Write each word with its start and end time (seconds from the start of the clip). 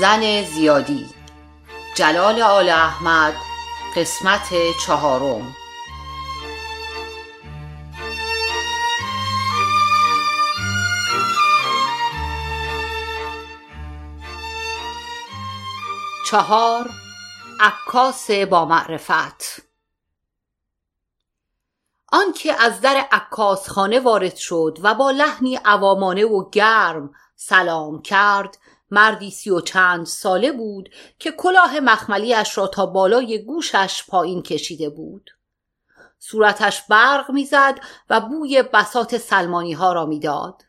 زن 0.00 0.42
زیادی. 0.42 1.06
جلال 1.94 2.42
آل 2.42 2.68
احمد 2.68 3.34
قسمت 3.96 4.48
چهارم. 4.86 5.56
چهار 16.30 16.90
عکاس 17.60 18.30
با 18.30 18.64
معرفت. 18.64 19.62
آنکه 22.12 22.62
از 22.62 22.80
در 22.80 23.06
عکاسخانه 23.12 24.00
وارد 24.00 24.36
شد 24.36 24.78
و 24.82 24.94
با 24.94 25.10
لحنی 25.10 25.56
عوامانه 25.56 26.24
و 26.24 26.50
گرم 26.50 27.14
سلام 27.36 28.02
کرد 28.02 28.58
مردی 28.90 29.30
سی 29.30 29.50
و 29.50 29.60
چند 29.60 30.06
ساله 30.06 30.52
بود 30.52 30.90
که 31.18 31.32
کلاه 31.32 31.80
مخملیش 31.80 32.58
را 32.58 32.66
تا 32.66 32.86
بالای 32.86 33.44
گوشش 33.44 34.04
پایین 34.08 34.42
کشیده 34.42 34.90
بود. 34.90 35.30
صورتش 36.18 36.82
برق 36.82 37.30
می‌زد 37.30 37.80
و 38.10 38.20
بوی 38.20 38.62
بسات 38.62 39.16
سلمانی 39.16 39.72
ها 39.72 39.92
را 39.92 40.06
می‌داد. 40.06 40.62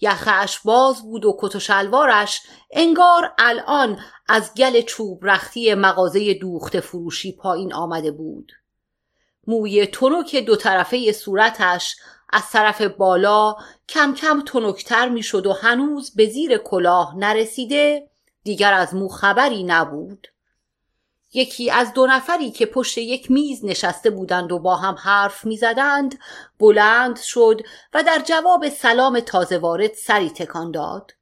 یخش 0.00 0.58
باز 0.64 1.02
بود 1.02 1.24
و 1.24 1.36
کت 1.40 1.56
و 1.56 1.60
شلوارش 1.60 2.42
انگار 2.70 3.34
الان 3.38 4.00
از 4.28 4.54
گل 4.54 4.80
چوب 4.80 5.26
رختی 5.26 5.74
مغازه 5.74 6.34
دوخت 6.34 6.80
فروشی 6.80 7.32
پایین 7.32 7.74
آمده 7.74 8.10
بود. 8.10 8.52
موی 9.46 9.86
تنک 9.86 10.36
دو 10.36 10.56
طرفه 10.56 11.12
صورتش 11.12 11.96
از 12.32 12.50
طرف 12.50 12.82
بالا 12.82 13.56
کم 13.88 14.14
کم 14.14 14.42
تنکتر 14.46 15.08
می‌شد 15.08 15.46
و 15.46 15.52
هنوز 15.52 16.14
به 16.14 16.26
زیر 16.26 16.58
کلاه 16.58 17.16
نرسیده 17.16 18.08
دیگر 18.44 18.72
از 18.72 18.94
مو 18.94 19.08
خبری 19.08 19.64
نبود. 19.64 20.28
یکی 21.34 21.70
از 21.70 21.92
دو 21.92 22.06
نفری 22.06 22.50
که 22.50 22.66
پشت 22.66 22.98
یک 22.98 23.30
میز 23.30 23.64
نشسته 23.64 24.10
بودند 24.10 24.52
و 24.52 24.58
با 24.58 24.76
هم 24.76 24.94
حرف 24.94 25.44
می‌زدند 25.44 26.18
بلند 26.58 27.18
شد 27.18 27.60
و 27.94 28.02
در 28.02 28.22
جواب 28.24 28.68
سلام 28.68 29.20
تازه 29.20 29.58
وارد 29.58 29.94
سری 29.94 30.30
تکان 30.30 30.70
داد. 30.70 31.12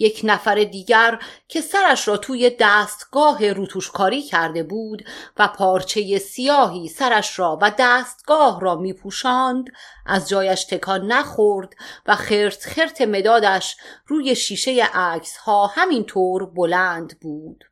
یک 0.00 0.20
نفر 0.24 0.64
دیگر 0.64 1.18
که 1.48 1.60
سرش 1.60 2.08
را 2.08 2.16
توی 2.16 2.56
دستگاه 2.60 3.52
روتوشکاری 3.52 4.22
کرده 4.22 4.62
بود 4.62 5.04
و 5.36 5.48
پارچه 5.48 6.18
سیاهی 6.18 6.88
سرش 6.88 7.38
را 7.38 7.58
و 7.62 7.72
دستگاه 7.78 8.60
را 8.60 8.74
می 8.74 8.92
پوشاند 8.92 9.64
از 10.06 10.28
جایش 10.28 10.64
تکان 10.64 11.12
نخورد 11.12 11.74
و 12.06 12.16
خرت 12.16 12.64
خرت 12.64 13.00
مدادش 13.00 13.76
روی 14.06 14.36
شیشه 14.36 14.84
عکس 14.94 15.36
ها 15.36 15.66
همینطور 15.66 16.46
بلند 16.46 17.20
بود. 17.20 17.64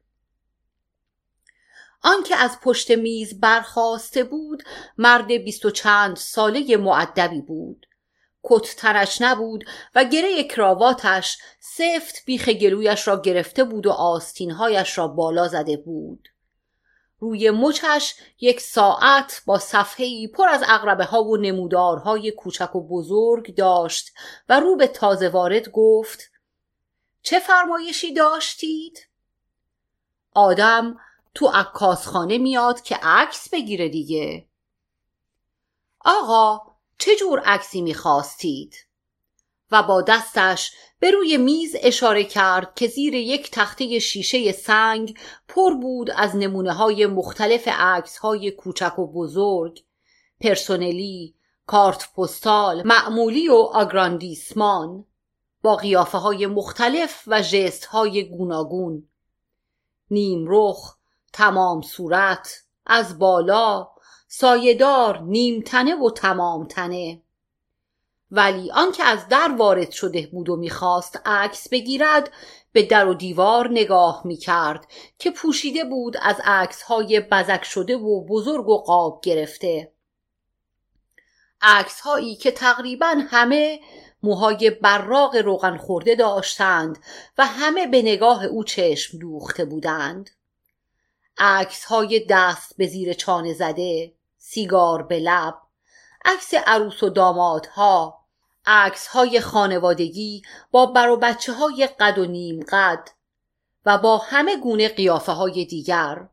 آنکه 2.03 2.37
از 2.37 2.61
پشت 2.61 2.91
میز 2.91 3.41
برخواسته 3.41 4.25
بود 4.25 4.63
مرد 4.99 5.27
بیست 5.27 5.65
و 5.65 5.71
چند 5.71 6.17
ساله 6.17 6.77
معدبی 6.77 7.41
بود. 7.41 7.88
کت 8.49 8.77
تنش 8.77 9.23
نبود 9.23 9.65
و 9.95 10.05
گره 10.05 10.45
کراواتش 10.45 11.39
سفت 11.61 12.23
بیخ 12.27 12.49
گلویش 12.49 13.09
را 13.09 13.21
گرفته 13.21 13.65
بود 13.65 13.87
و 13.87 13.91
آستینهایش 13.91 14.99
را 14.99 15.09
بالا 15.09 15.49
زده 15.49 15.77
بود 15.77 16.29
روی 17.21 17.51
مچش 17.51 18.15
یک 18.41 18.61
ساعت 18.61 19.43
با 19.47 19.59
صفحه‌ای 19.59 20.29
پر 20.29 20.49
از 20.49 20.63
اقربه 20.69 21.05
ها 21.05 21.23
و 21.23 21.37
نمودارهای 21.37 22.31
کوچک 22.31 22.77
و 22.77 22.89
بزرگ 22.89 23.55
داشت 23.55 24.13
و 24.49 24.61
رو 24.61 24.77
به 24.77 24.87
تازه 24.87 25.29
وارد 25.29 25.69
گفت 25.69 26.31
چه 27.23 27.39
فرمایشی 27.39 28.13
داشتید؟ 28.13 29.09
آدم 30.35 30.97
تو 31.35 31.47
عکاسخانه 31.47 32.39
میاد 32.39 32.81
که 32.81 32.97
عکس 33.03 33.49
بگیره 33.53 33.89
دیگه 33.89 34.49
آقا 36.01 36.68
چه 36.99 37.17
جور 37.17 37.41
عکسی 37.41 37.83
می‌خواستید؟ 37.83 38.75
و 39.71 39.83
با 39.83 40.03
دستش 40.03 40.73
به 41.01 41.11
روی 41.11 41.37
میز 41.37 41.77
اشاره 41.81 42.25
کرد 42.25 42.75
که 42.75 42.87
زیر 42.87 43.15
یک 43.15 43.51
تخته 43.51 43.99
شیشه 43.99 44.53
سنگ 44.53 45.19
پر 45.49 45.75
بود 45.75 46.11
از 46.11 46.37
نمونه 46.37 46.73
های 46.73 47.07
مختلف 47.07 47.69
عکس 47.69 48.19
های 48.19 48.51
کوچک 48.51 48.99
و 48.99 49.13
بزرگ 49.13 49.85
پرسونلی 50.41 51.35
کارت 51.67 52.13
پستال 52.17 52.83
معمولی 52.87 53.49
و 53.49 53.55
آگراندیسمان 53.55 55.05
با 55.63 55.77
قیافه 55.77 56.19
های 56.19 56.47
مختلف 56.47 57.23
و 57.27 57.43
جست 57.43 57.85
های 57.85 58.25
گوناگون. 58.29 59.09
نیم 60.11 60.47
رخ 60.49 60.97
تمام 61.33 61.83
صورت 61.83 62.63
از 62.87 63.19
بالا 63.19 63.89
سایدار 64.31 65.21
نیم 65.23 65.63
تنه 65.63 65.95
و 65.95 66.11
تمام 66.11 66.67
تنه 66.67 67.23
ولی 68.31 68.71
آنکه 68.71 69.05
از 69.05 69.29
در 69.29 69.55
وارد 69.59 69.91
شده 69.91 70.29
بود 70.33 70.49
و 70.49 70.57
می‌خواست 70.57 71.21
عکس 71.25 71.69
بگیرد 71.69 72.31
به 72.73 72.83
در 72.83 73.09
و 73.09 73.15
دیوار 73.15 73.69
نگاه 73.71 74.23
می‌کرد 74.25 74.87
که 75.19 75.31
پوشیده 75.31 75.85
بود 75.85 76.17
از 76.23 76.37
عکس 76.45 76.83
های 76.83 77.21
بزک 77.21 77.65
شده 77.65 77.97
و 77.97 78.27
بزرگ 78.27 78.69
و 78.69 78.79
قاب 78.79 79.21
گرفته. 79.23 79.93
عکس 81.63 82.01
هایی 82.01 82.37
که 82.37 82.51
تقریبا 82.51 83.15
همه 83.31 83.81
موهای 84.23 84.71
براق 84.71 85.37
روغن 85.37 85.77
خورده 85.77 86.15
داشتند 86.15 86.99
و 87.39 87.47
همه 87.47 87.87
به 87.87 88.03
نگاه 88.03 88.45
او 88.45 88.65
چشم 88.65 89.19
دوخته 89.19 89.65
بودند. 89.65 90.31
عکس 91.39 91.85
های 91.85 92.27
دست 92.31 92.77
به 92.77 92.87
زیر 92.87 93.13
چانه 93.13 93.55
زده. 93.55 94.18
سیگار 94.51 95.03
به 95.03 95.19
لب 95.19 95.55
عکس 96.25 96.55
عروس 96.55 97.03
و 97.03 97.11
دامادها 97.11 98.25
عکس 98.67 99.07
های 99.07 99.41
خانوادگی 99.41 100.43
با 100.71 100.87
بر 100.87 101.09
و 101.09 101.17
بچه 101.17 101.53
های 101.53 101.87
قد 101.87 102.19
و 102.19 102.25
نیم 102.25 102.65
قد 102.69 103.09
و 103.87 103.99
با 103.99 104.19
همه 104.19 104.57
گونه 104.57 104.89
قیافه 104.89 105.33
های 105.33 105.65
دیگر 105.65 106.29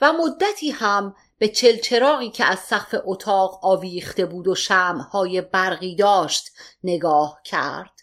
و 0.00 0.12
مدتی 0.12 0.70
هم 0.70 1.16
به 1.38 1.48
چلچراغی 1.48 2.30
که 2.30 2.44
از 2.44 2.58
سقف 2.58 2.94
اتاق 3.04 3.64
آویخته 3.64 4.26
بود 4.26 4.48
و 4.48 4.54
های 5.12 5.40
برقی 5.40 5.96
داشت 5.96 6.52
نگاه 6.84 7.40
کرد. 7.44 8.02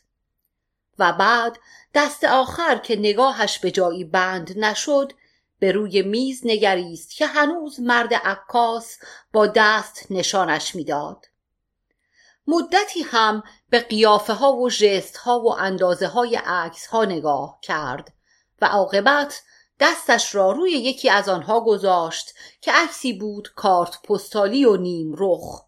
و 0.99 1.13
بعد 1.13 1.59
دست 1.93 2.23
آخر 2.23 2.77
که 2.77 2.95
نگاهش 2.95 3.59
به 3.59 3.71
جایی 3.71 4.03
بند 4.03 4.59
نشد 4.59 5.13
به 5.63 5.71
روی 5.71 6.01
میز 6.01 6.41
نگریست 6.43 7.11
که 7.11 7.27
هنوز 7.27 7.79
مرد 7.79 8.13
عکاس 8.13 8.97
با 9.33 9.47
دست 9.47 10.07
نشانش 10.09 10.75
می‌داد. 10.75 11.25
مدتی 12.47 13.01
هم 13.01 13.43
به 13.69 13.79
قیافه 13.79 14.33
ها 14.33 14.53
و 14.53 14.69
جست 14.69 15.17
ها 15.17 15.39
و 15.39 15.53
اندازه 15.53 16.07
های 16.07 16.35
عکس 16.35 16.85
ها 16.85 17.05
نگاه 17.05 17.59
کرد 17.61 18.13
و 18.61 18.65
عاقبت 18.65 19.41
دستش 19.79 20.35
را 20.35 20.51
روی 20.51 20.71
یکی 20.71 21.09
از 21.09 21.29
آنها 21.29 21.61
گذاشت 21.61 22.33
که 22.61 22.71
عکسی 22.71 23.13
بود 23.13 23.53
کارت 23.55 24.01
پستالی 24.01 24.65
و 24.65 24.77
نیم 24.77 25.15
رخ. 25.17 25.65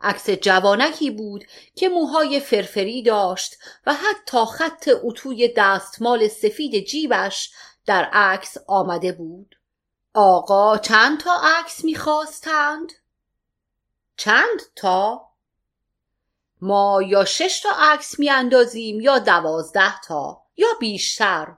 عکس 0.00 0.30
جوانکی 0.30 1.10
بود 1.10 1.44
که 1.74 1.88
موهای 1.88 2.40
فرفری 2.40 3.02
داشت 3.02 3.56
و 3.86 3.94
حتی 3.94 4.44
خط 4.44 4.90
اتوی 5.02 5.52
دستمال 5.56 6.28
سفید 6.28 6.86
جیبش 6.86 7.50
در 7.86 8.04
عکس 8.04 8.56
آمده 8.66 9.12
بود. 9.12 9.58
آقا 10.14 10.78
چند 10.78 11.20
تا 11.20 11.40
عکس 11.44 11.84
می‌خواستند؟ 11.84 12.92
چند 14.16 14.60
تا؟ 14.76 15.28
ما 16.60 17.02
یا 17.06 17.24
شش 17.24 17.60
تا 17.60 17.70
عکس 17.78 18.18
میاندازیم 18.18 19.00
یا 19.00 19.18
دوازده 19.18 20.00
تا 20.00 20.42
یا 20.56 20.68
بیشتر. 20.80 21.56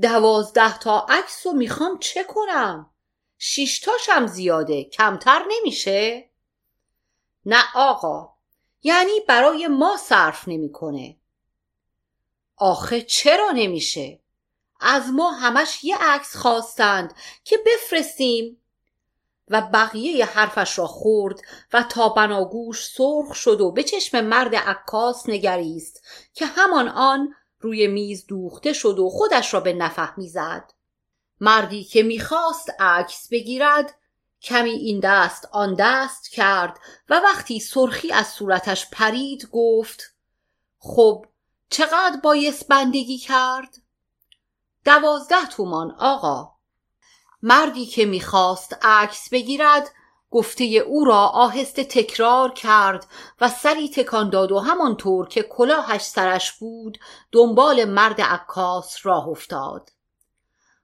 دوازده 0.00 0.78
تا 0.78 1.06
عکس 1.08 1.46
رو 1.46 1.52
می‌خوام 1.52 1.98
چه 1.98 2.24
کنم؟ 2.24 2.90
شیش 3.38 3.78
تاشم 3.80 4.26
زیاده 4.26 4.84
کمتر 4.84 5.44
نمیشه؟ 5.48 6.30
نه 7.46 7.64
آقا 7.74 8.34
یعنی 8.82 9.20
برای 9.28 9.66
ما 9.66 9.96
صرف 9.96 10.48
نمی‌کنه. 10.48 11.16
آخه 12.56 13.02
چرا 13.02 13.50
نمیشه؟ 13.54 14.20
از 14.80 15.10
ما 15.12 15.30
همش 15.30 15.84
یه 15.84 15.96
عکس 16.00 16.36
خواستند 16.36 17.14
که 17.44 17.58
بفرستیم 17.66 18.60
و 19.48 19.60
بقیه 19.60 20.26
حرفش 20.26 20.78
را 20.78 20.86
خورد 20.86 21.40
و 21.72 21.82
تا 21.82 22.08
بناگوش 22.08 22.86
سرخ 22.86 23.34
شد 23.34 23.60
و 23.60 23.70
به 23.70 23.82
چشم 23.82 24.20
مرد 24.20 24.54
عکاس 24.54 25.28
نگریست 25.28 26.02
که 26.34 26.46
همان 26.46 26.88
آن 26.88 27.34
روی 27.60 27.86
میز 27.86 28.26
دوخته 28.26 28.72
شد 28.72 28.98
و 28.98 29.08
خودش 29.08 29.54
را 29.54 29.60
به 29.60 29.72
نفهمی 29.72 30.28
زد 30.28 30.72
مردی 31.40 31.84
که 31.84 32.02
می‌خواست 32.02 32.70
عکس 32.80 33.28
بگیرد 33.28 33.94
کمی 34.42 34.70
این 34.70 35.00
دست 35.02 35.48
آن 35.52 35.74
دست 35.78 36.28
کرد 36.28 36.78
و 37.08 37.20
وقتی 37.24 37.60
سرخی 37.60 38.12
از 38.12 38.26
صورتش 38.26 38.90
پرید 38.92 39.48
گفت 39.52 40.14
خب 40.78 41.26
چقدر 41.70 42.16
بایست 42.22 42.68
بندگی 42.68 43.18
کرد؟ 43.18 43.76
دوازده 44.84 45.46
تومان 45.46 45.90
آقا. 45.98 46.52
مردی 47.42 47.86
که 47.86 48.04
می‌خواست 48.06 48.76
عکس 48.82 49.28
بگیرد 49.30 49.90
گفته 50.30 50.64
او 50.64 51.04
را 51.04 51.26
آهسته 51.26 51.84
تکرار 51.84 52.52
کرد 52.52 53.06
و 53.40 53.48
سری 53.48 53.88
تکان 53.88 54.30
داد 54.30 54.52
و 54.52 54.58
همانطور 54.58 55.28
که 55.28 55.42
کلاهش 55.42 56.02
سرش 56.02 56.52
بود 56.52 56.98
دنبال 57.32 57.84
مرد 57.84 58.20
عکاس 58.20 58.96
راه 59.02 59.28
افتاد. 59.28 59.90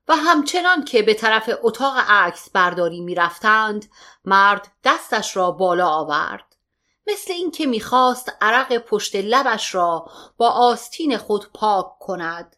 و 0.08 0.16
همچنان 0.16 0.84
که 0.84 1.02
به 1.02 1.14
طرف 1.14 1.50
اتاق 1.62 1.94
عکس 2.08 2.50
برداری 2.50 3.00
می‌رفتند 3.00 3.90
مرد 4.25 4.72
دستش 4.84 5.37
را 5.37 5.50
بالا 5.50 5.88
آورد. 5.88 6.56
مثل 7.06 7.32
اینکه 7.32 7.66
می‌خواست 7.66 8.32
عرق 8.40 8.78
پشت 8.78 9.16
لبش 9.16 9.75
را 9.75 10.10
با 10.37 10.50
آستین 10.50 11.19
خود 11.19 11.52
پاک 11.52 11.99
کند. 12.00 12.56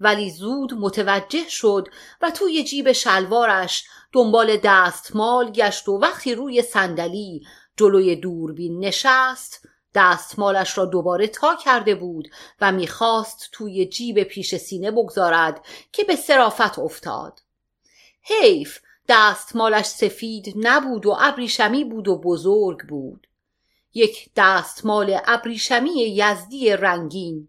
ولی 0.00 0.30
زود 0.30 0.74
متوجه 0.74 1.48
شد 1.48 1.88
و 2.22 2.30
توی 2.30 2.64
جیب 2.64 2.92
شلوارش 2.92 3.84
دنبال 4.12 4.56
دستمال 4.56 5.50
گشت 5.50 5.88
و 5.88 5.98
وقتی 5.98 6.34
روی 6.34 6.62
صندلی 6.62 7.42
جلوی 7.76 8.16
دوربین 8.16 8.84
نشست 8.84 9.68
دستمالش 9.94 10.78
را 10.78 10.84
دوباره 10.84 11.26
تا 11.26 11.56
کرده 11.56 11.94
بود 11.94 12.28
و 12.60 12.72
می‌خواست 12.72 13.48
توی 13.52 13.86
جیب 13.86 14.22
پیش 14.22 14.56
سینه 14.56 14.90
بگذارد 14.90 15.64
که 15.92 16.04
به 16.04 16.16
صرافت 16.16 16.78
افتاد. 16.78 17.40
حیف 18.22 18.78
دستمالش 19.08 19.86
سفید 19.86 20.54
نبود 20.56 21.06
و 21.06 21.16
ابریشمی 21.20 21.84
بود 21.84 22.08
و 22.08 22.18
بزرگ 22.18 22.88
بود. 22.88 23.26
یک 23.94 24.30
دستمال 24.36 25.18
ابریشمی 25.24 25.90
یزدی 25.90 26.70
رنگین 26.70 27.48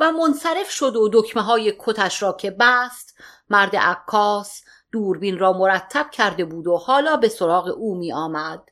و 0.00 0.12
منصرف 0.12 0.70
شد 0.70 0.96
و 0.96 1.10
دکمه 1.12 1.42
های 1.42 1.74
کتش 1.78 2.22
را 2.22 2.32
که 2.32 2.50
بست 2.50 3.14
مرد 3.50 3.76
عکاس 3.76 4.62
دوربین 4.92 5.38
را 5.38 5.52
مرتب 5.52 6.10
کرده 6.10 6.44
بود 6.44 6.66
و 6.66 6.76
حالا 6.76 7.16
به 7.16 7.28
سراغ 7.28 7.68
او 7.68 7.94
می 7.94 8.12
آمد. 8.12 8.68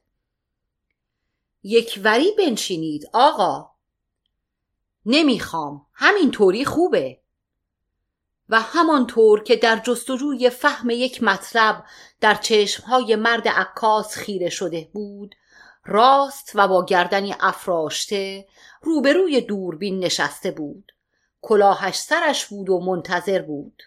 یک 1.63 2.01
وری 2.05 2.33
بنشینید 2.39 3.11
آقا. 3.13 3.71
نمی‌خوام 5.07 5.87
همینطوری 5.93 6.65
خوبه. 6.65 7.21
و 8.49 8.61
همانطور 8.61 9.43
که 9.43 9.57
در 9.57 9.77
جستجوی 9.77 10.51
فهم 10.51 10.91
یک 10.91 11.23
مطلب 11.23 11.85
در 12.21 12.35
چشمهای 12.35 13.17
مرد 13.17 13.49
عکاس 13.49 14.15
خیره 14.15 14.49
شده 14.49 14.91
بود 14.93 15.35
راست 15.85 16.53
و 16.55 16.69
با 16.69 16.85
گردنی 16.85 17.35
افراشته 17.41 18.47
روبروی 18.83 19.41
دوربین 19.41 20.05
نشسته 20.05 20.51
بود. 20.51 20.93
کلاهش 21.47 21.97
سرش 21.97 22.47
بود 22.47 22.71
و 22.71 22.81
منتظر 22.81 23.43
بود. 23.43 23.83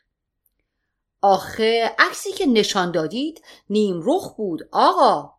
آخه 1.21 1.95
عکسی 1.99 2.31
که 2.31 2.45
نشان 2.45 2.91
دادید 2.91 3.43
نیم 3.69 4.01
رخ 4.03 4.33
بود 4.33 4.69
آقا. 4.71 5.33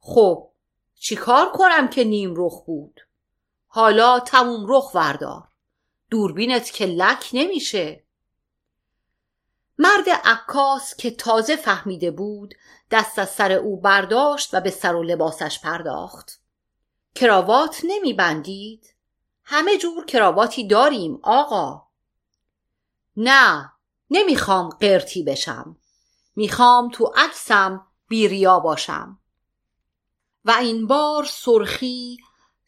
خب 0.00 0.50
چیکار 0.94 1.52
کنم 1.52 1.88
که 1.88 2.04
نیم 2.04 2.34
رخ 2.36 2.64
بود؟ 2.64 3.00
حالا 3.66 4.20
تموم 4.20 4.66
رخ 4.68 4.94
وردار. 4.94 5.48
دوربینت 6.10 6.70
که 6.70 6.86
لک 6.86 7.30
نمیشه. 7.32 8.04
مرد 9.78 10.08
عکاس 10.24 10.96
که 10.96 11.10
تازه 11.10 11.56
فهمیده 11.56 12.10
بود 12.10 12.54
دست 12.90 13.18
از 13.18 13.30
سر 13.30 13.52
او 13.52 13.80
برداشت 13.80 14.54
و 14.54 14.60
به 14.60 14.70
سر 14.70 14.94
و 14.94 15.02
لباسش 15.02 15.60
پرداخت. 15.60 16.40
کراوات 17.14 17.80
نمیبندید؟ 17.84 18.97
همه 19.50 19.78
جور 19.78 20.04
کراواتی 20.04 20.66
داریم 20.66 21.18
آقا. 21.22 21.82
نه 23.16 23.72
نمی‌خوام 24.10 24.68
قرتی 24.68 25.22
بشم. 25.22 25.76
می‌خوام 26.36 26.90
تو 26.90 27.12
عکسم 27.16 27.86
بیریا 28.08 28.60
باشم. 28.60 29.18
و 30.44 30.50
این 30.50 30.86
بار 30.86 31.24
سرخی 31.24 32.16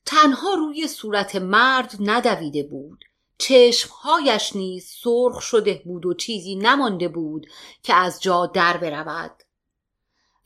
تنها 0.07 0.55
روی 0.55 0.89
صورت 0.89 1.37
مرد 1.37 1.97
ندویده 2.01 2.63
بود. 2.63 3.05
چشمهایش 3.39 4.57
نیز 4.57 4.87
سرخ 4.87 5.41
شده 5.41 5.83
بود 5.85 6.07
و 6.07 6.15
چیزی 6.15 6.55
نمانده 6.57 7.09
بود 7.09 7.47
که 7.83 7.95
از 7.95 8.23
جا 8.23 8.47
در 8.47 8.77
برود. 8.77 9.43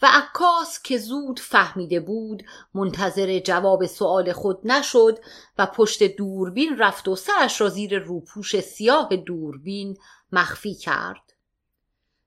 و 0.04 0.06
عکاس 0.06 0.82
که 0.82 0.98
زود 0.98 1.40
فهمیده 1.40 2.00
بود 2.00 2.42
منتظر 2.74 3.38
جواب 3.38 3.86
سؤال 3.86 4.32
خود 4.32 4.60
نشد 4.64 5.18
و 5.58 5.66
پشت 5.66 6.02
دوربین 6.02 6.78
رفت 6.78 7.08
و 7.08 7.16
سرش 7.16 7.60
را 7.60 7.68
زیر 7.68 7.98
روپوش 7.98 8.60
سیاه 8.60 9.16
دوربین 9.16 9.96
مخفی 10.32 10.74
کرد. 10.74 11.32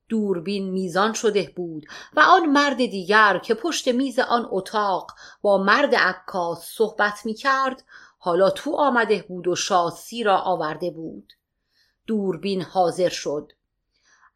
دوربین 0.10 0.70
میزان 0.70 1.14
شده 1.14 1.54
بود 1.56 1.86
و 2.14 2.20
آن 2.20 2.46
مرد 2.46 2.78
دیگر 2.78 3.38
که 3.38 3.54
پشت 3.54 3.88
میز 3.88 4.20
آن 4.20 4.48
اتاق 4.50 5.12
با 5.42 5.58
مرد 5.58 5.96
عکاس 5.96 6.66
صحبت 6.66 7.26
می 7.26 7.34
کرد 7.34 7.84
حالا 8.18 8.50
تو 8.50 8.76
آمده 8.76 9.26
بود 9.28 9.48
و 9.48 9.56
شاسی 9.56 10.24
را 10.24 10.38
آورده 10.38 10.92
بود. 10.92 11.34
دوربین 12.08 12.62
حاضر 12.62 13.10
شد. 13.10 13.52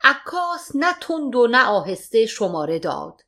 عکاس 0.04 0.72
نه 0.76 0.94
تند 1.02 1.36
و 1.36 1.48
نه 1.48 1.66
آهسته 1.66 2.26
شماره 2.26 2.80
داد. 2.80 3.22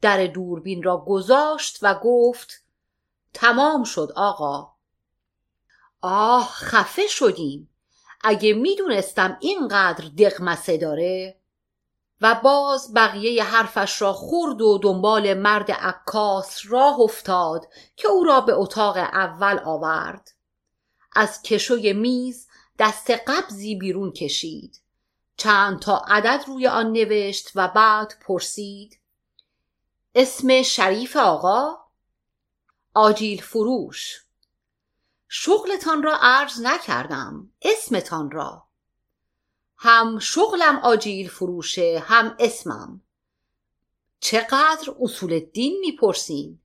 در 0.00 0.26
دوربین 0.26 0.82
را 0.82 0.96
گذاشت 0.96 1.78
و 1.82 2.00
گفت 2.02 2.62
تمام 3.34 3.84
شد 3.84 4.12
آقا. 4.16 4.72
آه 6.00 6.48
خفه 6.52 7.06
شدیم. 7.06 7.70
اگه 8.20 8.54
می‌دونستم 8.54 9.36
اینقدر 9.40 10.04
دقمسه 10.08 10.76
داره. 10.76 11.38
و 12.20 12.40
باز 12.44 12.94
بقیه 12.94 13.44
حرفش 13.44 14.02
را 14.02 14.12
خورد 14.12 14.60
و 14.60 14.78
دنبال 14.78 15.34
مرد 15.34 15.70
عکاس 15.70 16.60
راه 16.68 17.00
افتاد 17.00 17.66
که 17.96 18.08
او 18.08 18.24
را 18.24 18.40
به 18.40 18.52
اتاق 18.52 18.96
اول 18.96 19.58
آورد. 19.64 20.32
از 21.12 21.42
کشوی 21.42 21.92
میز 21.92 22.48
دست 22.78 23.10
قبضی 23.10 23.74
بیرون 23.74 24.12
کشید. 24.12 24.80
چند 25.36 25.80
تا 25.80 26.02
عدد 26.06 26.44
روی 26.46 26.66
آن 26.66 26.92
نوشت 26.92 27.50
و 27.54 27.68
بعد 27.68 28.14
پرسید 28.26 28.97
اسم 30.20 30.62
شریف 30.62 31.16
آقا؟ 31.16 31.76
آجیل 32.94 33.42
فروش. 33.42 34.22
شغلتان 35.28 36.02
را 36.02 36.18
عرض 36.20 36.60
نکردم 36.60 37.52
اسمتان 37.62 38.30
را. 38.30 38.66
هم 39.76 40.18
شغلم 40.18 40.76
آجیل 40.76 41.28
فروشه 41.28 42.02
هم 42.06 42.36
اسمم. 42.38 43.02
چقدر 44.20 44.94
اصول 45.00 45.38
دین 45.38 45.80
می‌پرسین؟ 45.80 46.60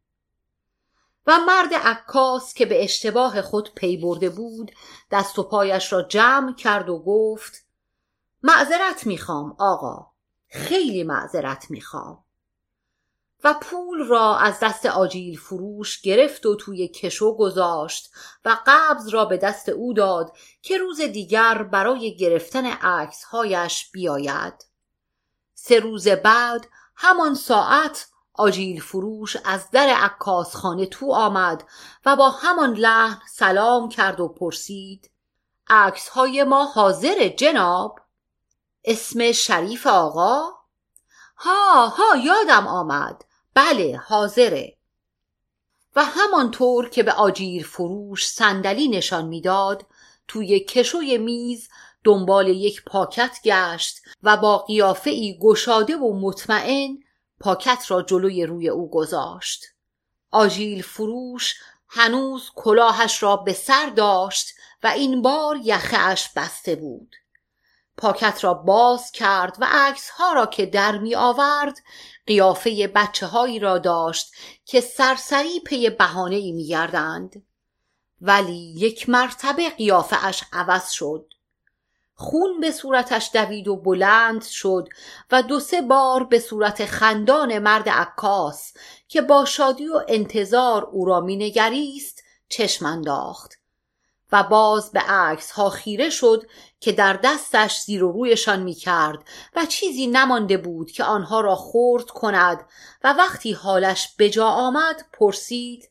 و 1.27 1.39
مرد 1.39 1.73
عکاس 1.73 2.53
که 2.53 2.65
به 2.65 2.83
اشتباه 2.83 3.41
خود 3.41 3.73
پی 3.73 3.97
برده 3.97 4.29
بود 4.29 4.71
دست 5.11 5.39
و 5.39 5.43
پایش 5.43 5.93
را 5.93 6.01
جمع 6.01 6.53
کرد 6.55 6.89
و 6.89 6.99
گفت 6.99 7.65
معذرت 8.43 9.05
می‌خوام 9.05 9.55
آقا. 9.59 10.11
خیلی 10.47 11.03
معذرت 11.03 11.71
می‌خوام. 11.71 12.22
و 13.43 13.53
پول 13.61 14.07
را 14.07 14.37
از 14.37 14.59
دست 14.59 14.85
آجیل 14.85 15.37
فروش 15.39 16.01
گرفت 16.01 16.45
و 16.45 16.55
توی 16.55 16.87
کشو 16.87 17.37
گذاشت 17.37 18.11
و 18.45 18.57
قبض 18.67 19.09
را 19.09 19.25
به 19.25 19.37
دست 19.37 19.69
او 19.69 19.93
داد 19.93 20.37
که 20.61 20.77
روز 20.77 21.01
دیگر 21.01 21.63
برای 21.63 22.15
گرفتن 22.17 22.65
عکسهایش 22.65 23.91
بیاید. 23.91 24.53
سه 25.53 25.79
روز 25.79 26.07
بعد 26.07 26.67
همان 26.95 27.35
ساعت 27.35 28.07
آجیل 28.33 28.81
فروش 28.81 29.37
از 29.45 29.71
در 29.71 29.89
عکاسخانه 29.89 30.85
تو 30.85 31.13
آمد 31.13 31.63
و 32.05 32.15
با 32.15 32.29
همان 32.29 32.73
لحن 32.73 33.21
سلام 33.29 33.89
کرد 33.89 34.19
و 34.19 34.27
پرسید 34.27 35.11
عکس 35.67 36.09
های 36.09 36.43
ما 36.43 36.65
حاضر 36.65 37.27
جناب؟ 37.27 37.99
اسم 38.85 39.31
شریف 39.31 39.87
آقا؟ 39.87 40.43
ها 41.37 41.87
ها 41.87 42.15
یادم 42.15 42.67
آمد. 42.67 43.25
بله 43.53 43.97
حاضره. 43.97 44.77
و 45.95 46.03
همانطور 46.05 46.89
که 46.89 47.03
به 47.03 47.11
آجیر 47.11 47.65
فروش 47.65 48.27
صندلی 48.27 48.87
نشان 48.87 49.25
می‌داد 49.25 49.85
توی 50.27 50.59
کشوی 50.59 51.17
میز 51.17 51.69
دنبال 52.03 52.47
یک 52.47 52.83
پاکت 52.83 53.37
گشت 53.43 53.97
و 54.23 54.37
با 54.37 54.57
قیافه 54.57 55.09
ای 55.09 55.39
گشاده 55.41 55.95
و 55.95 56.19
مطمئن 56.19 56.97
پاکت 57.39 57.85
را 57.87 58.01
جلوی 58.01 58.45
روی 58.45 58.69
او 58.69 58.89
گذاشت. 58.89 59.65
آجیل 60.31 60.81
فروش 60.81 61.55
هنوز 61.87 62.51
کلاهش 62.55 63.23
را 63.23 63.37
به 63.37 63.53
سر 63.53 63.89
داشت 63.89 64.47
و 64.83 64.87
این 64.87 65.21
بار 65.21 65.59
یخش 65.63 66.29
بسته 66.35 66.75
بود. 66.75 67.15
پاکت 68.03 68.43
را 68.43 68.53
باز 68.53 69.11
کرد 69.11 69.57
و 69.59 69.67
عکس 69.71 70.09
ها 70.09 70.33
را 70.33 70.45
که 70.45 70.65
در 70.65 70.97
می 70.97 71.15
آورد 71.15 71.79
قیافه 72.27 72.87
بچه 72.95 73.27
هایی 73.27 73.59
را 73.59 73.77
داشت 73.77 74.33
که 74.65 74.81
سرسری 74.81 75.59
پی 75.59 75.89
بهانه 75.89 76.35
ای 76.35 76.51
می 76.51 76.67
گردند 76.67 77.45
ولی 78.21 78.73
یک 78.77 79.09
مرتبه 79.09 79.69
قیافه 79.69 80.25
اش 80.25 80.43
عوض 80.53 80.91
شد. 80.91 81.33
خون 82.15 82.59
به 82.59 82.71
صورتش 82.71 83.29
دوید 83.33 83.67
و 83.67 83.75
بلند 83.75 84.43
شد 84.43 84.87
و 85.31 85.43
دو 85.43 85.59
سه 85.59 85.81
بار 85.81 86.23
به 86.23 86.39
صورت 86.39 86.85
خندان 86.85 87.59
مرد 87.59 87.89
عکاس 87.89 88.73
که 89.07 89.21
با 89.21 89.45
شادی 89.45 89.87
و 89.87 90.01
انتظار 90.07 90.83
او 90.83 91.05
را 91.05 91.19
مینگریست 91.19 92.23
چشم 92.49 92.85
انداخت 92.85 93.63
و 94.33 94.43
باز 94.43 94.91
به 94.91 94.99
عکس 94.99 95.51
ها 95.51 95.69
خیره 95.69 96.09
شد 96.09 96.43
که 96.83 96.91
در 96.91 97.19
دستش 97.23 97.79
زیر 97.79 98.03
و 98.03 98.11
رویشان 98.11 98.63
می 98.63 98.73
کرد 98.73 99.27
و 99.55 99.65
چیزی 99.65 100.07
نمانده 100.07 100.57
بود 100.57 100.91
که 100.91 101.03
آنها 101.03 101.41
را 101.41 101.55
خورد 101.55 102.09
کند 102.09 102.65
و 103.03 103.13
وقتی 103.13 103.53
حالش 103.53 104.15
به 104.17 104.29
جا 104.29 104.47
آمد 104.47 105.05
پرسید 105.13 105.89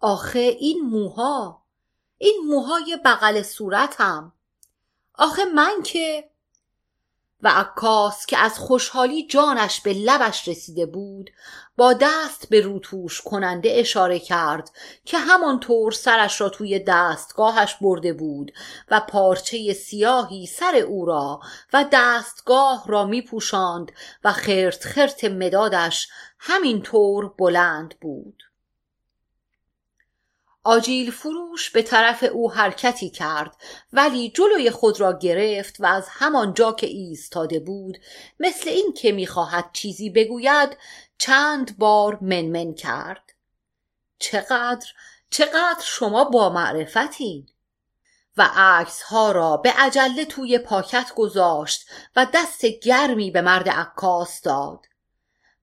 آخه 0.00 0.38
این 0.38 0.80
موها 0.80 1.62
این 2.18 2.42
موهای 2.46 2.98
بغل 3.04 3.42
صورتم 3.42 4.32
آخه 5.14 5.44
من 5.44 5.82
که؟ 5.84 6.30
و 7.42 7.48
عکاس 7.48 8.26
که 8.26 8.38
از 8.38 8.58
خوشحالی 8.58 9.26
جانش 9.26 9.80
به 9.80 9.92
لبش 9.92 10.48
رسیده 10.48 10.86
بود 10.86 11.30
با 11.76 11.92
دست 11.92 12.48
به 12.48 12.60
روتوش 12.60 13.20
کننده 13.20 13.70
اشاره 13.72 14.18
کرد 14.18 14.70
که 15.04 15.18
همانطور 15.18 15.92
سرش 15.92 16.40
را 16.40 16.48
توی 16.48 16.78
دستگاهش 16.78 17.74
برده 17.80 18.12
بود 18.12 18.52
و 18.90 19.00
پارچه 19.00 19.72
سیاهی 19.72 20.46
سر 20.46 20.76
او 20.76 21.06
را 21.06 21.40
و 21.72 21.84
دستگاه 21.92 22.84
را 22.88 23.04
می 23.04 23.22
پوشاند 23.22 23.92
و 24.24 24.32
خرت 24.32 24.84
خرت 24.84 25.24
مدادش 25.24 26.08
همینطور 26.38 27.34
بلند 27.38 27.94
بود. 28.00 28.42
آجیل 30.64 31.10
فروش 31.10 31.70
به 31.70 31.82
طرف 31.82 32.24
او 32.32 32.52
حرکتی 32.52 33.10
کرد 33.10 33.56
ولی 33.92 34.30
جلوی 34.30 34.70
خود 34.70 35.00
را 35.00 35.18
گرفت 35.18 35.80
و 35.80 35.86
از 35.86 36.06
همان 36.10 36.54
جا 36.54 36.72
که 36.72 36.86
ایستاده 36.86 37.60
بود 37.60 37.98
مثل 38.40 38.70
این 38.70 38.92
که 38.92 39.12
می‌خواهد 39.12 39.70
چیزی 39.72 40.10
بگوید 40.10 40.76
چند 41.18 41.78
بار 41.78 42.18
منمن 42.20 42.74
کرد. 42.74 43.32
چقدر 44.18 44.86
چقدر 45.30 45.82
شما 45.84 46.24
با 46.24 46.48
معرفتین؟ 46.48 47.48
و 48.36 48.50
عکس 48.54 49.02
ها 49.02 49.32
را 49.32 49.56
به 49.56 49.70
عجله 49.70 50.24
توی 50.24 50.58
پاکت 50.58 51.12
گذاشت 51.16 51.86
و 52.16 52.26
دست 52.34 52.66
گرمی 52.66 53.30
به 53.30 53.40
مرد 53.40 53.68
عکاس 53.68 54.42
داد. 54.42 54.86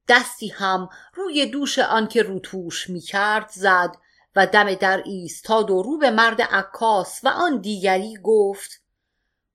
دستی 0.08 0.48
هم 0.48 0.90
روی 1.14 1.46
دوش 1.46 1.80
آنکه 1.80 2.22
روتوش 2.22 2.90
می‌کرد 2.90 3.50
زد 3.50 3.96
و 4.36 4.48
دم 4.48 4.74
در 4.74 5.04
ایستاد 5.06 5.72
و 5.72 5.82
رو 5.82 5.98
به 5.98 6.12
مرد 6.12 6.42
عکاس 6.42 7.20
و 7.24 7.28
آن 7.28 7.62
دیگری 7.62 8.18
گفت 8.24 8.82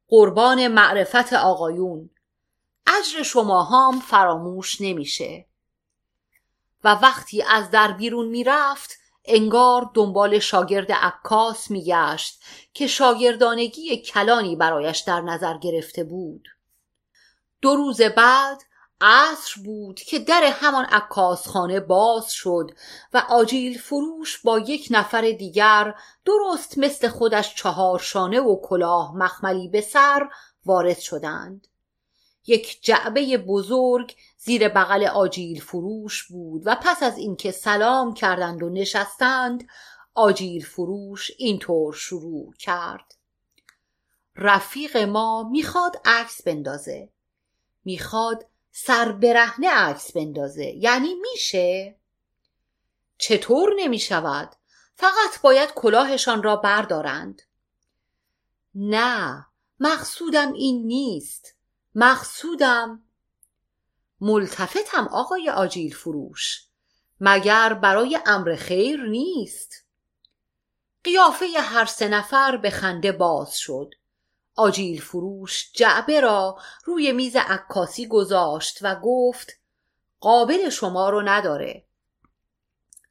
قربان 0.09 0.69
معرفت 0.69 1.33
آقایون 1.33 2.11
اجر 2.87 3.23
شما 3.23 3.65
هم 3.65 4.01
فراموش 4.01 4.81
نمیشه. 4.81 5.47
و 6.85 6.89
وقتی 6.89 7.43
از 7.43 7.71
در 7.71 7.93
بیرون 7.93 8.29
می‌رفت 8.29 8.99
انگار 9.25 9.91
دنبال 9.95 10.39
شاگرد 10.39 10.93
عکاس 10.93 11.71
میگشت 11.71 12.43
که 12.75 12.87
شاگردانگی 12.87 13.97
کلانی 13.97 14.57
برایش 14.57 14.99
در 14.99 15.21
نظر 15.21 15.59
گرفته 15.59 16.05
بود. 16.05 16.49
دو 17.61 17.77
روز 17.77 18.03
بعد 18.03 18.63
عصر 19.07 19.63
بود 19.65 20.01
که 20.01 20.19
در 20.19 20.43
همان 20.45 20.85
عکاسخانه 20.85 21.81
باز 21.81 22.33
شد 22.33 22.71
و 23.13 23.23
آجیل 23.29 23.79
فروش 23.79 24.39
با 24.39 24.59
یک 24.59 24.89
نفر 24.91 25.31
دیگر 25.31 25.95
درست 26.25 26.79
مثل 26.79 27.09
خودش 27.09 27.55
چهارشانه 27.55 28.41
و 28.41 28.61
کلاه 28.63 29.17
مخملی 29.17 29.69
به 29.69 29.81
سر 29.81 30.29
وارد 30.65 30.99
شدند. 30.99 31.67
یک 32.47 32.83
جعبه 32.83 33.39
بزرگ 33.39 34.17
زیر 34.39 34.69
بغل 34.69 35.05
آجیل 35.05 35.61
فروش 35.61 36.25
بود 36.25 36.63
و 36.65 36.77
پس 36.83 37.03
از 37.03 37.19
اینکه 37.19 37.51
سلام 37.51 38.15
کردند 38.15 38.63
و 38.63 38.71
نشستند 38.71 39.67
آجیل 40.15 40.65
فروش 40.65 41.31
اینطور 41.39 41.93
شروع 41.93 42.55
کرد. 42.59 43.15
رفیق 44.37 44.97
ما 44.97 45.43
می‌خواد 45.43 46.01
عکس 46.05 46.43
بندازه. 46.43 47.09
می‌خواد 47.85 48.47
سر 48.77 49.13
برهنه 49.13 49.71
عکس 49.71 50.13
بندازه. 50.13 50.65
یعنی 50.65 51.15
میشه؟ 51.15 51.97
چطور 53.19 53.75
نمی‌شود؟ 53.77 54.57
فقط 54.95 55.41
باید 55.43 55.71
کلاهشان 55.75 56.43
را 56.43 56.57
بردارند. 56.57 57.43
نه 58.75 59.47
مقصودم 59.81 60.53
این 60.53 60.87
نیست. 60.87 61.55
مقصودم 61.95 63.03
ملتفتم 64.21 65.09
آقای 65.13 65.51
آجیل 65.51 65.95
فروش. 65.95 66.67
مگر 67.21 67.75
برای 67.75 68.19
امر 68.27 68.57
خیر 68.57 69.03
نیست؟ 69.03 69.85
قیافه 71.05 71.47
هر 71.47 71.85
سه 71.85 72.09
نفر 72.09 72.57
به 72.57 72.71
خنده 72.71 73.13
باز 73.13 73.57
شد. 73.57 73.95
آجیل 74.57 75.01
فروش 75.01 75.71
جعبه 75.73 76.21
را 76.21 76.59
روی 76.85 77.13
میز 77.13 77.37
عکاسی 77.37 78.07
گذاشت 78.07 78.79
و 78.83 79.01
گفت 79.03 79.53
قابل 80.21 80.69
شما 80.69 81.11
رو 81.11 81.23
نداره. 81.23 81.85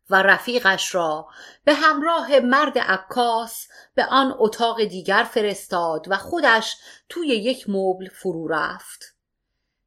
و 0.09 0.15
رفیقش 0.15 0.95
را 0.95 1.27
به 1.63 1.73
همراه 1.73 2.39
مرد 2.39 2.77
عکاس 2.77 3.67
به 3.95 4.05
آن 4.05 4.35
اتاق 4.37 4.83
دیگر 4.83 5.27
فرستاد 5.31 6.05
و 6.07 6.17
خودش 6.17 6.77
توی 7.09 7.27
یک 7.27 7.65
مبل 7.67 8.09
فرو 8.09 8.47
رفت. 8.47 8.99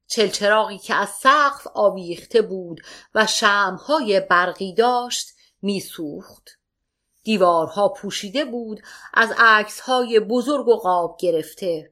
چلچراغی 0.06 0.78
که 0.78 0.94
از 0.94 1.08
سقف 1.08 1.66
آویخته 1.74 2.42
بود 2.42 2.80
و 3.14 3.26
شمهای 3.26 4.20
برقی 4.20 4.74
داشت 4.74 5.28
میسوخت. 5.62 6.55
دیوارها 7.26 7.88
پوشیده 7.88 8.44
بود 8.44 8.82
از 9.14 9.32
های 9.84 10.20
بزرگ 10.20 10.68
و 10.68 10.76
قاب 10.76 11.16
گرفته. 11.20 11.90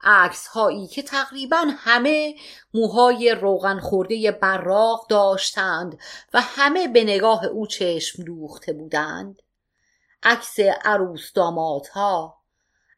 عکس 0.00 0.46
هایی 0.46 0.86
که 0.86 1.02
تقریبا 1.02 1.64
همه 1.78 2.34
موهای 2.74 3.36
روغن 3.40 3.80
خورده 3.80 4.30
براق 4.30 5.06
داشتند 5.08 5.98
و 6.34 6.40
همه 6.40 6.88
به 6.88 7.04
نگاه 7.04 7.44
او 7.44 7.66
چشم 7.66 8.22
دوخته 8.22 8.72
بودند. 8.72 9.42
عکس 10.22 10.60
عروس 10.84 11.32
دامادها 11.32 12.38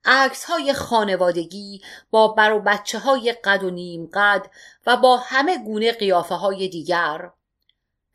عکس 0.04 0.44
های 0.44 0.72
خانوادگی 0.72 1.82
با 2.10 2.28
بر 2.28 2.52
و 2.52 2.60
بچه 2.60 2.98
های 2.98 3.32
قد 3.32 3.62
و 3.62 3.70
نیم 3.70 4.10
قد 4.14 4.50
و 4.86 4.96
با 4.96 5.16
همه 5.16 5.64
گونه 5.64 5.92
قیافه 5.92 6.34
های 6.34 6.68
دیگر. 6.68 7.30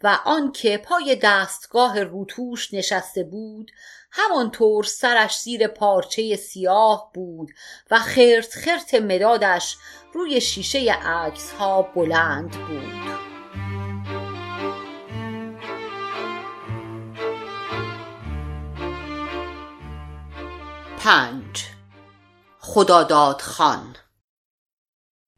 و 0.04 0.20
آنکه 0.26 0.78
پای 0.78 1.20
دستگاه 1.24 2.04
روتوش 2.04 2.74
نشسته 2.74 3.24
بود 3.24 3.72
همانطور 4.12 4.84
سرش 4.84 5.40
زیر 5.40 5.68
پارچه 5.68 6.36
سیاه 6.36 7.12
بود 7.14 7.52
و 7.92 8.00
خرت 8.00 8.54
خرت 8.54 8.94
مدادش 8.94 9.78
روی 10.14 10.42
شیشه 10.42 10.94
عکس 10.94 11.52
ها 11.52 11.82
بلند 11.82 12.52
بود. 12.52 12.94
پنج. 20.98 21.66
خداداد 22.60 23.42
خان. 23.42 23.96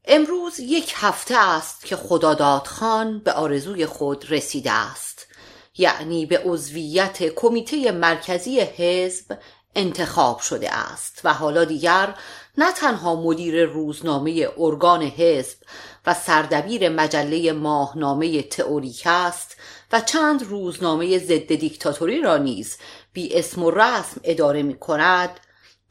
امروز 0.07 0.59
یک 0.59 0.93
هفته 0.95 1.37
است 1.37 1.85
که 1.85 1.95
خداداد 1.95 2.67
خان 2.67 3.19
به 3.19 3.31
آرزوی 3.31 3.85
خود 3.85 4.31
رسیده 4.31 4.71
است. 4.71 5.27
یعنی 5.77 6.25
به 6.25 6.37
عضویت 6.45 7.23
کمیته 7.23 7.91
مرکزی 7.91 8.59
حزب 8.59 9.37
انتخاب 9.75 10.39
شده 10.39 10.75
است 10.75 11.21
و 11.23 11.33
حالا 11.33 11.65
دیگر 11.65 12.15
نه 12.57 12.71
تنها 12.71 13.15
مدیر 13.15 13.65
روزنامه 13.65 14.49
ارگان 14.57 15.01
حزب 15.01 15.57
و 16.05 16.13
سردبیر 16.13 16.89
مجله 16.89 17.51
ماهنامه 17.51 18.41
تئوریک 18.41 19.03
است 19.05 19.57
و 19.91 20.01
چند 20.01 20.43
روزنامه 20.43 21.17
ضد 21.19 21.55
دیکتاتوری 21.55 22.21
را 22.21 22.37
نیز 22.37 22.77
بی 23.13 23.35
اسم 23.35 23.63
و 23.63 23.71
رسم 23.71 24.21
اداره 24.23 24.63
می 24.63 24.79
کند 24.79 25.39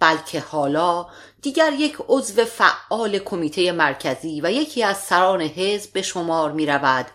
بلکه 0.05 0.41
حالا 0.41 1.07
دیگر 1.43 1.73
یک 1.73 1.97
عضو 2.09 2.45
فعال 2.45 3.19
کمیته 3.19 3.73
مرکزی 3.73 4.41
و 4.41 4.53
یکی 4.53 4.83
از 4.83 4.99
سران 4.99 5.41
حزب 5.41 5.93
به 5.93 6.03
شمار 6.03 6.53
می 6.53 6.67
رود 6.67 7.07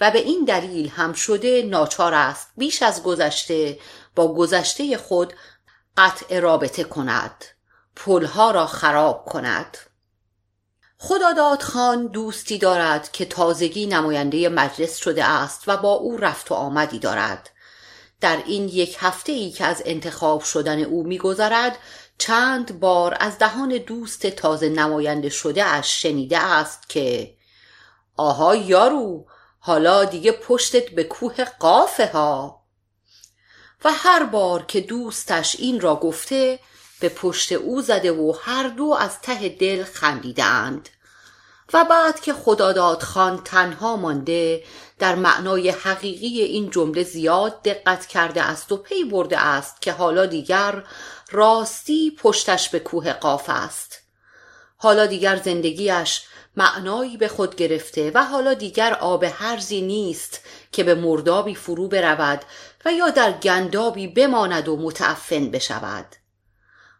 و 0.00 0.10
به 0.10 0.18
این 0.18 0.44
دلیل 0.44 0.88
هم 0.88 1.12
شده 1.12 1.62
ناچار 1.62 2.14
است 2.14 2.48
بیش 2.56 2.82
از 2.82 3.02
گذشته 3.02 3.78
با 4.14 4.34
گذشته 4.34 4.96
خود 4.96 5.32
قطع 5.96 6.40
رابطه 6.40 6.84
کند. 6.84 7.44
پلها 7.96 8.50
را 8.50 8.66
خراب 8.66 9.24
کند. 9.24 9.78
خداداد 10.98 11.62
خان 11.62 12.06
دوستی 12.06 12.58
دارد 12.58 13.12
که 13.12 13.24
تازگی 13.24 13.86
نماینده 13.86 14.48
مجلس 14.48 14.96
شده 14.96 15.24
است 15.24 15.62
و 15.66 15.76
با 15.76 15.92
او 15.92 16.16
رفت 16.16 16.52
و 16.52 16.54
آمدی 16.54 16.98
دارد. 16.98 17.50
در 18.20 18.42
این 18.46 18.68
یک 18.68 18.96
هفته 19.00 19.32
ای 19.32 19.50
که 19.50 19.64
از 19.64 19.82
انتخاب 19.86 20.42
شدن 20.42 20.82
او 20.82 21.02
میگذرد 21.02 21.78
چند 22.18 22.80
بار 22.80 23.16
از 23.20 23.38
دهان 23.38 23.68
دوست 23.78 24.26
تازه 24.26 24.68
نماینده 24.68 25.28
شده 25.28 25.64
اش 25.64 26.02
شنیده 26.02 26.38
است 26.38 26.88
که 26.88 27.36
آها 28.16 28.56
یارو 28.56 29.26
حالا 29.58 30.04
دیگه 30.04 30.32
پشتت 30.32 30.90
به 30.90 31.04
کوه 31.04 31.44
قافه 31.44 32.06
ها. 32.06 32.62
و 33.84 33.92
هر 33.92 34.24
بار 34.24 34.64
که 34.64 34.80
دوستش 34.80 35.56
این 35.58 35.80
را 35.80 35.96
گفته 35.96 36.58
به 37.00 37.08
پشت 37.08 37.52
او 37.52 37.82
زده 37.82 38.12
و 38.12 38.34
هر 38.42 38.68
دو 38.68 38.96
از 39.00 39.20
ته 39.20 39.48
دل 39.48 39.84
خندیدند. 39.84 40.88
و 41.72 41.84
بعد 41.84 42.20
که 42.20 42.32
خداداد 42.32 43.02
خان 43.02 43.42
تنها 43.44 43.96
مانده 43.96 44.62
در 44.98 45.14
معنای 45.14 45.70
حقیقی 45.70 46.42
این 46.42 46.70
جمله 46.70 47.02
زیاد 47.02 47.62
دقت 47.62 48.06
کرده 48.06 48.42
است 48.42 48.72
و 48.72 48.76
پی 48.76 49.04
برده 49.04 49.38
است 49.38 49.82
که 49.82 49.92
حالا 49.92 50.26
دیگر 50.26 50.84
راستی 51.30 52.10
پشتش 52.18 52.68
به 52.68 52.78
کوه 52.78 53.12
قاف 53.12 53.44
است. 53.48 54.02
حالا 54.76 55.06
دیگر 55.06 55.36
زندگیش 55.36 56.22
معنایی 56.56 57.16
به 57.16 57.28
خود 57.28 57.56
گرفته 57.56 58.10
و 58.14 58.24
حالا 58.24 58.54
دیگر 58.54 58.94
آب 58.94 59.24
هرزی 59.24 59.80
نیست 59.80 60.40
که 60.72 60.84
به 60.84 60.94
مردابی 60.94 61.54
فرو 61.54 61.88
برود 61.88 62.44
و 62.84 62.92
یا 62.92 63.10
در 63.10 63.32
گندابی 63.32 64.06
بماند 64.06 64.68
و 64.68 64.76
متعفن 64.76 65.50
بشود. 65.50 66.06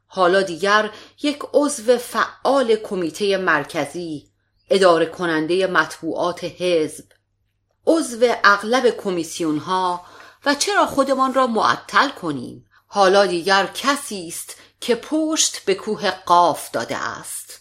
حالا 0.06 0.42
دیگر 0.42 0.90
یک 1.23 1.38
عضو 1.52 1.99
فعال 1.99 2.76
کمیته 2.76 3.37
مرکزی 3.37 4.30
اداره 4.71 5.06
کننده 5.06 5.66
مطبوعات 5.66 6.45
حزب. 6.45 7.04
عضو 7.87 8.35
اغلب 8.45 8.90
کمیسیون 8.90 9.59
ها 9.59 10.06
و 10.47 10.54
چرا 10.54 10.87
خودمان 10.87 11.35
را 11.35 11.47
معطل 11.47 12.09
کنیم؟ 12.09 12.65
حالا 12.87 13.26
دیگر 13.26 13.66
کسی 13.66 14.28
است 14.28 14.57
که 14.81 14.95
پشت 14.95 15.64
به 15.64 15.75
کوه 15.75 16.11
قاف 16.11 16.71
داده 16.71 16.97
است. 16.97 17.61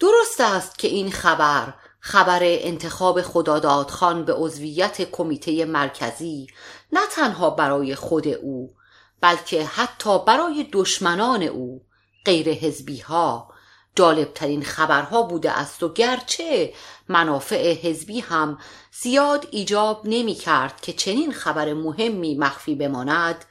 درست 0.00 0.40
است 0.40 0.78
که 0.78 0.88
این 0.88 1.10
خبر 1.10 1.74
خبر 2.00 2.40
انتخاب 2.42 3.22
خدادادخان 3.22 4.24
به 4.24 4.32
عضویت 4.32 5.10
کمیته 5.10 5.64
مرکزی 5.64 6.46
نه 6.92 7.00
تنها 7.12 7.50
برای 7.50 7.94
خود 7.94 8.28
او 8.28 8.74
بلکه 9.20 9.64
حتی 9.64 10.18
برای 10.24 10.66
دشمنان 10.72 11.42
او 11.42 11.82
غیر 12.24 12.48
حزبی 12.48 13.00
ها 13.00 13.50
جالبترین 13.94 14.64
خبرها 14.64 15.22
بوده 15.22 15.50
است 15.50 15.82
و 15.82 15.92
گرچه 15.92 16.72
منافع 17.08 17.72
حزبی 17.72 18.20
هم 18.20 18.58
زیاد 19.02 19.48
ایجاب 19.50 20.00
نمی 20.04 20.34
کرد 20.34 20.80
که 20.80 20.92
چنین 20.92 21.32
خبر 21.32 21.74
مهمی 21.74 22.34
مخفی 22.34 22.74
بماند 22.74 23.44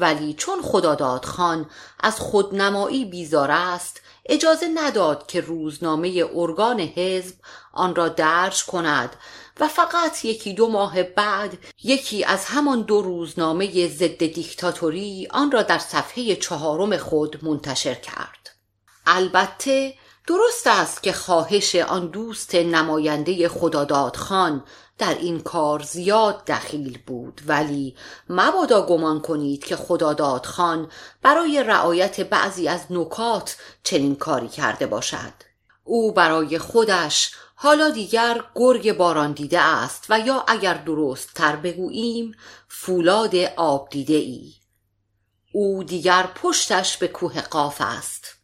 ولی 0.00 0.34
چون 0.34 0.62
خداداد 0.62 1.24
خان 1.24 1.70
از 2.00 2.20
خودنمایی 2.20 3.04
بیزار 3.04 3.50
است 3.50 4.00
اجازه 4.26 4.68
نداد 4.74 5.26
که 5.26 5.40
روزنامه 5.40 6.24
ارگان 6.34 6.80
حزب 6.80 7.34
آن 7.72 7.94
را 7.94 8.08
درج 8.08 8.64
کند 8.64 9.16
و 9.60 9.68
فقط 9.68 10.24
یکی 10.24 10.54
دو 10.54 10.68
ماه 10.68 11.02
بعد 11.02 11.58
یکی 11.84 12.24
از 12.24 12.44
همان 12.44 12.82
دو 12.82 13.02
روزنامه 13.02 13.88
ضد 13.88 14.26
دیکتاتوری 14.26 15.28
آن 15.30 15.50
را 15.50 15.62
در 15.62 15.78
صفحه 15.78 16.36
چهارم 16.36 16.96
خود 16.96 17.44
منتشر 17.44 17.94
کرد. 17.94 18.56
البته 19.06 19.94
درست 20.26 20.66
است 20.66 21.02
که 21.02 21.12
خواهش 21.12 21.76
آن 21.76 22.06
دوست 22.06 22.54
نماینده 22.54 23.48
خداداد 23.48 24.16
خان 24.16 24.64
در 24.98 25.14
این 25.14 25.40
کار 25.40 25.82
زیاد 25.82 26.44
دخیل 26.44 26.98
بود 27.06 27.40
ولی 27.46 27.96
مبادا 28.28 28.86
گمان 28.86 29.20
کنید 29.20 29.64
که 29.64 29.76
خداداد 29.76 30.46
خان 30.46 30.90
برای 31.22 31.62
رعایت 31.62 32.20
بعضی 32.20 32.68
از 32.68 32.80
نکات 32.90 33.56
چنین 33.82 34.16
کاری 34.16 34.48
کرده 34.48 34.86
باشد. 34.86 35.32
او 35.84 36.12
برای 36.12 36.58
خودش 36.58 37.34
حالا 37.54 37.90
دیگر 37.90 38.44
گرگ 38.54 38.96
باران 38.96 39.32
دیده 39.32 39.60
است 39.60 40.06
و 40.08 40.20
یا 40.20 40.44
اگر 40.48 40.74
درست 40.74 41.34
تر 41.34 41.56
بگوییم 41.56 42.34
فولاد 42.68 43.36
آب 43.56 43.88
دیده 43.90 44.14
ای. 44.14 44.52
او 45.52 45.84
دیگر 45.84 46.22
پشتش 46.22 46.96
به 46.96 47.08
کوه 47.08 47.40
قاف 47.40 47.76
است. 47.80 48.37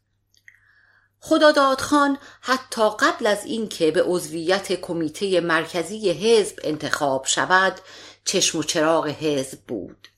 خداداد 1.27 1.81
خان 1.81 2.19
حتی 2.41 2.91
قبل 3.01 3.27
از 3.27 3.45
اینکه 3.45 3.91
به 3.91 4.03
عضویت 4.03 4.73
کمیته 4.73 5.41
مرکزی 5.41 6.11
حزب 6.11 6.59
انتخاب 6.65 7.27
شود 7.27 7.81
چشم 8.25 8.59
و 8.59 8.63
چراغ 8.63 9.09
حزب 9.09 9.59
بود. 9.69 10.09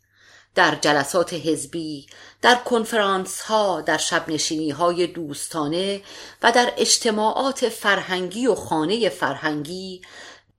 در 0.55 0.75
جلسات 0.75 1.33
حزبی 1.33 2.07
در 2.43 2.55
کنفرانس 2.55 3.41
ها 3.41 3.81
در 3.81 3.97
شب 3.97 4.31
های 4.79 5.07
دوستانه 5.07 6.03
و 6.43 6.53
در 6.53 6.73
اجتماعات 6.77 7.69
فرهنگی 7.69 8.47
و 8.47 8.55
خانه 8.55 9.09
فرهنگی 9.09 10.03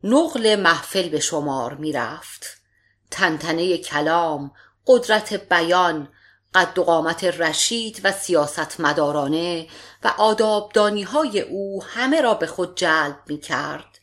نقل 0.04 0.56
محفل 0.56 1.10
به 1.10 1.20
شمار 1.20 1.74
می 1.74 1.92
رفت 1.92 2.58
تنتنه 3.12 3.78
کلام 3.78 4.52
قدرت 4.88 5.34
بیان 5.50 6.08
قد 6.54 6.80
و 6.80 6.84
قامت 6.84 7.24
رشید 7.24 8.02
و 8.04 8.12
سیاست 8.12 8.80
مدارانه 8.80 9.68
و 10.08 10.10
آدابدانی 10.18 11.04
های 11.04 11.42
او 11.42 11.84
همه 11.84 12.22
را 12.22 12.34
به 12.34 12.48
خود 12.48 12.78
جلب 12.78 13.20
می 13.28 13.38
کرد 13.38 14.00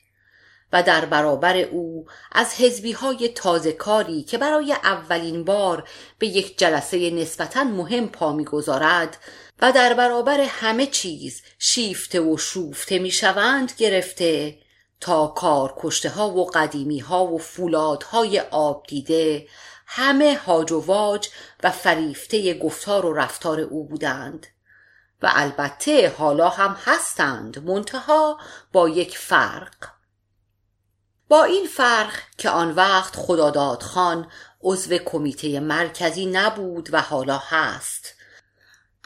و 0.72 0.82
در 0.82 1.04
برابر 1.04 1.56
او 1.56 2.06
از 2.32 2.54
حزبی 2.54 2.92
های 2.92 3.28
تازه 3.28 3.72
کاری 3.72 4.22
که 4.22 4.38
برای 4.38 4.72
اولین 4.72 5.44
بار 5.44 5.88
به 6.18 6.26
یک 6.26 6.58
جلسه 6.58 7.10
نسبتا 7.10 7.64
مهم 7.64 8.08
پا 8.08 8.32
می‌گذارد 8.32 9.16
و 9.62 9.72
در 9.72 9.94
برابر 9.94 10.40
همه 10.40 10.86
چیز 10.86 11.42
شیفته 11.58 12.20
و 12.20 12.36
شوفته 12.36 12.98
می‌شوند 12.98 13.72
گرفته 13.78 14.58
تا 15.00 15.26
کار 15.26 15.74
کشته 15.78 16.08
ها 16.08 16.30
و 16.30 16.46
قدیمی 16.50 16.98
ها 16.98 17.26
و 17.26 17.38
فولادهای 17.38 18.40
آب 18.40 18.84
دیده 18.88 19.46
همه 19.86 20.36
هاج 20.36 20.72
و 20.72 20.80
واج 20.80 21.28
و 21.62 21.70
فریفته 21.70 22.58
گفتار 22.58 23.06
و 23.06 23.12
رفتار 23.12 23.60
او 23.60 23.88
بودند. 23.88 24.46
و 25.24 25.30
البته 25.34 26.14
حالا 26.18 26.48
هم 26.48 26.76
هستند 26.84 27.58
منتها 27.58 28.38
با 28.72 28.88
یک 28.88 29.18
فرق. 29.18 29.74
با 31.28 31.44
این 31.44 31.66
فرق 31.66 32.12
که 32.38 32.50
آن 32.50 32.70
وقت 32.70 33.16
خداداد 33.16 33.82
خان 33.82 34.30
عضو 34.62 34.98
کمیته 34.98 35.60
مرکزی 35.60 36.26
نبود 36.26 36.88
و 36.92 37.00
حالا 37.00 37.38
هست. 37.38 38.14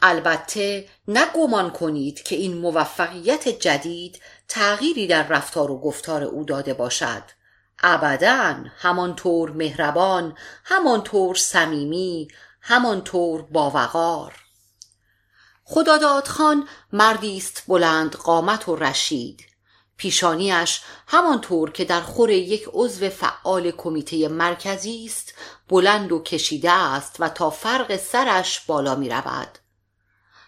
البته 0.01 0.87
نگمان 1.07 1.71
کنید 1.71 2.23
که 2.23 2.35
این 2.35 2.57
موفقیت 2.57 3.47
جدید 3.47 4.21
تغییری 4.47 5.07
در 5.07 5.27
رفتار 5.27 5.71
و 5.71 5.79
گفتار 5.79 6.23
او 6.23 6.43
داده 6.43 6.73
باشد. 6.73 7.23
ابدا 7.83 8.55
همانطور 8.77 9.51
مهربان 9.51 10.37
همانطور 10.63 11.35
صمیمی 11.35 12.27
همانطور 12.61 13.41
باوقار. 13.41 14.48
خداداد 15.71 16.27
خان 16.27 16.67
مردی 16.93 17.37
است 17.37 17.63
بلند 17.67 18.15
قامت 18.15 18.69
و 18.69 18.75
رشید 18.75 19.45
پیشانیش 19.97 20.81
همانطور 21.07 21.71
که 21.71 21.85
در 21.85 22.01
خور 22.01 22.29
یک 22.29 22.69
عضو 22.73 23.09
فعال 23.09 23.71
کمیته 23.71 24.27
مرکزی 24.27 25.05
است 25.05 25.33
بلند 25.67 26.11
و 26.11 26.19
کشیده 26.19 26.71
است 26.71 27.15
و 27.19 27.29
تا 27.29 27.49
فرق 27.49 27.97
سرش 27.97 28.59
بالا 28.59 28.95
می 28.95 29.09
رود. 29.09 29.57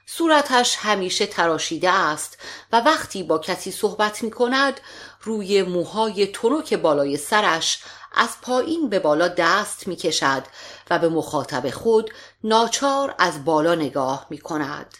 صورتش 0.05 0.75
همیشه 0.79 1.25
تراشیده 1.25 1.89
است 1.89 2.37
و 2.71 2.79
وقتی 2.79 3.23
با 3.23 3.37
کسی 3.37 3.71
صحبت 3.71 4.23
می 4.23 4.31
کند 4.31 4.81
روی 5.21 5.63
موهای 5.63 6.27
تنک 6.27 6.73
بالای 6.73 7.17
سرش 7.17 7.83
از 8.15 8.29
پایین 8.41 8.89
به 8.89 8.99
بالا 8.99 9.27
دست 9.27 9.87
می 9.87 9.95
کشد 9.95 10.43
و 10.89 10.99
به 10.99 11.09
مخاطب 11.09 11.69
خود 11.69 12.11
ناچار 12.43 13.15
از 13.19 13.45
بالا 13.45 13.75
نگاه 13.75 14.27
می 14.29 14.37
کند. 14.37 14.97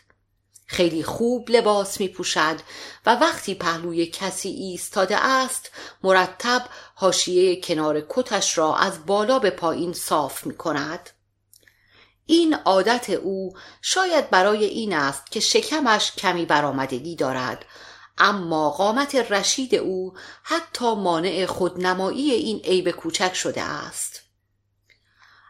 خیلی 0.71 1.03
خوب 1.03 1.49
لباس 1.49 1.99
می 1.99 2.07
پوشد 2.07 2.59
و 3.05 3.15
وقتی 3.15 3.55
پهلوی 3.55 4.05
کسی 4.05 4.49
ایستاده 4.49 5.25
است 5.25 5.71
مرتب 6.03 6.65
حاشیه 6.95 7.61
کنار 7.61 8.05
کتش 8.09 8.57
را 8.57 8.75
از 8.75 9.05
بالا 9.05 9.39
به 9.39 9.49
پایین 9.49 9.93
صاف 9.93 10.45
می 10.45 10.55
کند. 10.55 11.09
این 12.25 12.53
عادت 12.53 13.09
او 13.09 13.53
شاید 13.81 14.29
برای 14.29 14.65
این 14.65 14.93
است 14.93 15.31
که 15.31 15.39
شکمش 15.39 16.11
کمی 16.11 16.45
برآمدگی 16.45 17.15
دارد 17.15 17.65
اما 18.17 18.69
قامت 18.69 19.15
رشید 19.15 19.75
او 19.75 20.13
حتی 20.43 20.95
مانع 20.95 21.45
خودنمایی 21.45 22.31
این 22.31 22.59
عیب 22.59 22.91
کوچک 22.91 23.33
شده 23.33 23.61
است 23.61 24.21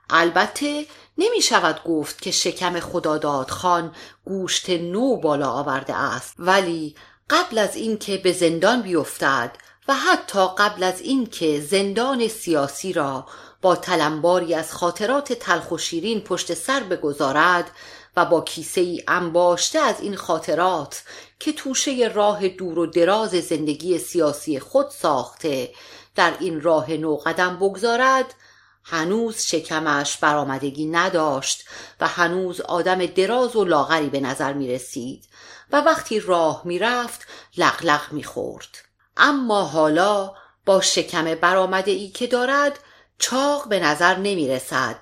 البته 0.10 0.86
نمی 1.22 1.42
شود 1.42 1.84
گفت 1.84 2.22
که 2.22 2.32
شکم 2.32 2.80
خداداد 2.80 3.50
خان 3.50 3.96
گوشت 4.26 4.70
نو 4.70 5.18
بالا 5.18 5.50
آورده 5.50 5.96
است. 5.96 6.36
ولی 6.40 6.96
قبل 7.30 7.58
از 7.58 7.76
اینکه 7.76 8.18
به 8.18 8.32
زندان 8.32 8.82
بیفتد 8.82 9.52
و 9.88 9.94
حتی 9.94 10.48
قبل 10.58 10.84
از 10.84 11.02
اینکه 11.02 11.62
زندان 11.62 12.28
سیاسی 12.28 12.94
را 12.94 13.26
با 13.62 13.76
تلمباری 13.76 14.54
از 14.54 14.74
خاطرات 14.74 15.34
تلخ 15.34 15.72
و 15.72 15.78
شیرین 15.78 16.22
پشت 16.22 16.54
سر 16.54 16.80
بگذارد 16.80 17.72
و 18.18 18.26
با 18.26 18.42
کیسه 18.42 18.82
ای 18.82 19.04
انباشته 19.08 19.80
از 19.80 20.02
این 20.02 20.16
خاطرات 20.16 21.04
که 21.40 21.54
توشه 21.54 22.12
راه 22.14 22.48
دور 22.48 22.80
و 22.80 22.86
دراز 22.86 23.32
زندگی 23.32 23.98
سیاسی 23.98 24.60
خود 24.60 24.90
ساخته 24.90 25.74
در 26.16 26.34
این 26.40 26.62
راه 26.62 26.92
نو 26.92 27.16
قدم 27.16 27.58
بگذارد 27.58 28.34
هنوز 28.84 29.42
شکمش 29.42 30.18
برآمدگی 30.18 30.86
نداشت 30.86 31.66
و 32.00 32.08
هنوز 32.08 32.62
آدم 32.62 33.06
دراز 33.06 33.56
و 33.56 33.66
لاغری 33.66 34.10
به 34.10 34.20
نظر 34.20 34.54
می 34.54 34.74
رسید 34.74 35.28
و 35.72 35.82
وقتی 35.82 36.20
راه 36.20 36.62
می 36.66 36.80
رفت 36.80 37.28
لغلغ 37.58 38.12
می 38.12 38.24
خورد. 38.24 38.78
اما 39.18 39.64
حالا 39.64 40.34
با 40.66 40.82
شکم 40.82 41.36
برآمده 41.36 41.92
ای 41.92 42.10
که 42.10 42.28
دارد 42.28 42.80
چاق 43.20 43.68
به 43.68 43.80
نظر 43.80 44.18
نمی 44.18 44.48
رسد 44.48 44.98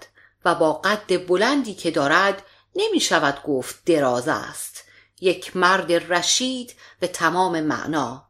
و 0.46 0.56
با 0.56 0.74
قد 0.74 1.28
بلندی 1.28 1.74
که 1.74 1.92
دارد 1.92 2.44
نمی 2.76 3.00
شود 3.00 3.44
گفت 3.44 3.86
دراز 3.86 4.28
است 4.28 4.84
یک 5.22 5.58
مرد 5.58 6.14
رشید 6.14 6.76
به 7.00 7.08
تمام 7.08 7.62
معنا 7.62 8.30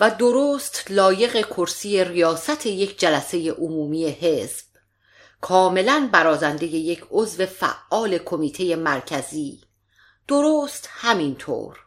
و 0.00 0.10
درست 0.10 0.90
لایق 0.90 1.46
کرسی 1.46 2.04
ریاست 2.04 2.66
یک 2.66 2.98
جلسه 2.98 3.50
عمومی 3.50 4.06
حزب 4.08 4.69
کاملا 5.40 6.08
برازنده 6.12 6.66
یک 6.66 7.04
عضو 7.10 7.46
فعال 7.46 8.18
کمیته 8.18 8.76
مرکزی. 8.76 9.60
درست 10.28 10.88
همینطور. 10.92 11.78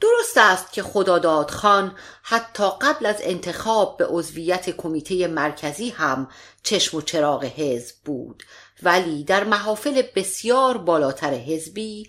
درست 0.00 0.38
است 0.38 0.72
که 0.72 0.82
خداداد 0.82 1.50
خان 1.50 1.96
حتی 2.22 2.70
قبل 2.80 3.06
از 3.06 3.16
انتخاب 3.20 3.96
به 3.96 4.06
عضویت 4.06 4.70
کمیته 4.70 5.26
مرکزی 5.26 5.90
هم 5.90 6.28
چشم 6.62 6.96
و 6.96 7.00
چراغ 7.00 7.44
حزب 7.44 7.94
بود 8.04 8.42
ولی 8.82 9.24
در 9.24 9.44
محافل 9.44 10.02
بسیار 10.14 10.78
بالاتر 10.78 11.34
حزبی 11.34 12.08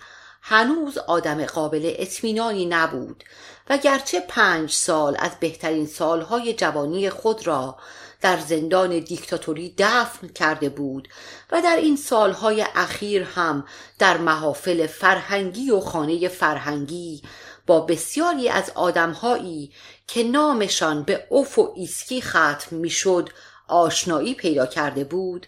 هنوز 0.50 0.98
آدم 0.98 1.46
قابل 1.46 1.94
اطمینانی 1.98 2.66
نبود 2.66 3.24
و 3.70 3.78
گرچه 3.78 4.20
پنج 4.20 4.72
سال 4.72 5.16
از 5.20 5.32
بهترین 5.40 5.88
سالهای 5.88 6.54
جوانی 6.54 7.10
خود 7.10 7.48
را 7.48 7.78
در 8.22 8.40
زندان 8.40 9.00
دیکتاتوری 9.00 9.76
دفن 9.78 10.28
کرده 10.28 10.70
بود 10.70 11.08
و 11.52 11.62
در 11.62 11.76
این 11.76 11.96
سالهای 11.98 12.66
اخیر 12.76 13.24
هم 13.24 13.66
در 14.00 14.18
محافل 14.18 14.88
فرهنگی 14.88 15.72
و 15.72 15.80
خانه 15.80 16.28
فرهنگی 16.28 17.22
با 17.66 17.82
بسیاری 17.82 18.50
از 18.50 18.72
آدمهایی 18.76 19.72
که 20.08 20.24
نامشان 20.24 21.04
به 21.04 21.28
اوف 21.30 21.60
و 21.60 21.74
ایسکی 21.76 22.22
ختم 22.22 22.76
می‌شد 22.76 23.30
آشنایی 23.68 24.34
پیدا 24.34 24.66
کرده 24.66 25.04
بود 25.04 25.48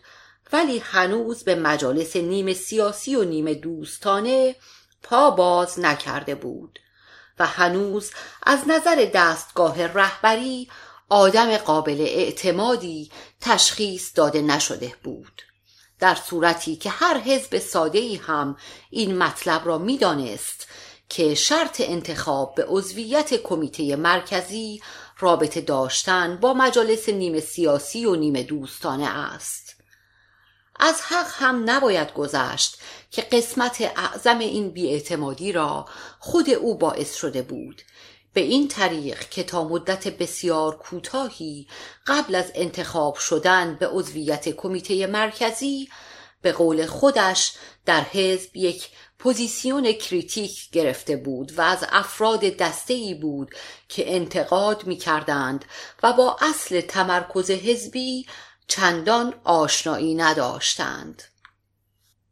ولی 0.53 0.79
هنوز 0.79 1.43
به 1.43 1.55
مجالس 1.55 2.15
نیمه 2.15 2.53
سیاسی 2.53 3.15
و 3.15 3.23
نیمه 3.23 3.53
دوستانه 3.53 4.55
پا 5.03 5.31
باز 5.31 5.79
نکرده 5.79 6.35
بود 6.35 6.79
و 7.39 7.45
هنوز 7.45 8.12
از 8.43 8.59
نظر 8.67 9.09
دستگاه 9.13 9.88
رهبری 9.88 10.69
آدم 11.09 11.57
قابل 11.57 12.01
اعتمادی 12.01 13.12
تشخیص 13.41 14.12
داده 14.15 14.41
نشده 14.41 14.95
بود. 15.03 15.41
در 15.99 16.15
صورتی 16.15 16.75
که 16.75 16.89
هر 16.89 17.17
حزب 17.17 17.57
ساده 17.57 17.99
ای 17.99 18.15
هم 18.15 18.57
این 18.89 19.17
مطلب 19.17 19.62
را 19.65 19.77
می‌دانست 19.77 20.67
که 21.09 21.35
شرط 21.35 21.81
انتخاب 21.85 22.55
به 22.55 22.65
عضویت 22.67 23.33
کمیته 23.33 23.95
مرکزی 23.95 24.81
رابطه 25.19 25.62
داشتن 25.62 26.38
با 26.38 26.53
مجالس 26.53 27.09
نیمه 27.09 27.39
سیاسی 27.39 28.05
و 28.05 28.15
نیمه 28.15 28.43
دوستانه 28.43 29.07
است. 29.07 29.75
از 30.79 31.01
حق 31.01 31.27
هم 31.33 31.69
نباید 31.69 32.13
گذشت 32.13 32.77
که 33.12 33.22
قسمت 33.22 33.82
اعظم 33.95 34.39
این 34.39 34.69
بیاعتمادی 34.69 35.52
را 35.52 35.86
خود 36.19 36.50
او 36.50 36.78
باعث 36.78 37.15
شده 37.15 37.41
بود. 37.41 37.82
به 38.34 38.41
این 38.41 38.67
طریق 38.67 39.30
که 39.30 39.43
تا 39.43 39.63
مدت 39.63 40.08
بسیار 40.08 40.78
کوتاهی 40.78 41.67
قبل 42.08 42.36
از 42.36 42.52
انتخاب 42.56 43.15
شدن 43.15 43.76
به 43.76 43.88
عضویت 43.88 44.50
کمیته 44.50 45.08
مرکزی 45.08 45.89
به 46.41 46.52
قول 46.52 46.86
خودش 46.86 47.54
در 47.86 48.02
حزب 48.02 48.50
یک 48.56 48.89
position 49.19 49.91
critique 49.91 50.71
گرفته 50.72 51.15
بود 51.15 51.52
و 51.58 51.62
از 51.62 51.86
افراد 51.89 52.39
دسته 52.39 52.93
ای 52.93 53.13
بود 53.13 53.56
که 53.89 54.15
انتقاد 54.15 54.88
می 54.88 54.98
کردند 54.98 55.65
و 56.04 56.13
با 56.13 56.38
اصل 56.41 56.82
تمرکز 56.82 57.52
حزبی 57.52 58.26
چندان 58.67 59.34
آشنایی 59.43 60.15
نداشتند. 60.15 61.24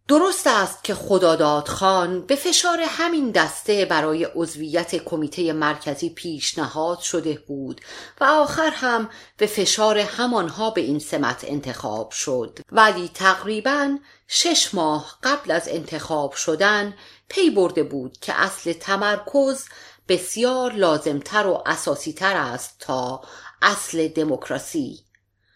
درست 0.07 0.47
است 0.47 0.83
که 0.83 0.93
خداداد 0.93 1.67
خان 1.67 2.21
به 2.21 2.35
فشار 2.35 2.81
همین 2.81 3.31
دسته 3.31 3.85
برای 3.85 4.23
عضویت 4.35 4.95
کمیته 4.95 5.53
مرکزی 5.53 6.09
پیشنهاد 6.09 6.99
شده 6.99 7.43
بود 7.47 7.81
و 8.21 8.23
آخر 8.23 8.69
هم 8.69 9.09
به 9.37 9.45
فشار 9.45 9.97
همانها 9.97 10.69
به 10.69 10.81
این 10.81 10.99
سمت 10.99 11.45
انتخاب 11.47 12.11
شد. 12.11 12.59
ولی 12.71 13.11
تقریبا 13.13 13.97
شش 14.27 14.73
ماه 14.73 15.17
قبل 15.23 15.51
از 15.51 15.67
انتخاب 15.67 16.33
شدن 16.33 16.93
پی 17.29 17.49
برده 17.49 17.83
بود 17.83 18.17
که 18.17 18.33
اصل 18.41 18.73
تمرکز 18.73 19.65
بسیار 20.07 20.73
لازمتر 20.73 21.47
و 21.47 21.63
اساسیتر 21.65 22.35
است 22.35 22.75
تا 22.79 23.21
اصل 23.61 24.07
دموکراسی. 24.07 24.99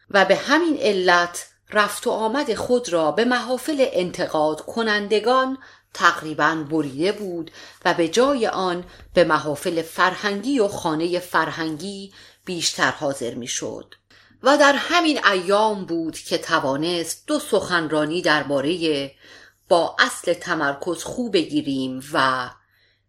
و 0.10 0.26
به 0.26 0.36
همین 0.36 0.78
علت 0.78 1.51
رفت 1.74 2.08
و 2.08 2.12
آمد 2.12 2.54
خود 2.54 2.90
را 2.90 3.12
به 3.12 3.26
محافل 3.26 3.86
انتقاد 3.92 4.62
کنندگان 4.62 5.58
تقریبا 5.94 6.66
بریده 6.70 7.12
بود 7.12 7.52
و 7.86 7.94
به 7.94 8.08
جای 8.08 8.48
آن 8.48 8.84
به 9.14 9.24
محافل 9.24 9.82
فرهنگی 9.82 10.60
و 10.60 10.68
خانه 10.68 11.20
فرهنگی 11.20 12.14
بیشتر 12.46 12.92
حاضر 12.92 13.34
می 13.34 13.48
شد. 13.48 13.96
و 14.44 14.58
در 14.58 14.74
همین 14.74 15.26
ایام 15.26 15.86
بود 15.86 16.18
که 16.18 16.38
توانست 16.38 17.28
دو 17.28 17.40
سخنرانی 17.40 18.22
درباره 18.22 19.12
با 19.70 19.96
اصل 20.00 20.34
تمرکز 20.34 21.04
خوب 21.04 21.34
بگیریم 21.34 22.04
و 22.14 22.50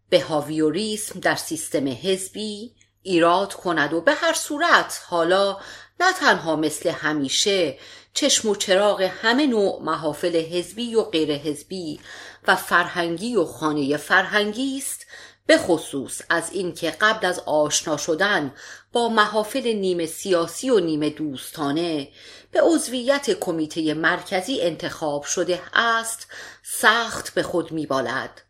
به 0.09 0.21
هاویوریسم 0.21 1.19
در 1.19 1.35
سیستم 1.35 1.87
حزبی 1.87 2.75
ایراد 3.01 3.53
کند 3.53 3.93
و 3.93 4.01
به 4.01 4.13
هر 4.13 4.33
صورت 4.33 5.01
حالا 5.07 5.57
نه 5.99 6.13
تنها 6.13 6.55
مثل 6.55 6.89
همیشه 6.89 7.77
چشم 8.13 8.49
و 8.49 8.55
چراغ 8.55 9.01
همه 9.01 9.47
نوع 9.47 9.81
محافل 9.81 10.35
حزبی 10.35 10.95
و 10.95 11.03
غیر 11.03 11.31
حزبی 11.31 11.99
و 12.47 12.55
فرهنگی 12.55 13.35
و 13.35 13.45
خانه 13.45 13.97
فرهنگی 13.97 14.77
است 14.77 15.05
به 15.45 15.57
خصوص 15.57 16.21
از 16.29 16.51
اینکه 16.51 16.91
قبل 16.91 17.27
از 17.27 17.39
آشنا 17.39 17.97
شدن 17.97 18.53
با 18.91 19.09
محافل 19.09 19.73
نیمه 19.73 20.05
سیاسی 20.05 20.69
و 20.69 20.79
نیمه 20.79 21.09
دوستانه 21.09 22.07
به 22.51 22.61
عضویت 22.61 23.39
کمیته 23.39 23.93
مرکزی 23.93 24.61
انتخاب 24.61 25.23
شده 25.23 25.61
است 25.73 26.27
سخت 26.63 27.33
به 27.33 27.43
خود 27.43 27.71
میبالد. 27.71 28.41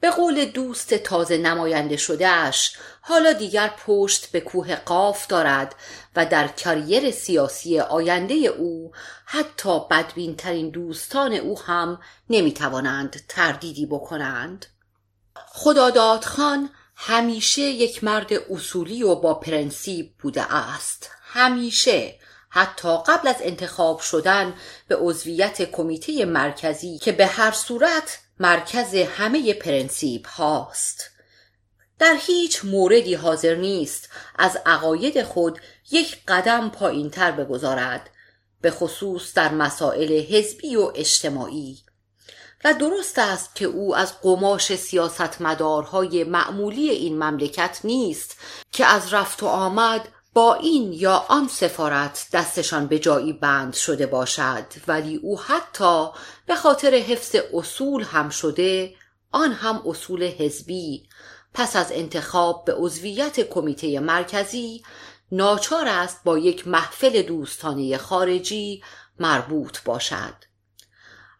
به 0.00 0.10
قول 0.10 0.44
دوست 0.44 0.94
تازه 0.94 1.36
نماینده 1.36 1.96
شدهش 1.96 2.76
حالا 3.00 3.32
دیگر 3.32 3.74
پشت 3.86 4.30
به 4.30 4.40
کوه 4.40 4.76
قاف 4.76 5.26
دارد 5.26 5.74
و 6.18 6.26
در 6.26 6.48
کریر 6.48 7.10
سیاسی 7.10 7.80
آینده 7.80 8.34
او 8.34 8.92
حتی 9.24 9.80
بدبین 9.90 10.36
ترین 10.36 10.70
دوستان 10.70 11.32
او 11.32 11.60
هم 11.60 12.00
نمی‌توانند 12.30 13.20
تردیدی 13.28 13.86
بکنند. 13.86 14.66
خداداد 15.34 16.24
خان 16.24 16.70
همیشه 16.96 17.62
یک 17.62 18.04
مرد 18.04 18.32
اصولی 18.50 19.02
و 19.02 19.14
با 19.14 19.34
پرنسیب 19.34 20.14
بوده 20.18 20.54
است. 20.54 21.10
همیشه 21.22 22.14
حتی 22.48 22.96
قبل 23.06 23.28
از 23.28 23.36
انتخاب 23.40 24.00
شدن 24.00 24.54
به 24.88 24.96
عضویت 24.96 25.70
کمیته 25.70 26.24
مرکزی 26.24 26.98
که 26.98 27.12
به 27.12 27.26
هر 27.26 27.52
صورت 27.52 28.18
مرکز 28.40 28.94
همه 28.94 29.54
پرنسیب 29.54 30.26
هاست. 30.26 31.10
در 31.98 32.16
هیچ 32.20 32.64
موردی 32.64 33.14
حاضر 33.14 33.54
نیست 33.54 34.08
از 34.38 34.58
عقاید 34.66 35.22
خود 35.22 35.58
یک 35.90 36.18
قدم 36.28 36.70
پایین 36.70 37.10
تر 37.10 37.30
بگذارد 37.30 38.10
به 38.60 38.70
خصوص 38.70 39.34
در 39.34 39.54
مسائل 39.54 40.12
حزبی 40.12 40.76
و 40.76 40.92
اجتماعی. 40.94 41.78
و 42.64 42.74
درست 42.74 43.18
است 43.18 43.54
که 43.54 43.64
او 43.64 43.96
از 43.96 44.20
قماش 44.20 44.74
سیاستمدارهای 44.74 46.24
معمولی 46.24 46.90
این 46.90 47.18
مملکت 47.22 47.80
نیست 47.84 48.36
که 48.72 48.86
از 48.86 49.14
رفت 49.14 49.42
و 49.42 49.46
آمد 49.46 50.08
با 50.34 50.54
این 50.54 50.92
یا 50.92 51.24
آن 51.28 51.48
سفارت 51.48 52.26
دستشان 52.32 52.86
به 52.86 52.98
جایی 52.98 53.32
بند 53.32 53.74
شده 53.74 54.06
باشد 54.06 54.64
ولی 54.88 55.16
او 55.16 55.40
حتی 55.40 56.08
به 56.46 56.54
خاطر 56.54 56.94
حفظ 56.94 57.36
اصول 57.54 58.02
هم 58.02 58.28
شده 58.28 58.94
آن 59.32 59.52
هم 59.52 59.82
اصول 59.86 60.22
حزبی 60.22 61.07
پس 61.54 61.76
از 61.76 61.92
انتخاب 61.92 62.64
به 62.64 62.74
عضویت 62.74 63.40
کمیته 63.40 64.00
مرکزی 64.00 64.82
ناچار 65.32 65.88
است 65.88 66.20
با 66.24 66.38
یک 66.38 66.68
محفل 66.68 67.22
دوستانه 67.22 67.98
خارجی 67.98 68.82
مربوط 69.18 69.78
باشد. 69.84 70.34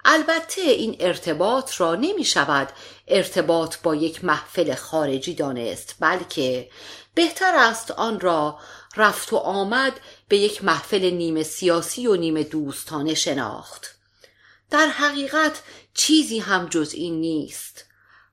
البته 0.04 0.60
این 0.60 0.96
ارتباط 1.00 1.80
را 1.80 1.94
نمی 1.94 2.24
شود 2.24 2.68
ارتباط 3.08 3.76
با 3.82 3.94
یک 3.94 4.24
محفل 4.24 4.74
خارجی 4.74 5.34
دانست 5.34 5.96
بلکه 6.00 6.70
بهتر 7.14 7.54
است 7.56 7.90
آن 7.90 8.20
را 8.20 8.58
رفت 8.96 9.32
و 9.32 9.36
آمد 9.36 10.00
به 10.28 10.38
یک 10.38 10.64
محفل 10.64 11.10
نیمه 11.10 11.42
سیاسی 11.42 12.06
و 12.06 12.16
نیمه 12.16 12.42
دوستانه 12.44 13.14
شناخت. 13.14 13.98
در 14.70 14.86
حقیقت 14.86 15.62
چیزی 15.94 16.38
هم 16.38 16.66
جز 16.66 16.92
این 16.94 17.20
نیست. 17.20 17.84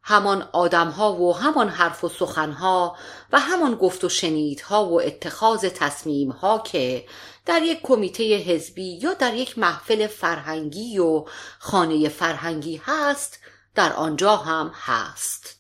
همان 0.08 0.50
آدمها 0.52 1.14
و 1.14 1.36
همان 1.36 1.70
حرف 1.70 2.04
و 2.04 2.10
سخنها 2.10 2.98
و 3.32 3.40
همان 3.40 3.76
گفت 3.76 4.04
و 4.04 4.10
شنیدها 4.10 4.86
و 4.86 5.02
اتخاذ 5.02 5.66
تصمیمها 5.66 6.60
که 6.60 7.06
در 7.46 7.62
یک 7.62 7.80
کمیته 7.84 8.24
حزبی 8.38 9.00
یا 9.02 9.14
در 9.14 9.34
یک 9.34 9.58
محفل 9.58 10.08
فرهنگی 10.08 11.00
و 11.00 11.26
خانه 11.60 12.10
فرهنگی 12.10 12.82
هست 12.86 13.40
در 13.76 13.94
آنجا 13.94 14.36
هم 14.36 14.72
هست. 14.74 15.56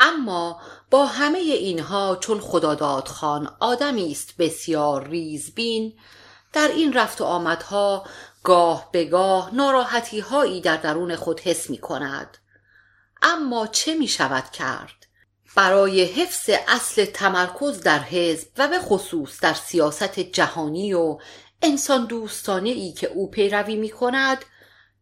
اما 0.00 0.60
با 0.90 1.06
همه 1.06 1.38
اینها 1.38 2.16
چون 2.20 2.40
خداداد 2.40 3.08
خان 3.08 3.56
آدمی 3.60 4.12
است 4.12 4.36
بسیار 4.38 5.08
ریزبین 5.08 5.92
در 6.52 6.68
این 6.68 6.92
رفت 6.92 7.20
و 7.20 7.24
آمدها 7.24 8.04
گاه 8.44 8.88
به 8.92 9.04
گاه 9.04 9.54
ناراحتی 9.54 10.20
هایی 10.20 10.60
در 10.60 10.76
درون 10.76 11.16
خود 11.16 11.40
حس 11.40 11.70
می 11.70 11.78
کند 11.78 12.38
اما 13.22 13.66
چه 13.66 13.94
می 13.94 14.08
شود 14.08 14.50
کرد؟ 14.50 15.06
برای 15.56 16.04
حفظ 16.04 16.50
اصل 16.68 17.04
تمرکز 17.04 17.80
در 17.80 17.98
حزب 17.98 18.48
و 18.58 18.68
به 18.68 18.78
خصوص 18.78 19.40
در 19.40 19.54
سیاست 19.54 20.20
جهانی 20.20 20.94
و 20.94 21.18
انسان 21.62 22.06
دوستانه 22.06 22.68
ای 22.68 22.92
که 22.92 23.06
او 23.06 23.30
پیروی 23.30 23.76
می 23.76 23.90
کند 23.90 24.44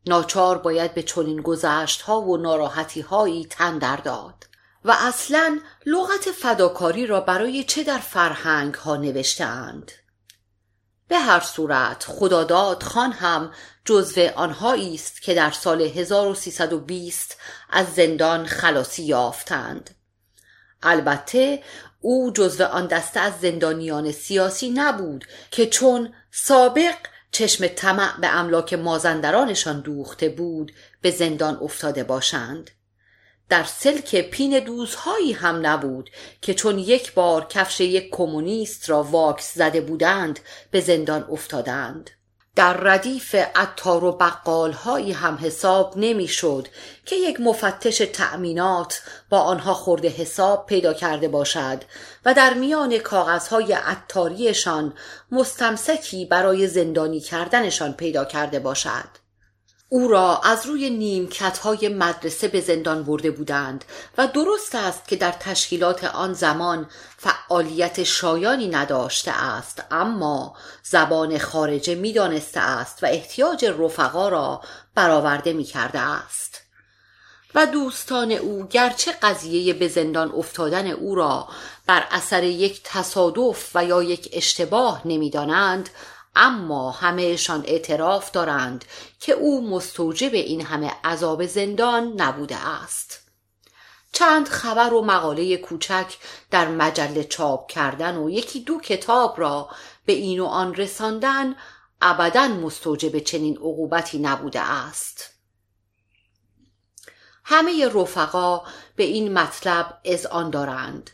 ناچار 0.07 0.59
باید 0.59 0.95
به 0.95 1.03
چنین 1.03 1.43
گذشت 1.43 2.03
ها 2.03 2.21
و 2.21 2.37
ناراحتی 2.37 3.01
هایی 3.01 3.47
تن 3.51 3.79
در 3.79 3.97
داد 3.97 4.45
و 4.85 4.97
اصلا 4.99 5.61
لغت 5.87 6.31
فداکاری 6.31 7.07
را 7.07 7.21
برای 7.21 7.65
چه 7.65 7.85
در 7.85 7.99
فرهنگ 7.99 8.75
ها 8.75 8.97
نوشتهاند؟ 8.97 9.93
به 11.09 11.19
هر 11.19 11.41
صورت 11.41 12.05
خداداد 12.05 12.83
خان 12.83 13.13
هم 13.13 13.53
جزو 13.88 14.29
آنهایی 14.35 14.94
است 14.94 15.22
که 15.22 15.35
در 15.35 15.51
سال 15.51 15.83
1320 15.83 17.37
از 17.70 17.87
زندان 17.94 18.46
خلاصی 18.46 19.03
یافتند. 19.03 19.90
البته 20.83 21.62
او 22.01 22.31
جزو 22.31 22.64
آن 22.64 22.87
دسته 22.87 23.20
از 23.20 23.33
زندانیان 23.40 24.12
سیاسی 24.12 24.70
نبود 24.70 25.24
که 25.51 25.66
چون 25.66 26.14
سابق 26.31 26.94
چشم 27.31 27.66
طمع 27.66 28.20
به 28.20 28.29
املاک 28.29 28.74
مازندرانشان 28.74 29.81
دوخته 29.81 30.29
بود 30.29 30.72
به 31.01 31.11
زندان 31.11 31.59
افتاده 31.62 32.05
باشند. 32.05 32.70
در 33.48 33.64
سلک 33.64 34.31
پین 34.31 34.59
دوزهایی 34.59 35.33
هم 35.33 35.66
نبود 35.66 36.11
که 36.42 36.55
چون 36.55 36.79
یک 36.79 37.14
بار 37.14 37.46
کفش 37.46 37.81
یک 37.81 38.09
کمونیست 38.11 38.90
را 38.90 39.03
واکس 39.03 39.55
زده 39.55 39.81
بودند 39.81 40.40
به 40.70 40.81
زندان 40.81 41.27
افتادند. 41.31 42.11
در 42.59 42.73
ردیف 42.73 43.35
عطار 43.35 44.05
و 44.05 44.12
بقالهایی 44.12 45.12
هم 45.12 45.38
حساب 45.42 45.92
نمی‌شد 45.97 46.68
که 47.07 47.16
یک 47.16 47.40
مفتش 47.40 47.99
تأمینات 47.99 49.03
با 49.31 49.40
آنها 49.40 49.75
خورده 49.75 50.09
حساب 50.09 50.66
پیدا 50.66 50.92
کرده 50.94 51.29
باشد 51.29 51.83
و 52.25 52.35
در 52.35 52.55
میان 52.55 52.99
کاغذهای 52.99 53.73
عطاریشان 53.73 54.94
مستمسکی 55.33 56.25
برای 56.25 56.66
زندانی 56.66 57.21
کردنشان 57.21 57.92
پیدا 57.92 58.25
کرده 58.25 58.59
باشد. 58.59 59.28
او 59.90 60.09
را 60.09 60.40
از 60.44 60.66
روی 60.66 60.90
نیمکت 60.90 61.59
های 61.59 61.88
مدرسه 61.88 62.48
به 62.48 62.61
زندان 62.61 63.03
برده 63.03 63.31
بودند 63.31 63.85
و 64.18 64.27
درست 64.27 64.74
است 64.74 65.09
که 65.09 65.16
در 65.16 65.33
تشکیلات 65.33 66.05
آن 66.05 66.33
زمان 66.33 66.87
فعالیت 67.16 68.03
شایانی 68.03 68.68
نداشته 68.68 69.31
است 69.31 69.83
اما 69.90 70.57
زبان 70.83 71.38
خارجه 71.38 71.94
می‌دانسته 71.94 72.61
است 72.61 73.05
و 73.05 73.07
احتیاج 73.07 73.64
رفقا 73.64 74.29
را 74.29 74.61
برآورده 74.94 75.53
می 75.53 75.64
کرده 75.64 75.98
است. 75.98 76.61
و 77.55 77.66
دوستان 77.66 78.33
او 78.33 78.66
گرچه 78.66 79.12
قضیه 79.12 79.74
به 79.74 79.88
زندان 79.88 80.33
افتادن 80.37 80.87
او 80.87 81.14
را 81.14 81.48
بر 81.87 82.05
اثر 82.11 82.42
یک 82.42 82.81
تصادف 82.85 83.70
و 83.74 83.85
یا 83.85 84.03
یک 84.03 84.29
اشتباه 84.33 85.03
نمی‌دانند 85.05 85.88
اما 86.37 86.91
همهشان 86.91 87.64
اعتراف 87.67 88.31
دارند 88.31 88.85
که 89.21 89.33
او 89.33 89.71
مستوجب 89.71 90.35
این 90.35 90.61
همه 90.61 90.93
عذاب 91.05 91.47
زندان 91.47 92.12
نبوده 92.21 92.57
است. 92.57 93.21
چند 94.12 94.49
خبر 94.49 94.93
و 94.93 95.03
مقاله 95.03 95.57
کوچک 95.57 96.17
در 96.51 96.69
مجله 96.69 97.25
چاپ 97.25 97.71
کردن 97.71 98.17
و 98.17 98.31
یکی 98.31 98.61
دو 98.61 98.81
کتاب 98.81 99.41
را 99.41 99.69
به 100.07 100.12
این 100.12 100.41
و 100.41 100.45
آن 100.45 100.75
رساندن 100.75 101.57
ابدا 102.03 102.49
مستوجب 102.49 103.19
چنین 103.19 103.57
عقوبتی 103.57 104.19
نبوده 104.19 104.61
است. 104.61 105.31
همه 107.45 107.88
رفقا 107.95 108.62
به 108.97 109.05
این 109.05 109.33
مطلب 109.33 110.01
آن 110.27 110.51
دارند. 110.51 111.11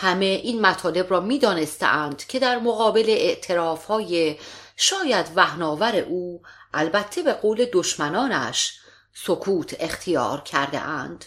همه 0.00 0.24
این 0.24 0.60
مطالب 0.60 1.10
را 1.10 1.20
می 1.20 1.38
دانستند 1.38 2.26
که 2.26 2.38
در 2.38 2.58
مقابل 2.58 3.04
اعتراف 3.08 3.84
های 3.84 4.36
شاید 4.76 5.26
وهناور 5.36 5.96
او 5.96 6.42
البته 6.74 7.22
به 7.22 7.32
قول 7.32 7.66
دشمنانش 7.72 8.80
سکوت 9.14 9.76
اختیار 9.80 10.40
کرده 10.40 10.80
اند. 10.80 11.24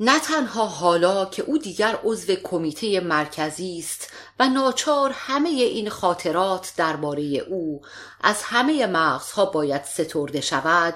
نه 0.00 0.20
تنها 0.20 0.66
حالا 0.66 1.24
که 1.24 1.42
او 1.42 1.58
دیگر 1.58 1.98
عضو 2.04 2.34
کمیته 2.34 3.00
مرکزی 3.00 3.78
است 3.78 4.12
و 4.38 4.48
ناچار 4.48 5.12
همه 5.14 5.48
این 5.48 5.90
خاطرات 5.90 6.72
درباره 6.76 7.22
او 7.22 7.82
از 8.20 8.42
همه 8.42 8.86
مغزها 8.86 9.44
باید 9.44 9.84
سترده 9.84 10.40
شود 10.40 10.94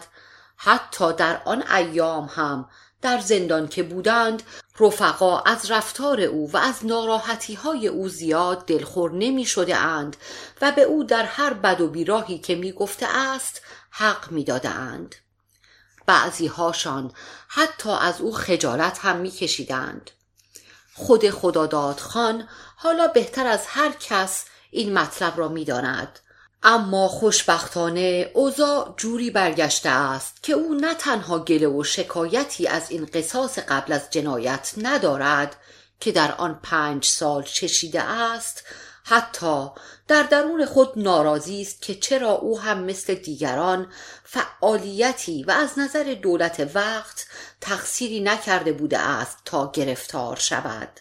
حتی 0.56 1.12
در 1.12 1.42
آن 1.44 1.64
ایام 1.72 2.24
هم 2.24 2.68
در 3.02 3.18
زندان 3.18 3.68
که 3.68 3.82
بودند 3.82 4.42
رفقا 4.80 5.40
از 5.40 5.70
رفتار 5.70 6.20
او 6.20 6.52
و 6.52 6.56
از 6.56 6.86
ناراحتی 6.86 7.54
های 7.54 7.88
او 7.88 8.08
زیاد 8.08 8.66
دلخور 8.66 9.12
نمی 9.12 9.44
شده 9.44 9.76
اند 9.76 10.16
و 10.62 10.72
به 10.72 10.82
او 10.82 11.04
در 11.04 11.24
هر 11.24 11.54
بد 11.54 11.80
و 11.80 11.88
بیراهی 11.88 12.38
که 12.38 12.54
می 12.54 12.72
گفته 12.72 13.06
است 13.18 13.60
حق 13.90 14.30
می 14.30 14.44
داده 14.44 14.68
اند. 14.68 15.14
بعضی 16.06 16.46
هاشان 16.46 17.12
حتی 17.48 17.90
از 17.90 18.20
او 18.20 18.32
خجالت 18.32 18.98
هم 18.98 19.16
می 19.16 19.30
کشیدند. 19.30 20.10
خود 20.94 21.30
خداداد 21.30 22.00
خان 22.00 22.48
حالا 22.76 23.08
بهتر 23.08 23.46
از 23.46 23.66
هر 23.66 23.92
کس 24.00 24.44
این 24.70 24.98
مطلب 24.98 25.38
را 25.38 25.48
می 25.48 25.64
داند 25.64 26.18
اما 26.62 27.08
خوشبختانه 27.08 28.30
اوضاع 28.34 28.94
جوری 28.96 29.30
برگشته 29.30 29.88
است 29.88 30.42
که 30.42 30.52
او 30.52 30.74
نه 30.74 30.94
تنها 30.94 31.38
گله 31.38 31.68
و 31.68 31.84
شکایتی 31.84 32.66
از 32.66 32.90
این 32.90 33.06
قصاص 33.06 33.58
قبل 33.58 33.92
از 33.92 34.10
جنایت 34.10 34.74
ندارد 34.76 35.56
که 36.00 36.12
در 36.12 36.32
آن 36.32 36.60
پنج 36.62 37.04
سال 37.04 37.42
چشیده 37.42 38.02
است 38.02 38.64
حتی 39.04 39.70
در 40.08 40.22
درون 40.22 40.66
خود 40.66 40.92
ناراضی 40.96 41.62
است 41.62 41.82
که 41.82 41.94
چرا 41.94 42.30
او 42.30 42.60
هم 42.60 42.84
مثل 42.84 43.14
دیگران 43.14 43.92
فعالیتی 44.24 45.44
و 45.44 45.50
از 45.50 45.78
نظر 45.78 46.16
دولت 46.22 46.70
وقت 46.74 47.26
تقصیری 47.60 48.20
نکرده 48.20 48.72
بوده 48.72 48.98
است 48.98 49.38
تا 49.44 49.70
گرفتار 49.70 50.36
شود. 50.36 51.00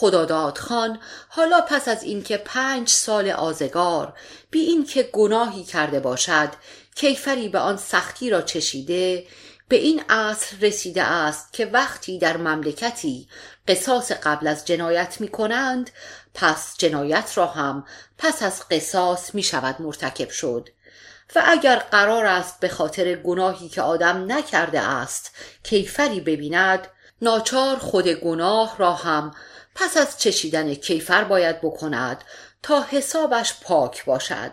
خداداد 0.00 0.58
خان 0.58 0.98
حالا 1.28 1.60
پس 1.60 1.88
از 1.88 2.02
اینکه 2.02 2.36
پنج 2.36 2.88
سال 2.88 3.30
آزگار 3.30 4.12
بی 4.50 4.60
اینکه 4.60 5.02
گناهی 5.02 5.64
کرده 5.64 6.00
باشد 6.00 6.48
کیفری 6.94 7.48
به 7.48 7.58
آن 7.58 7.76
سختی 7.76 8.30
را 8.30 8.42
چشیده 8.42 9.26
به 9.68 9.76
این 9.76 10.02
عصر 10.08 10.56
رسیده 10.60 11.02
است 11.02 11.52
که 11.52 11.66
وقتی 11.66 12.18
در 12.18 12.36
مملکتی 12.36 13.28
قصاص 13.68 14.12
قبل 14.12 14.46
از 14.46 14.64
جنایت 14.64 15.20
می 15.20 15.28
کنند 15.28 15.90
پس 16.34 16.74
جنایت 16.78 17.32
را 17.34 17.46
هم 17.46 17.86
پس 18.18 18.42
از 18.42 18.68
قصاص 18.70 19.34
می 19.34 19.42
شود 19.42 19.76
مرتکب 19.80 20.30
شد. 20.30 20.68
و 21.34 21.42
اگر 21.46 21.76
قرار 21.76 22.26
است 22.26 22.60
به 22.60 22.68
خاطر 22.68 23.14
گناهی 23.14 23.68
که 23.68 23.82
آدم 23.82 24.32
نکرده 24.32 24.80
است 24.80 25.30
کیفری 25.62 26.20
ببیند 26.20 26.88
ناچار 27.22 27.76
خود 27.78 28.08
گناه 28.08 28.76
را 28.78 28.92
هم 28.92 29.34
پس 29.80 29.96
از 29.96 30.18
چشیدن 30.18 30.74
کیفر 30.74 31.24
باید 31.24 31.60
بکند 31.60 32.24
تا 32.62 32.82
حسابش 32.82 33.54
پاک 33.62 34.04
باشد. 34.04 34.52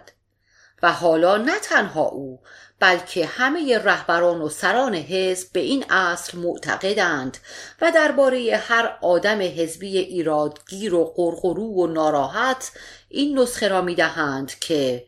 و 0.84 0.92
حالا 0.92 1.38
نه 1.38 1.60
تنها 1.60 2.04
او 2.04 2.42
بلکه 2.80 3.26
همه 3.26 3.78
رهبران 3.78 4.42
و 4.42 4.50
سران 4.50 4.96
حزب 4.96 5.52
به 5.54 5.60
این 5.60 5.86
اصل 5.92 6.38
معتقدند 6.38 7.38
و 7.82 7.92
درباره 7.92 8.62
هر 8.68 8.98
آدم 9.02 9.42
حزبی 9.42 9.98
ایرادگیر 9.98 10.94
و 10.94 11.14
قرقرو 11.16 11.74
و 11.74 11.88
ناراحت 11.88 12.72
این 13.10 13.40
نسخه 13.40 13.68
را 13.68 13.82
می‌دهند 13.82 14.60
که 14.60 15.06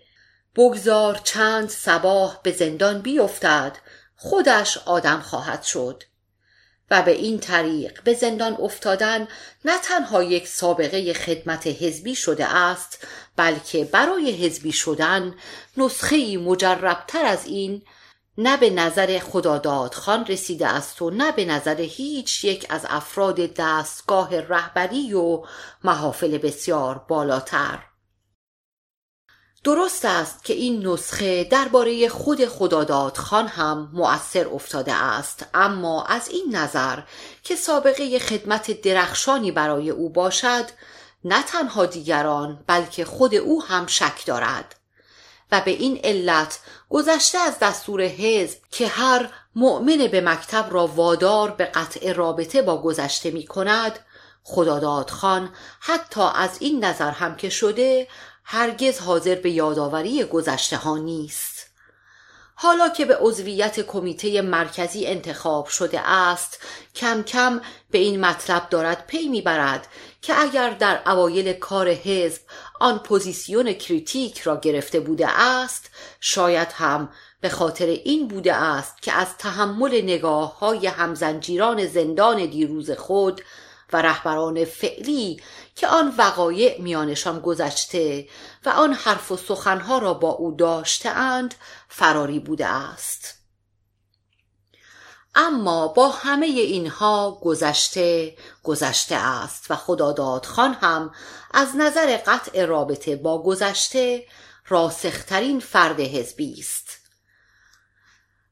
بگذار 0.55 1.21
چند 1.23 1.69
سباه 1.69 2.39
به 2.43 2.51
زندان 2.51 3.01
بیفتد 3.01 3.77
خودش 4.15 4.77
آدم 4.77 5.19
خواهد 5.19 5.63
شد. 5.63 6.03
و 6.91 7.01
به 7.01 7.11
این 7.11 7.39
طریق 7.39 8.03
به 8.03 8.13
زندان 8.13 8.57
افتادن 8.59 9.27
نه 9.65 9.77
تنها 9.77 10.23
یک 10.23 10.47
سابقه 10.47 11.13
خدمت 11.13 11.67
حزبی 11.67 12.15
شده 12.15 12.55
است 12.55 13.07
بلکه 13.35 13.83
برای 13.85 14.31
حزبی 14.31 14.71
شدن 14.71 15.35
نسخه 15.77 16.37
مجربتر 16.37 17.25
از 17.25 17.45
این 17.45 17.81
نه 18.37 18.57
به 18.57 18.69
نظر 18.69 19.19
خداداد 19.19 19.93
خان 19.93 20.25
رسیده 20.25 20.67
است 20.67 21.01
و 21.01 21.09
نه 21.09 21.31
به 21.31 21.45
نظر 21.45 21.81
هیچ 21.81 22.43
یک 22.43 22.65
از 22.69 22.85
افراد 22.89 23.53
دستگاه 23.53 24.39
رهبری 24.39 25.13
و 25.13 25.43
محافل 25.83 26.37
بسیار 26.37 27.05
بالاتر. 27.07 27.79
درست 29.63 30.05
است 30.05 30.43
که 30.43 30.53
این 30.53 30.87
نسخه 30.87 31.43
درباره 31.43 32.09
خود 32.09 32.45
خداداد 32.45 33.17
خان 33.17 33.47
هم 33.47 33.89
مؤثر 33.93 34.47
افتاده 34.47 34.93
است 34.93 35.45
اما 35.53 36.03
از 36.03 36.29
این 36.29 36.55
نظر 36.55 36.99
که 37.43 37.55
سابقه 37.55 38.19
خدمت 38.19 38.81
درخشانی 38.81 39.51
برای 39.51 39.89
او 39.89 40.09
باشد 40.09 40.65
نه 41.25 41.43
تنها 41.43 41.85
دیگران 41.85 42.63
بلکه 42.67 43.05
خود 43.05 43.35
او 43.35 43.63
هم 43.63 43.87
شک 43.87 44.25
دارد. 44.25 44.75
و 45.51 45.61
به 45.61 45.71
این 45.71 45.99
علت 46.03 46.59
گذشته 46.89 47.37
از 47.37 47.59
دستور 47.59 48.01
حزب 48.01 48.57
که 48.71 48.87
هر 48.87 49.29
مؤمن 49.55 50.07
به 50.07 50.21
مکتب 50.21 50.67
را 50.71 50.87
وادار 50.87 51.51
به 51.51 51.65
قطع 51.65 52.13
رابطه 52.13 52.61
با 52.61 52.81
گذشته 52.81 53.31
می 53.31 53.45
کند 53.45 53.99
خداداد 54.43 55.09
خان 55.09 55.49
حتی 55.79 56.21
از 56.35 56.57
این 56.59 56.85
نظر 56.85 57.11
هم 57.11 57.35
که 57.35 57.49
شده 57.49 58.07
هرگز 58.49 58.99
حاضر 58.99 59.35
به 59.35 59.51
یادآوری 59.51 60.23
گذشته 60.23 60.77
ها 60.77 60.97
نیست. 60.97 61.67
حالا 62.55 62.89
که 62.89 63.05
به 63.05 63.17
عضویت 63.21 63.79
کمیته 63.79 64.41
مرکزی 64.41 65.07
انتخاب 65.07 65.67
شده 65.67 66.09
است 66.09 66.59
کم 66.95 67.23
کم 67.23 67.61
به 67.91 67.97
این 67.97 68.19
مطلب 68.19 68.69
دارد 68.69 69.07
پی 69.07 69.27
می‌برد 69.27 69.87
که 70.21 70.41
اگر 70.41 70.69
در 70.69 71.01
اوایل 71.05 71.53
کار 71.53 71.89
حزب 71.89 72.41
آن 72.79 72.99
position 72.99 73.73
critique 73.73 74.39
را 74.39 74.59
گرفته 74.59 74.99
بوده 74.99 75.41
است 75.41 75.89
شاید 76.19 76.67
هم 76.71 77.09
به 77.41 77.49
خاطر 77.49 77.85
این 77.85 78.27
بوده 78.27 78.53
است 78.53 79.01
که 79.01 79.13
از 79.13 79.37
تحمل 79.37 80.01
نگاه 80.01 80.59
های 80.59 80.87
همزنجیران 80.87 81.87
زندان 81.87 82.45
دیروز 82.45 82.91
خود 82.91 83.41
و 83.93 84.01
رهبران 84.01 84.65
فعلی 84.65 85.41
که 85.75 85.87
آن 85.87 86.13
وقایع 86.17 86.81
میانشان 86.81 87.39
گذشته 87.39 88.27
و 88.65 88.69
آن 88.69 88.93
حرف 88.93 89.31
و 89.31 89.37
سخنها 89.37 89.97
را 89.97 90.13
با 90.13 90.29
او 90.29 90.51
داشتهاند 90.51 91.55
فراری 91.89 92.39
بوده 92.39 92.65
است. 92.65 93.37
اما 95.35 95.87
با 95.87 96.09
همه 96.09 96.45
اینها 96.45 97.39
گذشته 97.41 98.37
گذشته 98.63 99.15
است 99.15 99.71
و 99.71 99.75
خداداد 99.75 100.45
خان 100.45 100.73
هم 100.73 101.11
از 101.51 101.75
نظر 101.75 102.17
قطع 102.17 102.65
رابطه 102.65 103.15
با 103.15 103.43
گذشته 103.43 104.25
راسخترین 104.67 105.59
فرد 105.59 105.99
حزبی 105.99 106.55
است. 106.59 106.86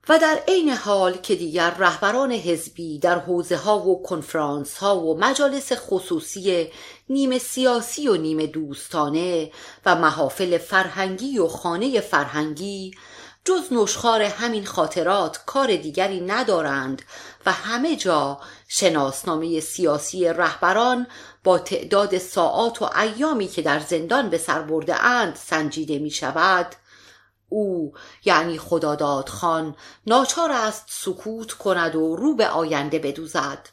و 0.09 0.19
در 0.19 0.39
عین 0.47 0.69
حال 0.69 1.17
که 1.17 1.35
دیگر 1.35 1.69
رهبران 1.69 2.31
حزبی 2.31 2.99
در 2.99 3.19
حوزه 3.19 3.57
ها 3.57 3.79
و 3.79 4.03
کنفرانس 4.03 4.77
ها 4.77 4.99
و 4.99 5.19
مجالس 5.19 5.71
خصوصی 5.73 6.69
نیمه 7.09 7.37
سیاسی 7.37 8.07
و 8.07 8.15
نیمه 8.15 8.47
دوستانه 8.47 9.51
و 9.85 9.95
محافل 9.95 10.57
فرهنگی 10.57 11.39
و 11.39 11.47
خانه 11.47 11.99
فرهنگی 11.99 12.93
جز 13.45 13.73
نشخار 13.73 14.21
همین 14.21 14.65
خاطرات 14.65 15.39
کار 15.45 15.75
دیگری 15.75 16.21
ندارند 16.21 17.01
و 17.45 17.51
همه 17.51 17.95
جا 17.95 18.39
شناسنامه 18.67 19.59
سیاسی 19.59 20.25
رهبران 20.25 21.07
با 21.43 21.59
تعداد 21.59 22.17
ساعات 22.17 22.81
و 22.81 22.89
ایامی 22.99 23.47
که 23.47 23.61
در 23.61 23.79
زندان 23.79 24.29
به 24.29 24.37
سر 24.37 24.61
برده 24.61 25.03
اند 25.03 25.35
سنجیده 25.35 25.99
می 25.99 26.11
شود 26.11 26.75
او 27.49 27.93
یعنی 28.25 28.58
خداداد 28.58 29.29
خان 29.29 29.75
ناچار 30.08 30.51
است 30.51 30.86
سکوت 30.89 31.53
کند 31.53 31.95
و 31.95 32.15
رو 32.15 32.36
به 32.36 32.47
آینده 32.47 32.99
بدوزد. 32.99 33.69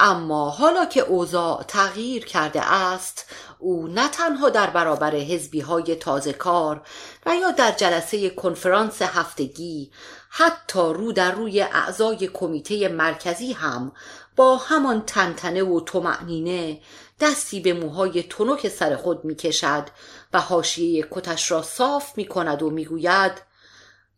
اما 0.00 0.50
حالا 0.50 0.84
که 0.84 1.00
اوضاع 1.00 1.62
تغییر 1.62 2.24
کرده 2.24 2.72
است 2.72 3.24
او 3.58 3.88
نه 3.88 4.08
تنها 4.08 4.50
در 4.50 4.70
برابر 4.70 5.14
حزبی 5.14 5.60
های 5.60 5.94
تازه 5.94 6.32
کار 6.32 6.82
و 7.26 7.36
یا 7.36 7.50
در 7.50 7.72
جلسه 7.72 8.30
کنفرانس 8.30 9.02
هفتگی 9.02 9.90
حتی 10.30 10.78
رو 10.78 11.12
در 11.12 11.32
روی 11.32 11.62
اعضای 11.62 12.26
کمیته 12.28 12.88
مرکزی 12.88 13.52
هم 13.52 13.92
با 14.36 14.56
همان 14.56 15.02
تنتنه 15.06 15.62
و 15.62 15.80
تومعنینه 15.80 16.80
دستی 17.20 17.60
به 17.60 17.72
موهای 17.72 18.22
تنک 18.22 18.68
سر 18.68 18.96
خود 18.96 19.24
می 19.24 19.34
کشد 19.34 19.88
و 20.32 20.40
حاشیه 20.40 21.08
کتش 21.10 21.50
را 21.50 21.62
صاف 21.62 22.18
می 22.18 22.26
کند 22.26 22.62
و 22.62 22.70
می 22.70 22.84
گوید 22.84 23.32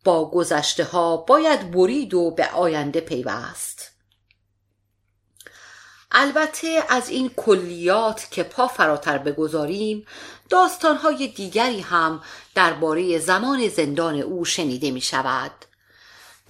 با 0.03 0.31
گذشته 0.31 0.83
ها 0.83 1.17
باید 1.17 1.71
برید 1.71 2.13
و 2.13 2.31
به 2.31 2.49
آینده 2.49 3.01
پیوست. 3.01 3.91
البته 6.11 6.83
از 6.89 7.09
این 7.09 7.29
کلیات 7.29 8.27
که 8.31 8.43
پا 8.43 8.67
فراتر 8.67 9.17
بگذاریم 9.17 10.05
داستانهای 10.49 11.27
دیگری 11.27 11.79
هم 11.79 12.23
درباره 12.55 13.19
زمان 13.19 13.67
زندان 13.67 14.15
او 14.15 14.45
شنیده 14.45 14.91
می 14.91 15.01
شود 15.01 15.51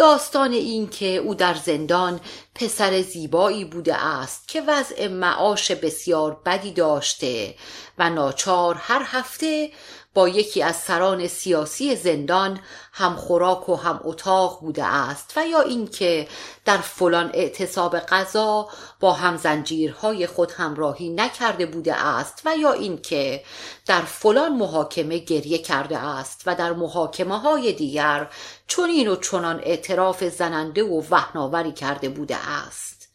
داستان 0.02 0.52
این 0.52 0.90
که 0.90 1.06
او 1.06 1.36
در 1.36 1.54
زندان 1.54 2.20
پسر 2.56 3.02
زیبایی 3.02 3.66
بوده 3.66 3.96
است 3.96 4.48
که 4.48 4.62
وضع 4.62 5.08
معاش 5.08 5.72
بسیار 5.72 6.42
بدی 6.46 6.72
داشته 6.72 7.56
و 7.98 8.10
ناچار 8.10 8.76
هر 8.76 9.02
هفته 9.06 9.72
با 10.14 10.30
یکی 10.30 10.64
از 10.64 10.76
سران 10.76 11.28
سیاسی 11.28 11.96
زندان 11.96 12.60
هم 12.94 13.16
خوراک 13.16 13.70
و 13.70 13.76
هم 13.76 14.00
اتاق 14.04 14.60
بوده 14.60 14.86
است 14.86 15.34
و 15.36 15.48
یا 15.48 15.62
اینکه 15.62 16.28
در 16.66 16.78
فلان 16.78 17.32
اعتصاب 17.34 18.00
غذا 18.00 18.70
با 19.00 19.14
هم 19.14 19.38
زنجیرهای 19.38 20.28
خود 20.28 20.52
همراهی 20.52 21.10
نکرده 21.10 21.66
بوده 21.66 21.96
است 21.96 22.42
و 22.46 22.58
یا 22.58 22.72
اینکه 22.72 23.44
در 23.86 24.02
فلان 24.02 24.56
محاکمه 24.56 25.18
گریه 25.18 25.58
کرده 25.58 25.98
است 25.98 26.42
و 26.46 26.56
در 26.56 26.74
محاکمه 26.74 27.40
های 27.40 27.74
دیگر 27.74 28.30
چنین 28.68 29.08
و 29.08 29.16
چنان 29.16 29.60
اعتراف 29.64 30.24
زننده 30.24 30.84
و 30.84 31.04
وحناوری 31.10 31.72
کرده 31.72 32.10
بوده 32.10 32.36
است. 32.50 33.08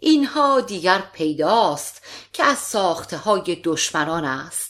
اینها 0.00 0.60
دیگر 0.60 1.02
پیداست 1.12 2.02
که 2.32 2.44
از 2.44 2.58
ساخته 2.58 3.16
های 3.16 3.60
دشمنان 3.64 4.24
است. 4.24 4.67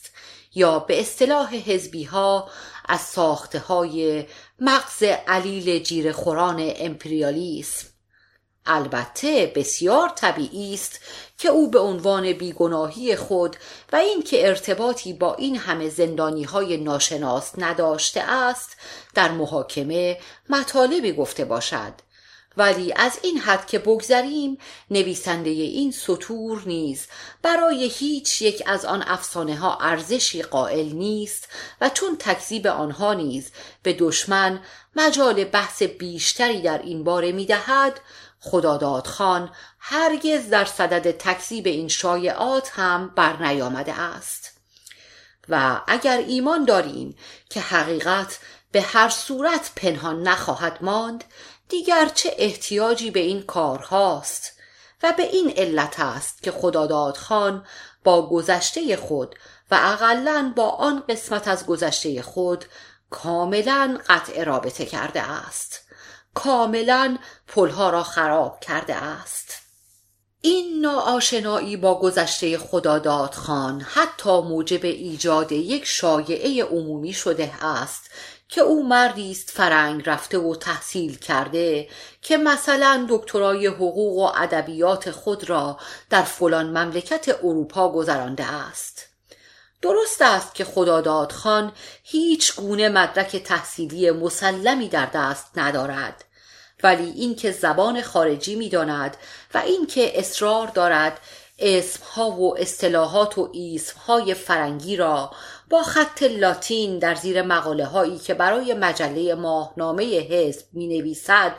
یا 0.59 0.79
به 0.79 1.01
اصطلاح 1.01 1.55
حزبی 1.55 2.05
ها 2.05 2.51
از 2.89 3.01
ساخته 3.01 3.59
های 3.59 4.27
مغز 4.61 5.03
علیل 5.27 5.83
جیر 5.83 6.13
خوران 6.13 6.73
امپریالیسم. 6.77 7.89
البته 8.67 9.53
بسیار 9.57 10.09
طبیعی 10.09 10.75
است 10.75 11.01
که 11.39 11.49
او 11.49 11.71
به 11.71 11.79
عنوان 11.79 12.33
بیگناهی 12.33 13.17
خود 13.17 13.57
و 13.93 13.97
اینکه 13.97 14.49
ارتباطی 14.49 15.13
با 15.13 15.35
این 15.35 15.57
همه 15.57 15.89
زندانی 15.89 16.43
های 16.45 16.77
ناشناس 16.77 17.53
نداشته 17.59 18.21
است 18.21 18.77
در 19.15 19.31
محاکمه 19.31 20.19
مطالبی 20.49 21.13
گفته 21.13 21.45
باشد. 21.45 22.08
ولی 22.59 22.93
از 22.97 23.19
این 23.23 23.39
حد 23.39 23.67
که 23.67 23.79
بگذریم 23.79 24.59
نویسنده 24.91 25.51
این 25.51 25.93
سطور 25.93 26.63
نیز 26.67 27.07
برای 27.43 27.89
هیچ 27.89 28.43
یک 28.43 28.63
از 28.67 28.85
آن 28.85 29.03
افسانه 29.07 29.57
ها 29.57 29.79
ارزشی 29.81 30.43
قائل 30.43 30.93
نیست 30.93 31.49
و 31.81 31.89
چون 31.89 32.17
تکذیب 32.19 32.67
آنها 32.67 33.15
نیز 33.15 33.51
به 33.83 33.93
دشمن 33.93 34.61
مجال 34.97 35.45
بحث 35.45 35.83
بیشتری 35.83 36.63
در 36.63 36.79
این 36.79 37.05
باره 37.05 37.33
می 37.33 37.47
دهد 37.47 38.01
خداداد 38.41 39.07
خان 39.07 39.51
هرگز 39.79 40.51
در 40.51 40.65
صدد 40.65 41.11
تکذیب 41.11 41.67
این 41.67 41.89
شایعات 41.89 42.71
هم 42.75 43.13
برنیامده 43.17 44.01
است. 44.01 44.59
و 45.49 45.81
اگر 45.87 46.19
ایمان 46.19 46.65
داریم 46.65 47.17
که 47.51 47.61
حقیقت 47.61 48.39
به 48.73 48.81
هر 48.81 49.09
صورت 49.09 49.73
پنهان 49.77 50.23
نخواهد 50.23 50.79
ماند 50.81 51.25
دیگر 51.69 52.11
چه 52.15 52.35
احتیاجی 52.39 53.11
به 53.11 53.21
این 53.21 53.43
کارهاست 53.43 54.53
و 55.03 55.13
به 55.17 55.23
این 55.23 55.53
علت 55.57 56.01
است 56.01 56.43
که 56.43 56.51
خداداد 56.51 57.17
خان 57.17 57.67
با 58.05 58.29
گذشته 58.29 58.97
خود 58.97 59.35
و 59.71 59.79
اقلا 59.83 60.53
با 60.57 60.69
آن 60.71 61.03
قسمت 61.09 61.49
از 61.49 61.67
گذشته 61.67 62.23
خود 62.23 62.65
کاملا 63.11 63.99
قطع 64.09 64.45
رابطه 64.45 64.87
کرده 64.87 65.23
است. 65.23 65.81
کاملا 66.35 67.19
پلها 67.47 67.91
را 67.91 68.03
خراب 68.03 68.61
کرده 68.61 68.95
است. 68.95 69.55
این 70.41 70.81
ناآشنایی 70.81 71.77
با 71.77 72.01
گذشته 72.01 72.59
خداداد 72.59 73.35
خان 73.35 73.81
حتی 73.81 74.41
موجب 74.41 74.85
ایجاد 74.85 75.53
یک 75.53 75.85
شایعه 75.85 76.65
عمومی 76.65 77.13
شده 77.13 77.65
است 77.65 78.11
که 78.49 78.61
او 78.61 78.89
مردی 78.89 79.31
است 79.31 79.51
فرنگ 79.51 80.03
رفته 80.07 80.39
و 80.39 80.55
تحصیل 80.55 81.19
کرده 81.19 81.89
که 82.23 82.37
مثلا 82.37 83.07
دکترای 83.09 83.67
حقوق 83.67 84.19
و 84.19 84.43
ادبیات 84.43 85.11
خود 85.11 85.49
را 85.49 85.79
در 86.11 86.23
فلان 86.23 86.67
مملکت 86.67 87.29
اروپا 87.43 87.93
گذرانده 87.93 88.45
است. 88.45 89.09
درست 89.83 90.23
است 90.23 90.55
که 90.55 90.65
خداداد 90.65 91.33
خان 91.33 91.73
هیچ 92.03 92.57
گونه 92.57 92.89
مدرک 92.89 93.37
تحصیلی 93.37 94.11
مسلمی 94.11 94.89
در 94.89 95.07
دست 95.07 95.47
ندارد. 95.57 96.25
ولی 96.83 97.11
اینکه 97.11 97.53
زبان 97.53 98.03
خارجی 98.03 98.57
می‌داند 98.57 99.17
و 99.55 99.59
اینکه 99.59 100.19
اصرار 100.19 100.67
دارد 100.67 101.21
اسمها 101.59 102.31
و 102.31 102.59
اصطلاحات 102.59 103.39
و 103.39 103.51
ایسمهای 103.53 104.35
فرنگی 104.35 104.97
را 104.97 105.31
با 105.71 105.83
خط 105.83 106.23
لاتین 106.23 106.99
در 106.99 107.15
زیر 107.15 107.43
مقاله 107.43 107.87
هایی 107.87 108.19
که 108.19 108.35
برای 108.35 108.75
مجله 108.75 109.35
ماهنامه 109.35 110.05
حزب 110.05 110.67
می 110.73 110.87
نویسد 110.87 111.53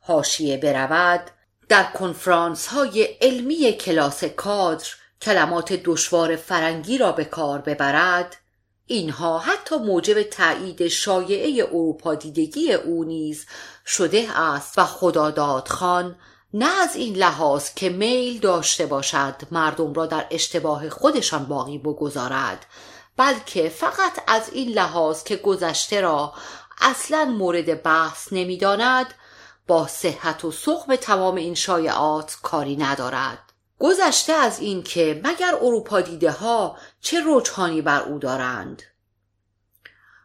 حاشیه 0.00 0.56
برود. 0.56 1.30
در 1.68 1.84
کنفرانس 1.84 2.66
های 2.66 3.02
علمی 3.02 3.72
کلاس 3.72 4.24
کادر 4.24 4.86
کلمات 5.22 5.72
دشوار 5.72 6.36
فرنگی 6.36 6.98
را 6.98 7.12
به 7.12 7.24
کار 7.24 7.58
ببرد. 7.58 8.36
اینها 8.86 9.38
حتی 9.38 9.76
موجب 9.76 10.22
تایید 10.22 10.88
شایعه 10.88 11.64
اروپا 11.64 12.14
دیدگی 12.14 12.72
او 12.72 13.04
نیز 13.04 13.46
شده 13.86 14.40
است 14.40 14.78
و 14.78 14.84
خداداد 14.84 15.68
خان 15.68 16.16
نه 16.54 16.80
از 16.82 16.96
این 16.96 17.16
لحاظ 17.16 17.74
که 17.74 17.88
میل 17.88 18.38
داشته 18.40 18.86
باشد 18.86 19.34
مردم 19.50 19.92
را 19.92 20.06
در 20.06 20.26
اشتباه 20.30 20.88
خودشان 20.88 21.44
باقی 21.44 21.78
بگذارد. 21.78 22.66
بلکه 23.16 23.68
فقط 23.68 24.12
از 24.26 24.50
این 24.52 24.68
لحاظ 24.68 25.22
که 25.22 25.36
گذشته 25.36 26.00
را 26.00 26.34
اصلا 26.80 27.24
مورد 27.24 27.82
بحث 27.82 28.28
نمی‌داند 28.32 29.14
با 29.66 29.86
صحت 29.86 30.44
و 30.44 30.52
سقم 30.52 30.96
تمام 30.96 31.34
این 31.34 31.54
شایعات 31.54 32.36
کاری 32.42 32.76
ندارد. 32.76 33.38
گذشته 33.78 34.32
از 34.32 34.60
این 34.60 34.82
که 34.82 35.20
مگر 35.24 35.54
اروپا 35.54 36.00
دیده 36.00 36.30
ها 36.30 36.78
چه 37.00 37.22
رجحانی 37.26 37.82
بر 37.82 38.02
او 38.02 38.18
دارند؟ 38.18 38.82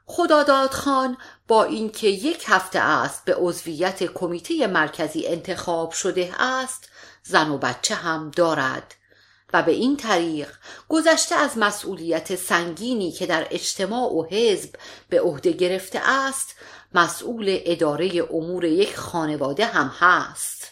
خداداد 0.05 0.71
خان 0.71 1.17
با 1.47 1.63
اینکه 1.63 2.07
یک 2.07 2.43
هفته 2.47 2.79
است 2.79 3.25
به 3.25 3.35
عضویت 3.35 4.03
کمیته 4.03 4.67
مرکزی 4.67 5.27
انتخاب 5.27 5.91
شده 5.91 6.33
است 6.39 6.89
زن 7.23 7.49
و 7.49 7.57
بچه 7.57 7.95
هم 7.95 8.31
دارد. 8.31 8.95
و 9.53 9.63
به 9.63 9.71
این 9.71 9.97
طریق 9.97 10.49
گذشته 10.89 11.35
از 11.35 11.57
مسئولیت 11.57 12.35
سنگینی 12.35 13.11
که 13.11 13.25
در 13.25 13.47
اجتماع 13.51 14.13
و 14.13 14.25
حزب 14.31 14.75
به 15.09 15.21
عهده 15.21 15.51
گرفته 15.51 15.99
است 16.09 16.55
مسئول 16.93 17.59
اداره 17.65 18.27
امور 18.33 18.65
یک 18.65 18.95
خانواده 18.95 19.65
هم 19.65 19.91
هست. 19.99 20.71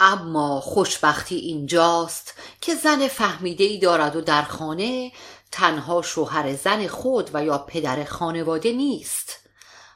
اما 0.00 0.60
خوشبختی 0.60 1.36
اینجاست 1.36 2.34
که 2.60 2.74
زن 2.74 3.08
فهمیده 3.08 3.64
ای 3.64 3.78
دارد 3.78 4.16
و 4.16 4.20
در 4.20 4.42
خانه 4.42 5.12
تنها 5.52 6.02
شوهر 6.02 6.54
زن 6.54 6.86
خود 6.86 7.30
و 7.34 7.44
یا 7.44 7.58
پدر 7.58 8.04
خانواده 8.04 8.72
نیست. 8.72 9.41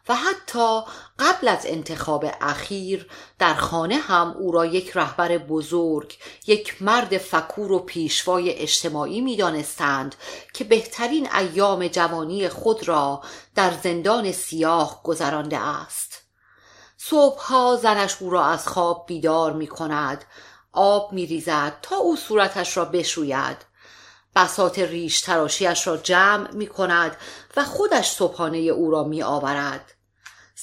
و 0.08 0.14
حتی 0.14 0.80
قبل 1.18 1.48
از 1.48 1.60
انتخاب 1.64 2.24
اخیر 2.40 3.08
در 3.38 3.54
خانه 3.54 3.96
هم 3.96 4.34
او 4.38 4.52
را 4.52 4.66
یک 4.66 4.90
رهبر 4.94 5.38
بزرگ 5.38 6.18
یک 6.46 6.82
مرد 6.82 7.18
فکور 7.18 7.72
و 7.72 7.78
پیشوای 7.78 8.50
اجتماعی 8.50 9.20
می 9.20 9.36
دانستند 9.36 10.14
که 10.54 10.64
بهترین 10.64 11.34
ایام 11.34 11.88
جوانی 11.88 12.48
خود 12.48 12.88
را 12.88 13.22
در 13.54 13.72
زندان 13.82 14.32
سیاه 14.32 15.00
گذرانده 15.02 15.58
است. 15.58 16.22
صبحها 16.96 17.76
زنش 17.82 18.16
او 18.20 18.30
را 18.30 18.44
از 18.44 18.68
خواب 18.68 19.04
بیدار 19.06 19.52
می 19.52 19.66
کند 19.66 20.24
آب 20.72 21.12
می 21.12 21.26
ریزد 21.26 21.78
تا 21.82 21.96
او 21.96 22.16
صورتش 22.16 22.76
را 22.76 22.84
بشوید. 22.84 23.56
بسات 24.36 24.78
ریش 24.78 25.20
تراشیش 25.20 25.86
را 25.86 25.96
جمع 25.96 26.50
می 26.52 26.66
کند 26.66 27.16
و 27.56 27.64
خودش 27.64 28.10
صبحانه 28.10 28.58
او 28.58 28.90
را 28.90 29.04
می 29.04 29.22
آورد 29.22 29.95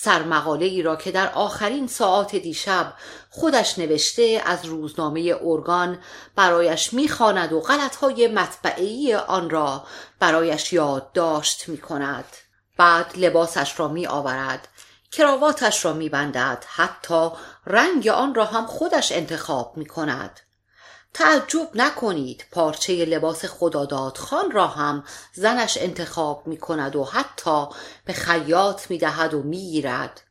سرمقاله 0.04 0.66
ای 0.66 0.82
را 0.82 0.96
که 0.96 1.12
در 1.12 1.32
آخرین 1.34 1.88
ساعات 1.88 2.36
دیشب 2.36 2.94
خودش 3.30 3.80
نوشته 3.80 4.42
از 4.46 4.66
روزنامه 4.66 5.36
ارگان 5.42 6.00
برایش 6.36 6.94
می‌خواند 6.94 7.54
و 7.54 7.60
غلطهای 7.60 8.28
مطبعی 8.28 9.14
آن 9.14 9.50
را 9.50 9.84
برایش 10.20 10.74
یادداشت 10.74 11.70
می 11.70 11.78
کند. 11.78 12.26
بعد 12.78 13.12
لباسش 13.16 13.80
را 13.80 13.88
می 13.88 14.08
آورد 14.08 14.68
کراواتش 15.12 15.86
را 15.86 15.94
می 15.94 16.10
بندد 16.10 16.66
حتی 16.68 17.30
رنگ 17.68 18.08
آن 18.08 18.36
را 18.36 18.46
هم 18.46 18.66
خودش 18.66 19.12
انتخاب 19.12 19.78
می 19.78 19.86
کند 19.86 20.40
تعجب 21.14 21.70
نکنید 21.76 22.46
پارچه 22.52 23.06
لباس 23.06 23.46
خداداد 23.46 24.18
خان 24.18 24.52
را 24.52 24.68
هم 24.68 25.04
زنش 25.34 25.78
انتخاب 25.78 26.48
می 26.48 26.58
کند 26.58 26.96
و 26.96 27.04
حتی 27.04 27.68
به 28.06 28.14
خیاط 28.14 28.92
می 28.92 28.98
دهد 28.98 29.34
و 29.34 29.44
می 29.44 29.72
گیرد 29.72 30.22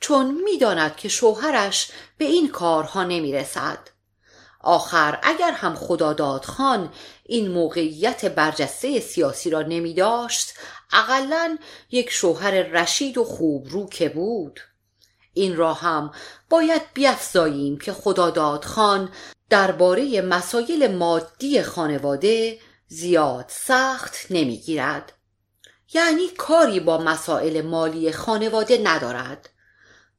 چون 0.00 0.42
می 0.44 0.58
داند 0.58 0.96
که 0.96 1.08
شوهرش 1.08 1.90
به 2.18 2.24
این 2.24 2.48
کارها 2.48 3.04
نمی 3.04 3.32
رسد. 3.32 3.78
آخر 4.60 5.18
اگر 5.22 5.52
هم 5.52 5.74
خداداد 5.74 6.44
خان 6.44 6.92
این 7.24 7.50
موقعیت 7.50 8.24
برجسته 8.24 9.00
سیاسی 9.00 9.50
را 9.50 9.62
نمی 9.62 9.94
داشت 9.94 10.54
اقلا 10.92 11.58
یک 11.90 12.10
شوهر 12.10 12.50
رشید 12.50 13.18
و 13.18 13.24
خوب 13.24 13.68
رو 13.68 13.88
که 13.88 14.08
بود 14.08 14.60
این 15.34 15.56
را 15.56 15.74
هم 15.74 16.10
باید 16.50 16.82
بیافزاییم 16.94 17.78
که 17.78 17.92
خداداد 17.92 18.64
خان 18.64 19.10
درباره 19.50 20.20
مسایل 20.20 20.96
مادی 20.96 21.62
خانواده 21.62 22.58
زیاد 22.88 23.44
سخت 23.48 24.16
نمی‌گیرد. 24.30 25.12
یعنی 25.94 26.28
کاری 26.38 26.80
با 26.80 26.98
مسائل 26.98 27.62
مالی 27.62 28.12
خانواده 28.12 28.80
ندارد. 28.84 29.50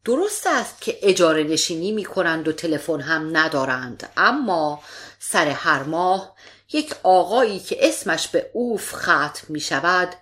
درست 0.05 0.47
است 0.47 0.81
که 0.81 0.97
اجاره 1.01 1.43
نشینی 1.43 1.91
می 1.91 2.03
کنند 2.03 2.47
و 2.47 2.51
تلفن 2.51 3.01
هم 3.01 3.37
ندارند 3.37 4.09
اما 4.17 4.81
سر 5.19 5.47
هر 5.47 5.83
ماه 5.83 6.35
یک 6.73 6.95
آقایی 7.03 7.59
که 7.59 7.77
اسمش 7.89 8.27
به 8.27 8.49
اوف 8.53 8.93
ختم 8.93 9.45
می 9.49 9.59
شود 9.59 10.15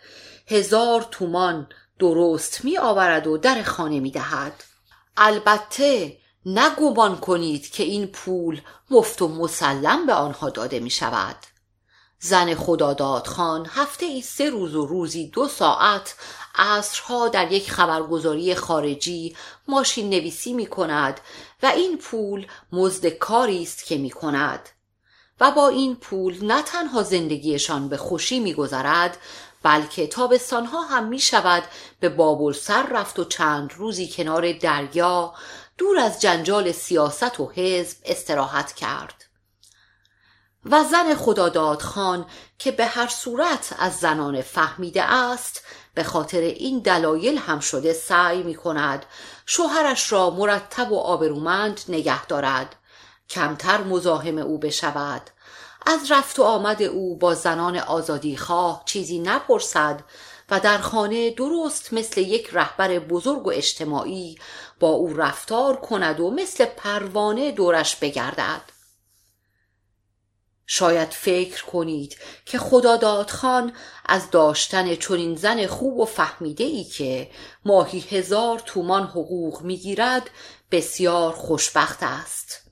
هزار 0.47 1.07
تومان 1.11 1.67
درست 1.99 2.65
می 2.65 2.77
آورد 2.77 3.27
و 3.27 3.37
در 3.37 3.63
خانه 3.63 3.99
می 3.99 4.11
دهد 4.11 4.63
البته 5.17 6.17
نگمان 6.45 7.17
کنید 7.17 7.69
که 7.69 7.83
این 7.83 8.07
پول 8.07 8.61
مفت 8.91 9.21
و 9.21 9.27
مسلم 9.27 10.05
به 10.05 10.13
آنها 10.13 10.49
داده 10.49 10.79
می 10.79 10.89
شود. 10.89 11.35
زن 12.19 12.55
خداداد 12.55 13.27
خان 13.27 13.65
هفته 13.65 14.05
ای 14.05 14.21
سه 14.21 14.49
روز 14.49 14.75
و 14.75 14.85
روزی 14.85 15.27
دو 15.27 15.47
ساعت 15.47 16.15
عصرها 16.55 17.27
در 17.27 17.51
یک 17.51 17.71
خبرگزاری 17.71 18.55
خارجی 18.55 19.35
ماشین 19.67 20.09
نویسی 20.09 20.53
می 20.53 20.65
کند 20.65 21.19
و 21.63 21.65
این 21.65 21.97
پول 21.97 22.47
مزد 22.71 23.05
کاری 23.05 23.63
است 23.63 23.85
که 23.85 23.97
می 23.97 24.09
کند. 24.09 24.69
و 25.39 25.51
با 25.51 25.67
این 25.67 25.95
پول 25.95 26.45
نه 26.45 26.61
تنها 26.61 27.03
زندگیشان 27.03 27.89
به 27.89 27.97
خوشی 27.97 28.39
میگذرد 28.39 29.17
بلکه 29.63 30.07
تابستانها 30.07 30.81
هم 30.81 31.07
می 31.07 31.19
شود 31.19 31.63
به 31.99 32.09
بابل 32.09 32.53
سر 32.53 32.87
رفت 32.91 33.19
و 33.19 33.25
چند 33.25 33.73
روزی 33.77 34.07
کنار 34.07 34.51
دریا 34.51 35.33
دور 35.77 35.99
از 35.99 36.21
جنجال 36.21 36.71
سیاست 36.71 37.39
و 37.39 37.51
حزب 37.55 37.97
استراحت 38.05 38.73
کرد. 38.73 39.25
و 40.65 40.83
زن 40.83 41.15
خداداد 41.15 41.81
خان 41.81 42.25
که 42.59 42.71
به 42.71 42.85
هر 42.85 43.07
صورت 43.07 43.75
از 43.79 43.95
زنان 43.95 44.41
فهمیده 44.41 45.03
است 45.03 45.61
به 45.93 46.03
خاطر 46.03 46.39
این 46.39 46.79
دلایل 46.79 47.37
هم 47.37 47.59
شده 47.59 47.93
سعی 47.93 48.43
می 48.43 48.55
کند 48.55 49.05
شوهرش 49.45 50.11
را 50.11 50.29
مرتب 50.29 50.91
و 50.91 50.99
آبرومند 50.99 51.81
نگه 51.89 52.25
دارد. 52.25 52.75
کمتر 53.29 53.83
مزاحم 53.83 54.37
او 54.37 54.57
بشود. 54.57 55.29
از 55.85 56.11
رفت 56.11 56.39
و 56.39 56.43
آمد 56.43 56.83
او 56.83 57.17
با 57.17 57.33
زنان 57.33 57.77
آزادی 57.77 58.37
خواه 58.37 58.83
چیزی 58.85 59.19
نپرسد 59.19 60.03
و 60.53 60.59
در 60.59 60.77
خانه 60.77 61.29
درست 61.29 61.93
مثل 61.93 62.21
یک 62.21 62.49
رهبر 62.51 62.99
بزرگ 62.99 63.47
و 63.47 63.49
اجتماعی 63.49 64.37
با 64.79 64.87
او 64.87 65.13
رفتار 65.13 65.75
کند 65.75 66.19
و 66.19 66.31
مثل 66.31 66.65
پروانه 66.65 67.51
دورش 67.51 67.95
بگردد. 67.95 68.61
شاید 70.67 71.09
فکر 71.09 71.65
کنید 71.65 72.17
که 72.45 72.57
خداداد 72.57 73.29
خان 73.29 73.73
از 74.05 74.31
داشتن 74.31 74.95
چنین 74.95 75.35
زن 75.35 75.67
خوب 75.67 75.99
و 75.99 76.05
فهمیده 76.05 76.63
ای 76.63 76.83
که 76.83 77.29
ماهی 77.65 77.99
هزار 77.99 78.59
تومان 78.59 79.03
حقوق 79.03 79.61
می‌گیرد 79.61 80.29
بسیار 80.71 81.31
خوشبخت 81.31 81.99
است. 82.01 82.62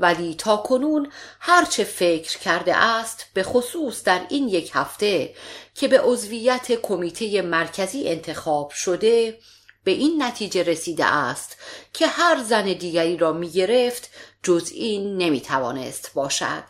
ولی 0.00 0.34
تا 0.34 0.56
کنون 0.56 1.12
هرچه 1.40 1.84
فکر 1.84 2.38
کرده 2.38 2.76
است 2.76 3.26
به 3.34 3.42
خصوص 3.42 4.02
در 4.04 4.26
این 4.28 4.48
یک 4.48 4.70
هفته 4.74 5.34
که 5.74 5.88
به 5.88 6.00
عضویت 6.00 6.72
کمیته 6.72 7.42
مرکزی 7.42 8.08
انتخاب 8.08 8.70
شده 8.70 9.38
به 9.84 9.90
این 9.90 10.22
نتیجه 10.22 10.62
رسیده 10.62 11.04
است 11.04 11.56
که 11.92 12.06
هر 12.06 12.42
زن 12.42 12.64
دیگری 12.64 13.16
را 13.16 13.32
می 13.32 13.50
گرفت 13.50 14.10
جز 14.42 14.70
این 14.74 15.16
نمی 15.16 15.40
توانست 15.40 16.10
باشد. 16.14 16.64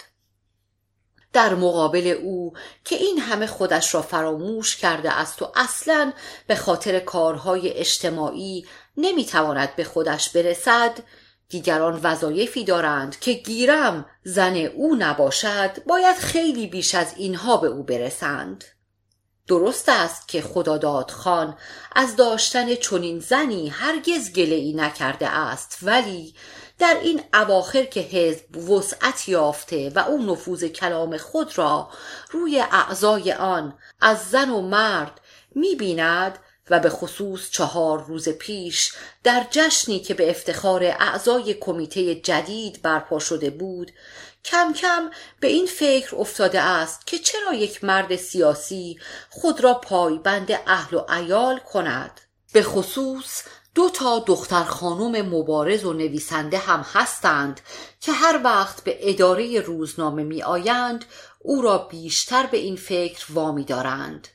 در 1.32 1.54
مقابل 1.54 2.06
او 2.22 2.52
که 2.84 2.96
این 2.96 3.18
همه 3.18 3.46
خودش 3.46 3.94
را 3.94 4.02
فراموش 4.02 4.76
کرده 4.76 5.12
است 5.12 5.42
و 5.42 5.52
اصلا 5.56 6.12
به 6.46 6.54
خاطر 6.54 7.00
کارهای 7.00 7.72
اجتماعی 7.72 8.66
نمی‌تواند 8.96 9.76
به 9.76 9.84
خودش 9.84 10.30
برسد 10.30 10.98
دیگران 11.48 12.00
وظایفی 12.02 12.64
دارند 12.64 13.18
که 13.18 13.32
گیرم 13.32 14.06
زن 14.24 14.56
او 14.56 14.96
نباشد 14.98 15.84
باید 15.84 16.16
خیلی 16.16 16.66
بیش 16.66 16.94
از 16.94 17.14
اینها 17.16 17.56
به 17.56 17.66
او 17.66 17.82
برسند. 17.82 18.64
درست 19.46 19.88
است 19.88 20.28
که 20.28 20.42
خداداد 20.42 21.10
خان 21.10 21.56
از 21.92 22.16
داشتن 22.16 22.74
چنین 22.74 23.18
زنی 23.18 23.68
هرگز 23.68 24.32
گله 24.32 24.54
ای 24.54 24.72
نکرده 24.72 25.28
است 25.28 25.78
ولی 25.82 26.34
در 26.78 26.96
این 27.02 27.22
اواخر 27.34 27.84
که 27.84 28.00
حزب 28.00 28.70
وسعت 28.70 29.28
یافته 29.28 29.92
و 29.94 29.98
او 29.98 30.32
نفوذ 30.32 30.64
کلام 30.64 31.16
خود 31.16 31.58
را 31.58 31.90
روی 32.30 32.60
اعضای 32.60 33.32
آن 33.32 33.78
از 34.00 34.30
زن 34.30 34.50
و 34.50 34.60
مرد 34.60 35.20
می‌بیند 35.54 36.38
و 36.70 36.80
به 36.80 36.90
خصوص 36.90 37.50
چهار 37.50 38.04
روز 38.04 38.28
پیش 38.28 38.92
در 39.24 39.46
جشنی 39.50 40.00
که 40.00 40.14
به 40.14 40.30
افتخار 40.30 40.84
اعضای 40.84 41.54
کمیته 41.54 42.14
جدید 42.14 42.82
برپا 42.82 43.18
شده 43.18 43.50
بود 43.50 43.92
کم 44.44 44.72
کم 44.72 45.10
به 45.40 45.48
این 45.48 45.66
فکر 45.66 46.16
افتاده 46.16 46.60
است 46.60 47.06
که 47.06 47.18
چرا 47.18 47.54
یک 47.54 47.84
مرد 47.84 48.16
سیاسی 48.16 48.98
خود 49.30 49.60
را 49.60 49.74
پایبند 49.74 50.52
اهل 50.66 50.96
و 50.96 51.12
ایال 51.12 51.58
کند. 51.58 52.20
به 52.52 52.62
خصوص 52.62 53.42
دو 53.74 53.90
تا 53.90 54.18
دختر 54.18 54.64
خانم 54.64 55.34
مبارز 55.34 55.84
و 55.84 55.92
نویسنده 55.92 56.58
هم 56.58 56.86
هستند 56.92 57.60
که 58.00 58.12
هر 58.12 58.40
وقت 58.44 58.84
به 58.84 59.10
اداره 59.10 59.60
روزنامه 59.60 60.22
می 60.22 60.42
آیند 60.42 61.04
او 61.38 61.62
را 61.62 61.78
بیشتر 61.78 62.46
به 62.46 62.56
این 62.56 62.76
فکر 62.76 63.26
وامی 63.32 63.64
دارند 63.64 64.28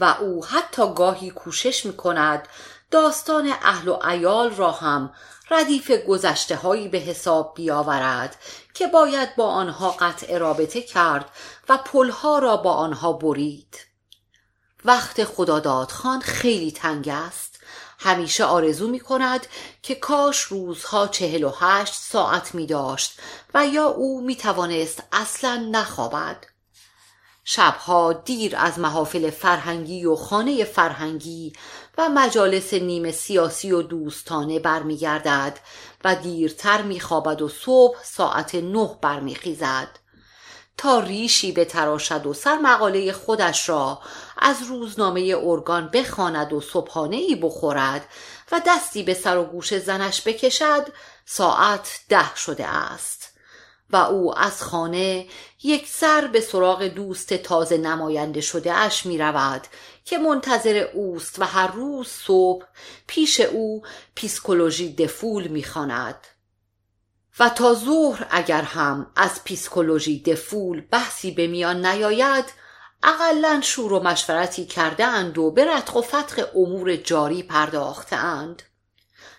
و 0.00 0.16
او 0.20 0.46
حتی 0.46 0.94
گاهی 0.94 1.30
کوشش 1.30 1.86
می 1.86 1.96
کند 1.96 2.48
داستان 2.90 3.52
اهل 3.62 3.88
و 3.88 4.06
ایال 4.06 4.50
را 4.50 4.72
هم 4.72 5.12
ردیف 5.50 5.90
گذشته 5.90 6.56
هایی 6.56 6.88
به 6.88 6.98
حساب 6.98 7.54
بیاورد 7.54 8.36
که 8.74 8.86
باید 8.86 9.36
با 9.36 9.46
آنها 9.46 9.90
قطع 9.90 10.38
رابطه 10.38 10.82
کرد 10.82 11.30
و 11.68 11.76
پلها 11.76 12.38
را 12.38 12.56
با 12.56 12.72
آنها 12.72 13.12
برید. 13.12 13.76
وقت 14.84 15.24
خداداد 15.24 15.90
خان 15.90 16.20
خیلی 16.20 16.72
تنگ 16.72 17.08
است. 17.08 17.60
همیشه 17.98 18.44
آرزو 18.44 18.88
می 18.88 19.00
کند 19.00 19.46
که 19.82 19.94
کاش 19.94 20.40
روزها 20.40 21.08
چهل 21.08 21.44
و 21.44 21.52
هشت 21.60 21.94
ساعت 21.94 22.54
می 22.54 22.66
داشت 22.66 23.20
و 23.54 23.66
یا 23.66 23.86
او 23.86 24.20
می 24.20 24.36
توانست 24.36 25.02
اصلا 25.12 25.68
نخوابد. 25.70 26.36
شبها 27.50 28.12
دیر 28.12 28.56
از 28.56 28.78
محافل 28.78 29.30
فرهنگی 29.30 30.04
و 30.04 30.16
خانه 30.16 30.64
فرهنگی 30.64 31.52
و 31.98 32.08
مجالس 32.08 32.74
نیمه 32.74 33.12
سیاسی 33.12 33.72
و 33.72 33.82
دوستانه 33.82 34.58
برمیگردد 34.58 35.58
و 36.04 36.14
دیرتر 36.14 36.82
میخوابد 36.82 37.42
و 37.42 37.48
صبح 37.48 37.96
ساعت 38.02 38.54
نه 38.54 38.98
برمیخیزد 39.00 39.88
تا 40.76 41.00
ریشی 41.00 41.52
به 41.52 41.64
تراشد 41.64 42.26
و 42.26 42.34
سر 42.34 42.58
مقاله 42.58 43.12
خودش 43.12 43.68
را 43.68 44.00
از 44.38 44.62
روزنامه 44.62 45.36
ارگان 45.42 45.88
بخواند 45.88 46.52
و 46.52 46.60
صبحانه 46.60 47.16
ای 47.16 47.34
بخورد 47.34 48.08
و 48.52 48.60
دستی 48.66 49.02
به 49.02 49.14
سر 49.14 49.36
و 49.36 49.44
گوش 49.44 49.78
زنش 49.78 50.22
بکشد 50.26 50.86
ساعت 51.26 52.00
ده 52.08 52.36
شده 52.36 52.66
است 52.66 53.38
و 53.90 53.96
او 53.96 54.38
از 54.38 54.62
خانه 54.62 55.26
یک 55.62 55.88
سر 55.88 56.26
به 56.26 56.40
سراغ 56.40 56.82
دوست 56.82 57.34
تازه 57.34 57.76
نماینده 57.76 58.40
شده 58.40 58.72
اش 58.72 59.06
می 59.06 59.18
رود 59.18 59.66
که 60.04 60.18
منتظر 60.18 60.88
اوست 60.94 61.38
و 61.38 61.44
هر 61.44 61.72
روز 61.72 62.08
صبح 62.08 62.66
پیش 63.06 63.40
او 63.40 63.82
psychologie 64.14 64.94
des 64.94 65.12
foules 65.12 65.48
می 65.48 65.64
خواند. 65.64 66.26
و 67.38 67.48
تا 67.48 67.74
ظهر 67.74 68.26
اگر 68.30 68.62
هم 68.62 69.10
از 69.16 69.44
psychologie 69.44 70.20
des 70.22 70.41
foules 70.41 70.80
بحثی 70.80 71.30
به 71.30 71.46
میان 71.46 71.86
نیاید 71.86 72.44
اقلا 73.02 73.60
شور 73.62 73.92
و 73.92 74.00
مشورتی 74.00 74.66
کرده 74.66 75.04
اند 75.04 75.38
و 75.38 75.50
به 75.50 75.64
رتق 75.64 75.96
و 75.96 76.02
فتق 76.02 76.56
امور 76.56 76.96
جاری 76.96 77.42
پرداخته 77.42 78.16
اند. 78.16 78.62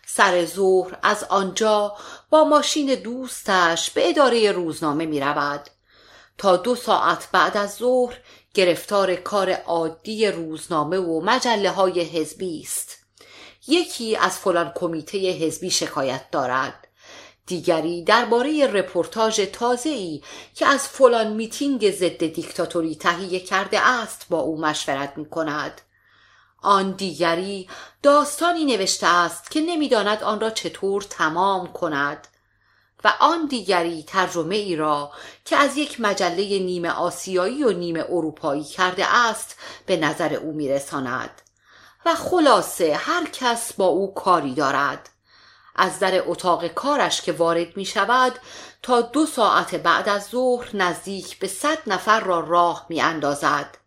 سر 0.08 0.46
ظهر 0.46 0.98
از 1.04 1.24
آنجا 1.24 1.96
با 2.30 2.44
ماشین 2.44 2.96
دوستش 2.96 3.92
به 3.92 4.10
اداره 4.10 4.52
روزنامه 4.52 5.06
می 5.06 5.20
رود 5.20 5.70
تا 6.40 6.58
دو 6.58 6.76
ساعت 6.76 7.30
بعد 7.32 7.58
از 7.58 7.76
ظهر 7.76 8.18
گرفتار 8.54 9.16
کار 9.16 9.52
عادی 9.52 10.28
روزنامه 10.28 10.98
و 10.98 11.22
مجله 11.22 11.72
های 11.72 12.02
حزبی 12.02 12.62
است. 12.62 12.98
یکی 13.68 14.16
از 14.16 14.38
فلان 14.38 14.72
کمیته 14.76 15.18
حزبی 15.18 15.70
شکایت 15.70 16.32
دارد. 16.32 16.88
دیگری 17.46 18.04
درباره 18.04 18.68
رپورتاژ 18.68 19.42
ای 19.86 20.22
که 20.56 20.66
از 20.66 20.88
فلان 20.88 21.34
میتینگ 21.34 21.92
ضد 21.92 22.26
دیکتاتوری 22.28 22.96
تهیه 22.96 23.40
کرده 23.40 23.80
است 23.80 24.26
با 24.30 24.40
او 24.40 24.62
مشورت 24.62 25.14
می 25.18 25.30
کند 25.30 25.82
آن 26.62 26.92
دیگری 26.92 27.70
داستانی 28.04 28.66
نوشته 28.66 29.08
است 29.08 29.52
که 29.52 29.62
نمی‌داند 29.62 30.24
آن 30.24 30.40
را 30.40 30.50
چطور 30.50 31.02
تمام 31.02 31.74
کند. 31.74 32.28
و 33.04 33.14
آن 33.20 33.46
دیگری 33.46 34.04
ترجمه 34.04 34.56
ای 34.56 34.76
را 34.76 35.12
که 35.46 35.56
از 35.56 35.78
یک 35.78 36.02
مجله 36.02 36.60
نیمه 36.60 36.90
آسیایی 36.90 37.64
و 37.64 37.72
نیمه 37.72 38.06
اروپایی 38.10 38.64
کرده 38.64 39.16
است 39.16 39.60
به 39.86 39.98
نظر 39.98 40.34
او 40.34 40.52
میرساند. 40.52 41.42
و 42.06 42.16
خلاصه 42.16 42.96
هر 42.96 43.26
کس 43.26 43.74
با 43.74 43.86
او 43.86 44.14
کاری 44.14 44.54
دارد. 44.54 45.10
از 45.76 46.00
در 46.00 46.30
اتاق 46.30 46.68
کارش 46.68 47.22
که 47.22 47.32
وارد 47.32 47.78
می 47.78 47.86
شود 47.86 48.40
تا 48.82 49.02
دو 49.02 49.26
ساعت 49.26 49.76
بعد 49.76 50.10
از 50.10 50.26
ظهر 50.26 50.70
نزدیک 50.74 51.40
به 51.40 51.48
صد 51.48 51.78
نفر 51.88 52.20
را 52.20 52.40
راه 52.40 52.86
می 52.90 53.02
اندازد 53.02 53.78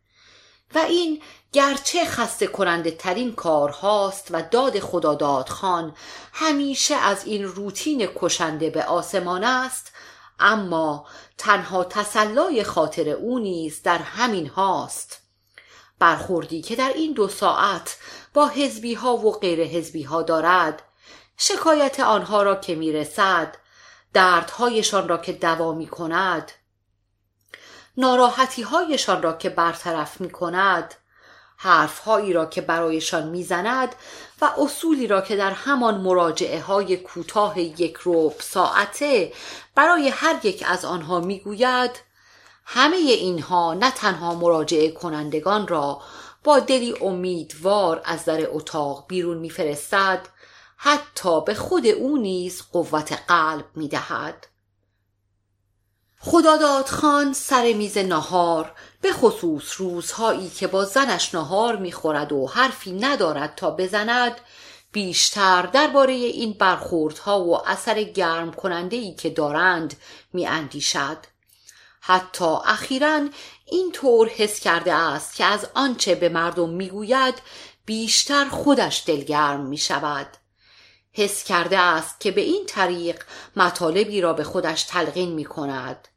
و 0.74 0.78
این 0.78 1.22
گرچه 1.53 2.05
خسته 2.05 2.46
کننده 2.46 2.90
ترین 2.90 3.34
کار 3.34 3.70
هاست 3.70 4.28
و 4.30 4.42
داد 4.42 4.78
خداداد 4.78 5.48
خان 5.48 5.94
همیشه 6.32 6.94
از 6.94 7.24
این 7.24 7.44
روتین 7.44 8.09
کشنده 8.16 8.70
به 8.70 8.84
آسمان 8.84 9.44
است 9.44 9.92
اما 10.38 11.07
تنها 11.38 11.84
تسلای 11.84 12.64
خاطر 12.64 13.09
او 13.09 13.38
نیز 13.38 13.82
در 13.82 13.98
همین 13.98 14.46
هاست. 14.46 15.22
برخوردی 15.98 16.62
که 16.62 16.76
در 16.76 16.92
این 16.94 17.12
دو 17.12 17.28
ساعت 17.28 17.96
با 18.34 18.48
حزبی 18.48 18.94
ها 18.94 19.16
و 19.16 19.38
غیر 19.38 19.64
حزبی 19.64 20.03
ها 20.03 20.22
دارد 20.22 20.82
شکایت 21.36 22.00
آنها 22.00 22.42
را 22.42 22.55
که 22.55 22.74
می‌رسد 22.74 23.57
دردهایشان 24.12 25.09
را 25.09 25.18
که 25.18 25.32
دوا 25.32 25.72
می 25.72 25.86
کند 25.86 26.53
ناراحتی 27.96 28.62
هایشان 28.62 29.22
را 29.22 29.32
که 29.32 29.50
برطرف 29.50 30.20
می 30.20 30.30
کند 30.30 30.94
حرفهایی 31.62 32.32
را 32.32 32.46
که 32.46 32.60
برایشان 32.60 33.28
می‌زند 33.28 33.94
و 34.40 34.50
اصولی 34.58 35.06
را 35.06 35.20
که 35.20 35.36
در 35.36 35.50
همان 35.50 36.00
مراجعه 36.00 36.60
های 36.60 36.96
کوتاه 36.96 37.60
یک 37.60 37.96
روب 37.96 38.34
ساعته 38.40 39.32
برای 39.74 40.08
هر 40.08 40.36
یک 40.42 40.64
از 40.66 40.84
آنها 40.84 41.20
می‌گوید 41.20 41.90
همه 42.64 42.96
اینها 42.96 43.74
نه 43.74 43.90
تنها 43.90 44.34
مراجعه 44.34 44.90
کنندگان 44.90 45.68
را 45.68 46.00
با 46.44 46.58
دلی 46.58 46.94
امیدوار 47.00 48.02
از 48.04 48.24
در 48.24 48.46
اتاق 48.50 49.04
بیرون 49.08 49.38
میفرستد 49.38 50.28
حتی 50.76 51.40
به 51.40 51.54
خود 51.54 51.86
او 51.86 52.16
نیز 52.16 52.62
قوت 52.72 53.12
قلب 53.28 53.64
می‌دهد. 53.74 54.46
خداداد 56.24 56.86
خان 56.86 57.32
سر 57.32 57.72
میز 57.72 57.98
نهار 57.98 58.72
به 59.00 59.12
خصوص 59.12 59.80
روزهایی 59.80 60.50
که 60.50 60.66
با 60.66 60.84
زنش 60.84 61.34
نهار 61.34 61.76
می‌خورد 61.76 62.32
و 62.32 62.46
حرفی 62.46 62.92
ندارد 62.92 63.54
تا 63.56 63.70
بزند 63.70 64.40
بیشتر 64.92 65.62
درباره 65.62 66.12
این 66.12 66.52
برخوردها 66.52 67.44
و 67.44 67.68
اثر 67.68 68.02
گرم 68.02 68.52
کننده 68.52 68.96
ای 68.96 69.14
که 69.14 69.30
دارند 69.30 69.94
می 70.32 70.46
اندیشد. 70.46 71.18
حتی 72.00 72.56
اخیرا 72.64 73.20
این 73.66 73.92
طور 73.92 74.28
حس 74.28 74.60
کرده 74.60 74.92
است 74.92 75.34
که 75.34 75.44
از 75.44 75.68
آنچه 75.74 76.14
به 76.14 76.28
مردم 76.28 76.68
می‌گوید 76.68 77.34
بیشتر 77.86 78.48
خودش 78.48 79.02
دلگرم 79.06 79.66
می 79.66 79.78
شود 79.78 80.26
حس 81.12 81.44
کرده 81.44 81.78
است 81.78 82.20
که 82.20 82.30
به 82.30 82.40
این 82.40 82.66
طریق 82.66 83.22
مطالبی 83.56 84.20
را 84.20 84.32
به 84.32 84.44
خودش 84.44 84.82
تلقین 84.82 85.32
می 85.32 85.44
کند 85.44 86.08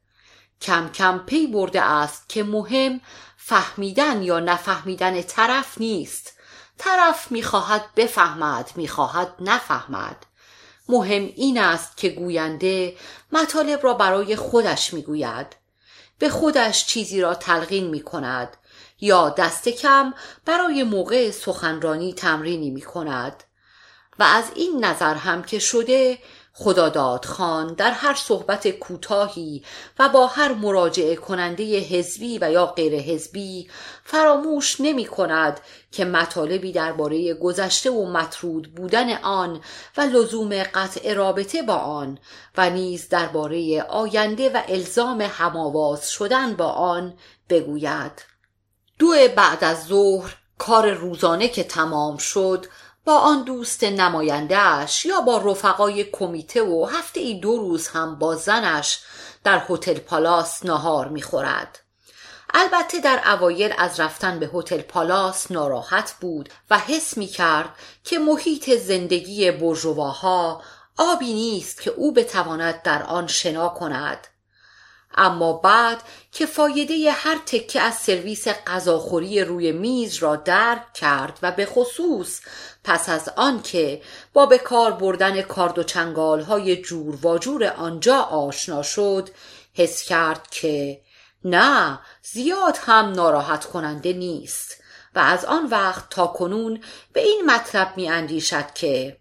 کم 0.66 0.90
کم 0.90 1.18
پی 1.18 1.48
برده 1.48 1.82
است 1.82 2.30
که 2.30 2.44
مهم 2.44 3.02
فهمیدن 3.38 4.24
یا 4.24 4.40
نفهمیدن 4.40 5.22
طرف 5.22 5.78
نیست. 5.78 6.34
طرف 6.78 7.32
می‌خواهد 7.32 7.86
بفهمد 7.96 8.72
می‌خواهد 8.76 9.34
نفهمد. 9.40 10.26
مهم 10.90 11.22
این 11.36 11.58
است 11.58 11.98
که 11.98 12.10
گوینده 12.10 12.96
مطالب 13.32 13.84
را 13.84 13.94
برای 13.94 14.36
خودش 14.36 14.94
می‌گوید. 14.94 15.48
به 16.20 16.30
خودش 16.30 16.86
چیزی 16.86 17.22
را 17.22 17.36
تلقین 17.36 17.88
می 17.88 18.02
کند 18.02 18.58
یا 19.02 19.30
دست 19.30 19.70
کم 19.70 20.14
برای 20.46 20.84
موقع 20.84 21.32
سخنرانی 21.32 22.14
تمرینی 22.14 22.70
می 22.70 22.82
کند 22.82 23.44
و 24.20 24.24
از 24.24 24.52
این 24.56 24.86
نظر 24.86 25.16
هم 25.16 25.44
که 25.44 25.60
شده 25.60 26.18
خداداد 26.58 27.26
خان 27.26 27.74
در 27.74 27.92
هر 27.92 28.14
صحبت 28.14 28.68
کوتاهی 28.68 29.64
و 30.00 30.10
با 30.10 30.28
هر 30.28 30.54
مراجعه 30.54 31.16
کننده 31.16 31.80
حزبی 31.80 32.40
و 32.42 32.52
یا 32.52 32.66
غیر 32.66 32.96
حزبی 32.96 33.70
فراموش 34.04 34.82
نمی 34.82 35.06
کند 35.06 35.60
که 35.92 36.06
مطالبی 36.06 36.72
درباره 36.72 37.34
گذشته 37.34 37.92
و 37.92 38.12
مطرود 38.12 38.76
بودن 38.76 39.14
آن 39.14 39.62
و 39.98 40.02
لزوم 40.02 40.64
قطع 40.64 41.14
رابطه 41.14 41.62
با 41.62 41.76
آن 41.76 42.20
و 42.58 42.70
نیز 42.70 43.10
درباره 43.10 43.82
آینده 43.82 44.50
و 44.50 44.62
الزام 44.68 45.22
هماواز 45.22 46.10
شدن 46.10 46.54
با 46.54 46.68
آن 46.68 47.14
بگوید. 47.50 48.26
دو 49.00 49.14
بعد 49.36 49.64
از 49.64 49.86
ظهر 49.86 50.36
کار 50.58 50.92
روزانه 50.92 51.48
که 51.48 51.64
تمام 51.64 52.18
شد 52.18 52.66
با 53.06 53.18
آن 53.18 53.44
دوست 53.44 53.84
نمایندهش 53.84 55.06
یا 55.06 55.22
با 55.22 55.38
رفقای 55.38 56.04
کمیته 56.04 56.64
و 56.64 56.86
هفته 56.86 57.20
ای 57.20 57.40
دو 57.40 57.58
روز 57.58 57.88
هم 57.88 58.20
با 58.20 58.36
زنش 58.36 59.00
در 59.44 59.66
هتل 59.70 60.00
پالاس 60.00 60.66
نهار 60.66 61.08
می‌خورد. 61.08 61.80
البته 62.54 63.00
در 63.00 63.22
اوایل 63.34 63.74
از 63.78 64.00
رفتن 64.00 64.40
به 64.40 64.50
هتل 64.54 64.82
پالاس 64.82 65.52
ناراحت 65.52 66.16
بود 66.22 66.50
و 66.70 66.80
حس 66.80 67.18
می 67.18 67.28
کرد 67.28 67.70
که 68.04 68.20
محیط 68.20 68.70
زندگی 68.70 69.52
برجواها 69.52 70.62
آبی 70.98 71.34
نیست 71.34 71.82
که 71.82 71.92
او 71.92 72.14
بتواند 72.14 72.82
در 72.82 73.04
آن 73.04 73.28
شنا 73.28 73.70
کند. 73.70 74.28
اما 75.18 75.54
بعد 75.54 76.02
که 76.32 76.46
فایده 76.46 77.12
هر 77.12 77.38
تکه 77.46 77.82
از 77.82 77.96
سرویس 77.96 78.48
غذاخوری 78.48 79.44
روی 79.44 79.72
میز 79.72 80.16
را 80.16 80.36
درک 80.36 80.94
کرد 80.94 81.40
و 81.42 81.52
به 81.52 81.66
خصوص 81.66 82.42
پس 82.86 83.10
از 83.10 83.30
آنکه 83.36 84.02
با 84.34 84.46
به 84.46 84.58
کار 84.58 84.92
بردن 84.92 85.42
کارد 85.42 85.80
و 85.80 85.84
چنگال 85.84 86.42
های 86.42 86.82
جور 86.82 87.16
و 87.26 87.64
آنجا 87.78 88.18
آشنا 88.18 88.84
شد 88.84 89.30
حس 89.74 90.04
کرد 90.04 90.48
که 90.52 91.02
نه 91.46 92.00
زیاد 92.22 92.78
هم 92.82 93.12
ناراحت 93.12 93.66
کننده 93.66 94.14
نیست 94.14 94.84
و 95.16 95.20
از 95.20 95.46
آن 95.46 95.66
وقت 95.66 96.10
تا 96.10 96.28
کنون 96.28 96.84
به 97.14 97.22
این 97.22 97.42
مطلب 97.46 97.94
می 97.96 98.10
اندیشد 98.10 98.74
که 98.74 99.18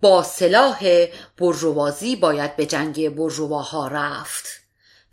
با 0.00 0.22
سلاح 0.22 1.06
برجوازی 1.38 2.16
باید 2.16 2.56
به 2.56 2.66
جنگ 2.66 3.08
برجواها 3.08 3.88
رفت 3.88 4.46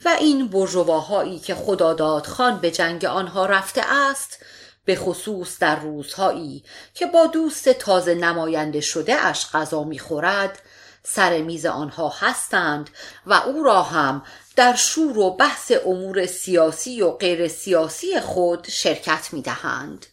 و 0.05 0.09
این 0.09 0.47
برجواهایی 0.47 1.39
که 1.39 1.55
خداداد 1.55 2.25
خان 2.25 2.59
به 2.59 2.71
جنگ 2.71 3.05
آنها 3.05 3.45
رفته 3.45 3.81
است 3.93 4.45
به 4.85 4.95
خصوص 4.95 5.59
در 5.59 5.79
روزهایی 5.79 6.63
که 6.93 7.05
با 7.05 7.27
دوست 7.27 7.69
تازه 7.69 8.15
نماینده 8.15 8.81
شده 8.81 9.15
اش 9.15 9.51
غذا 9.51 9.83
می‌خورد 9.83 10.59
سر 11.03 11.41
میز 11.41 11.65
آنها 11.65 12.13
هستند 12.19 12.89
و 13.25 13.33
او 13.33 13.63
را 13.63 13.81
هم 13.83 14.23
در 14.55 14.75
شور 14.75 15.17
و 15.17 15.29
بحث 15.31 15.71
امور 15.85 16.25
سیاسی 16.25 17.01
و 17.01 17.11
غیر 17.11 17.47
سیاسی 17.47 18.19
خود 18.19 18.67
شرکت 18.69 19.29
می 19.33 19.41
دهند. 19.41 20.05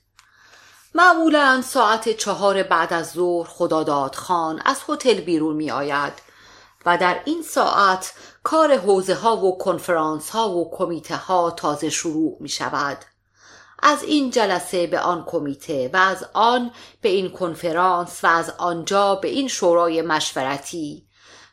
معمولا 0.95 1.63
ساعت 1.67 2.09
چهار 2.09 2.63
بعد 2.63 2.93
از 2.93 3.11
ظهر 3.11 3.49
خداداد 3.49 4.15
خان 4.15 4.63
از 4.65 4.79
هتل 4.89 5.21
بیرون 5.21 5.57
می 5.57 5.71
آید 5.71 6.13
و 6.87 6.99
در 6.99 7.21
این 7.25 7.43
ساعت 7.43 8.13
کار 8.43 8.77
حوزه 8.77 9.15
ها 9.15 9.37
و 9.37 9.59
کنفرانس 9.59 10.31
ها 10.31 10.51
و 10.51 10.71
کمیته 10.77 11.17
ها 11.17 11.51
تازه 11.51 11.91
شروع 11.91 12.37
می 12.41 12.49
شود. 12.49 12.99
از 13.83 14.03
این 14.03 14.31
جلسه 14.31 14.87
به 14.87 15.01
آن 15.01 15.25
کمیته 15.27 15.91
و 15.93 15.97
از 15.97 16.27
آن 16.33 16.71
به 17.01 17.09
این 17.09 17.31
کنفرانس 17.31 18.25
و 18.25 18.27
از 18.27 18.51
آنجا 18.59 19.15
به 19.15 19.29
این 19.29 19.49
شورای 19.49 20.03
مشورتی 20.03 21.07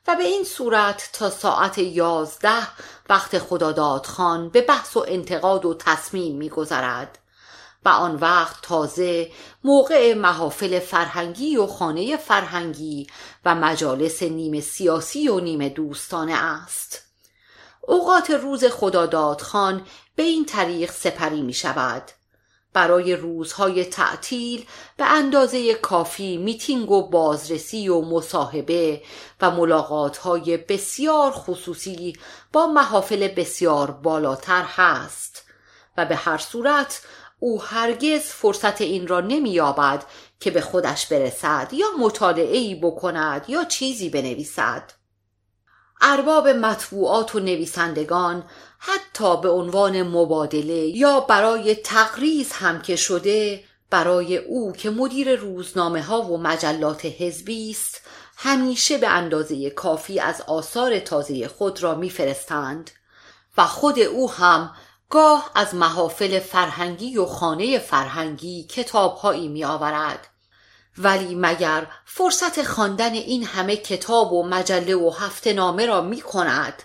و 0.07 0.15
به 0.15 0.23
این 0.23 0.43
صورت 0.43 1.09
تا 1.13 1.29
ساعت 1.29 1.77
یازده 1.77 2.67
وقت 3.09 3.39
خداداد 3.39 4.05
خان 4.05 4.49
به 4.49 4.61
بحث 4.61 4.97
و 4.97 5.05
انتقاد 5.07 5.65
و 5.65 5.73
تصمیم 5.73 6.37
میگذرد 6.37 7.19
و 7.85 7.89
آن 7.89 8.15
وقت 8.15 8.61
تازه 8.61 9.31
موقع 9.63 10.13
محافل 10.13 10.79
فرهنگی 10.79 11.57
و 11.57 11.67
خانه 11.67 12.17
فرهنگی 12.17 13.07
و 13.45 13.55
مجالس 13.55 14.23
نیمه 14.23 14.61
سیاسی 14.61 15.27
و 15.27 15.39
نیمه 15.39 15.69
دوستانه 15.69 16.33
است. 16.33 17.01
اوقات 17.81 18.29
روز 18.29 18.65
خداداد 18.65 19.41
خان 19.41 19.85
به 20.15 20.23
این 20.23 20.45
طریق 20.45 20.91
سپری 20.91 21.41
می 21.41 21.53
شود 21.53 22.03
برای 22.73 23.15
روزهای 23.15 23.85
تعطیل 23.85 24.65
به 24.97 25.05
اندازه 25.05 25.73
کافی 25.73 26.37
میتینگ 26.37 26.91
و 26.91 27.09
بازرسی 27.09 27.89
و 27.89 28.01
مصاحبه 28.01 29.01
و 29.41 29.51
ملاقاتهای 29.51 30.57
بسیار 30.57 31.31
خصوصی 31.31 32.17
با 32.53 32.67
محافل 32.67 33.27
بسیار 33.27 33.91
بالاتر 33.91 34.63
هست. 34.67 35.43
و 35.97 36.05
به 36.05 36.15
هر 36.15 36.37
صورت 36.37 37.01
او 37.39 37.61
هرگز 37.61 38.21
فرصت 38.21 38.81
این 38.81 39.07
را 39.07 39.21
نمییابد 39.21 40.03
که 40.39 40.51
به 40.51 40.61
خودش 40.61 41.07
برسد 41.07 41.69
یا 41.71 41.87
مطالعه 41.99 42.75
بکند 42.75 43.45
یا 43.47 43.63
چیزی 43.63 44.09
بنویسد. 44.09 44.91
ارباب 46.01 46.47
مطبوعات 46.47 47.35
و 47.35 47.39
نویسندگان 47.39 48.43
حتی 48.79 49.41
به 49.41 49.49
عنوان 49.49 50.03
مبادله 50.03 50.97
یا 50.97 51.19
برای 51.19 51.75
تقریز 51.75 52.51
هم 52.51 52.81
که 52.81 52.95
شده 52.95 53.63
برای 53.89 54.37
او 54.37 54.71
که 54.71 54.89
مدیر 54.89 55.35
روزنامه 55.35 56.01
ها 56.01 56.21
و 56.21 56.37
مجلات 56.37 57.05
حزبی 57.05 57.71
است 57.71 58.01
همیشه 58.37 58.97
به 58.97 59.07
اندازه 59.07 59.69
کافی 59.69 60.19
از 60.19 60.41
آثار 60.41 60.99
تازه 60.99 61.47
خود 61.47 61.83
را 61.83 61.95
میفرستند 61.95 62.91
و 63.57 63.65
خود 63.65 63.99
او 63.99 64.31
هم 64.31 64.71
گاه 65.09 65.51
از 65.55 65.75
محافل 65.75 66.39
فرهنگی 66.39 67.17
و 67.17 67.25
خانه 67.25 67.79
فرهنگی 67.79 68.63
کتابهایی 68.63 69.47
می 69.47 69.63
آورد 69.63 70.27
ولی 70.97 71.35
مگر 71.35 71.87
فرصت 72.05 72.63
خواندن 72.63 73.13
این 73.13 73.43
همه 73.45 73.77
کتاب 73.77 74.33
و 74.33 74.43
مجله 74.43 74.95
و 74.95 75.09
هفته 75.09 75.53
نامه 75.53 75.85
را 75.85 76.01
می 76.01 76.21
کند 76.21 76.83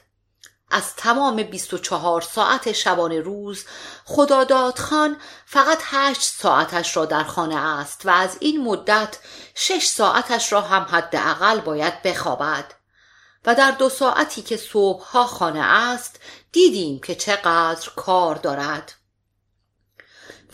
از 0.74 0.96
تمام 0.96 1.42
24 1.42 2.20
ساعت 2.20 2.72
شبانه 2.72 3.20
روز 3.20 3.64
خداداد 4.04 4.78
خان 4.78 5.16
فقط 5.46 5.78
هشت 5.82 6.22
ساعتش 6.22 6.96
را 6.96 7.04
در 7.04 7.24
خانه 7.24 7.56
است 7.56 8.06
و 8.06 8.10
از 8.10 8.36
این 8.40 8.64
مدت 8.64 9.18
شش 9.54 9.86
ساعتش 9.86 10.52
را 10.52 10.60
هم 10.60 10.82
حداقل 10.82 11.60
باید 11.60 12.02
بخوابد. 12.02 12.64
و 13.46 13.54
در 13.54 13.70
دو 13.70 13.88
ساعتی 13.88 14.42
که 14.42 14.56
صبحها 14.56 15.26
خانه 15.26 15.60
است 15.60 16.20
دیدیم 16.52 17.00
که 17.00 17.14
چقدر 17.14 17.90
کار 17.96 18.34
دارد. 18.34 18.92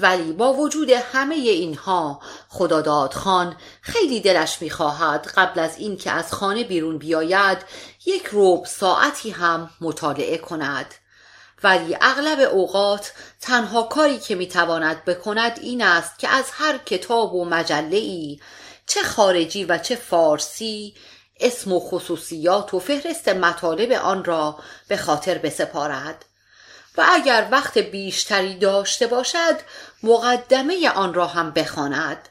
ولی 0.00 0.32
با 0.32 0.52
وجود 0.52 0.90
همه 0.90 1.34
اینها 1.34 2.20
خداداد 2.48 3.12
خان 3.12 3.56
خیلی 3.80 4.20
دلش 4.20 4.62
می‌خواهد 4.62 5.26
قبل 5.36 5.60
از 5.60 5.78
اینکه 5.78 6.10
از 6.10 6.32
خانه 6.32 6.64
بیرون 6.64 6.98
بیاید 6.98 7.58
یک 8.06 8.26
روب 8.26 8.66
ساعتی 8.66 9.30
هم 9.30 9.70
مطالعه 9.80 10.38
کند. 10.38 10.94
ولی 11.62 11.96
اغلب 12.00 12.54
اوقات 12.54 13.12
تنها 13.40 13.82
کاری 13.82 14.18
که 14.18 14.34
می‌تواند 14.34 15.04
بکند 15.04 15.58
این 15.62 15.82
است 15.82 16.18
که 16.18 16.28
از 16.28 16.44
هر 16.52 16.78
کتاب 16.78 17.34
و 17.34 17.44
مجله 17.44 17.96
ای 17.96 18.40
چه 18.86 19.02
خارجی 19.02 19.64
و 19.64 19.78
چه 19.78 19.96
فارسی 19.96 20.94
اسم 21.40 21.72
و 21.72 21.80
خصوصیات 21.80 22.74
و 22.74 22.78
فهرست 22.78 23.28
مطالب 23.28 23.92
آن 23.92 24.24
را 24.24 24.58
به 24.88 24.96
خاطر 24.96 25.38
بسپارد. 25.38 26.24
و 26.96 27.04
اگر 27.08 27.48
وقت 27.50 27.78
بیشتری 27.78 28.54
داشته 28.54 29.06
باشد 29.06 29.56
مقدمه 30.02 30.90
آن 30.90 31.14
را 31.14 31.26
هم 31.26 31.50
بخواند. 31.50 32.28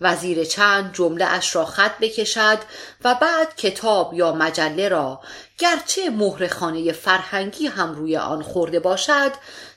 وزیر 0.00 0.44
چند 0.44 0.94
جمله 0.94 1.24
اش 1.24 1.56
را 1.56 1.64
خط 1.64 1.98
بکشد 1.98 2.58
و 3.04 3.14
بعد 3.14 3.56
کتاب 3.56 4.14
یا 4.14 4.32
مجله 4.32 4.88
را 4.88 5.20
گرچه 5.58 6.10
مهرخانه 6.10 6.92
فرهنگی 6.92 7.66
هم 7.66 7.92
روی 7.94 8.16
آن 8.16 8.42
خورده 8.42 8.80
باشد 8.80 9.32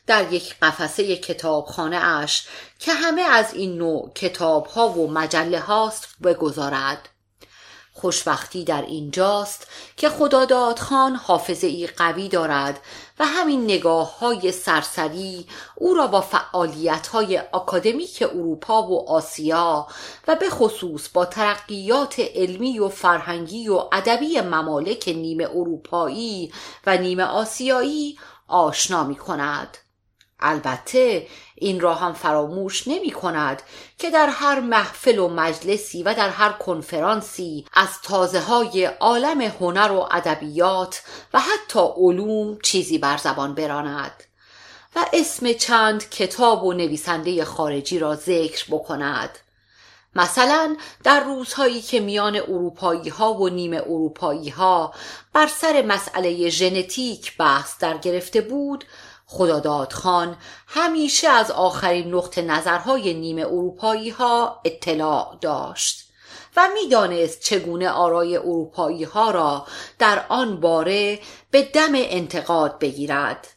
در 0.08 0.34
یک 0.34 0.56
قفسه 0.62 1.16
کتابخانه 1.16 1.98
اش 1.98 2.48
که 2.80 2.94
همه 2.94 3.22
از 3.22 3.54
این 3.54 3.78
نوع 3.78 4.12
کتاب 4.16 4.66
ها 4.66 4.90
و 4.90 5.12
مجله 5.12 5.60
هاست 5.60 6.08
بگذارد. 6.24 7.10
خوشبختی 8.04 8.64
در 8.64 8.82
اینجاست 8.82 9.68
که 9.98 10.10
خداداد 10.10 10.80
خان 10.80 11.16
حافظه 11.16 11.68
ای 11.68 11.88
قوی 11.88 12.30
دارد 12.30 12.80
و 13.20 13.26
همین 13.26 13.64
نگاه 13.64 14.20
های 14.20 14.52
سرسری 14.52 15.48
او 15.76 15.94
را 15.94 16.08
با 16.08 16.22
فعالیت 16.22 17.08
های 17.08 17.38
اکادمیک 17.38 18.22
اروپا 18.22 18.84
و 18.84 19.10
آسیا 19.10 19.88
و 20.28 20.36
به 20.36 20.50
خصوص 20.50 21.10
با 21.10 21.26
ترقیات 21.26 22.20
علمی 22.20 22.80
و 22.80 22.90
فرهنگی 22.90 23.70
و 23.70 23.84
ادبی 23.92 24.42
ممالک 24.42 25.04
نیمه 25.08 25.44
اروپایی 25.44 26.54
و 26.86 26.98
نیمه 26.98 27.24
آسیایی 27.24 28.18
آشنا 28.48 29.04
می 29.04 29.16
کند. 29.16 29.78
البته 30.40 31.28
این 31.64 31.80
را 31.80 31.96
هم 31.96 32.14
فراموش 32.14 32.88
نمی 32.88 33.12
کند 33.12 33.62
که 33.98 34.10
در 34.10 34.30
هر 34.30 34.60
محفل 34.60 35.20
و 35.20 35.28
مجلسی 35.28 36.04
و 36.04 36.14
در 36.14 36.30
هر 36.30 36.52
کنفرانسی 36.52 37.66
از 37.74 37.90
تازه 38.04 38.40
های 38.40 38.86
عالم 38.86 39.42
هنر 39.42 39.92
و 39.92 40.08
ادبیات 40.12 41.02
و 41.34 41.40
حتی 41.40 41.80
علوم 41.80 42.60
چیزی 42.64 42.98
بر 42.98 43.18
زبان 43.18 43.56
براند 43.56 44.24
و 44.96 45.06
اسم 45.14 45.54
چند 45.54 46.10
کتاب 46.10 46.64
و 46.64 46.74
نویسنده 46.74 47.46
خارجی 47.46 48.00
را 48.00 48.16
ذکر 48.16 48.66
بکند. 48.70 49.40
مثلا 50.16 50.76
در 51.04 51.24
روزهایی 51.24 51.82
که 51.82 52.00
میان 52.00 52.36
اروپایی 52.36 53.10
ها 53.10 53.34
و 53.34 53.50
نیمه 53.50 53.78
اروپایی 53.78 54.50
ها 54.50 54.94
بر 55.34 55.48
سر 55.48 55.82
مسئله 55.82 56.50
ژنتیک 56.50 57.38
بحث 57.38 57.80
در 57.80 57.98
گرفته 57.98 58.42
بود 58.42 58.86
خداداد 59.34 59.94
خان 59.94 60.38
همیشه 60.68 61.30
از 61.30 61.52
آخرین 61.52 62.14
نقط 62.14 62.38
نظرهای 62.38 63.14
نیمه 63.14 63.42
اروپایی 63.42 64.10
ها 64.10 64.62
اطلاع 64.66 65.38
داشت 65.42 66.10
و 66.58 66.68
می‌دانست 66.74 67.40
چگونه 67.40 67.90
آرای 67.90 68.38
اروپایی 68.38 69.04
ها 69.04 69.32
را 69.32 69.66
در 70.00 70.26
آن 70.30 70.60
باره 70.60 71.20
به 71.52 71.62
دم 71.62 71.92
انتقاد 71.94 72.80
بگیرد 72.80 73.48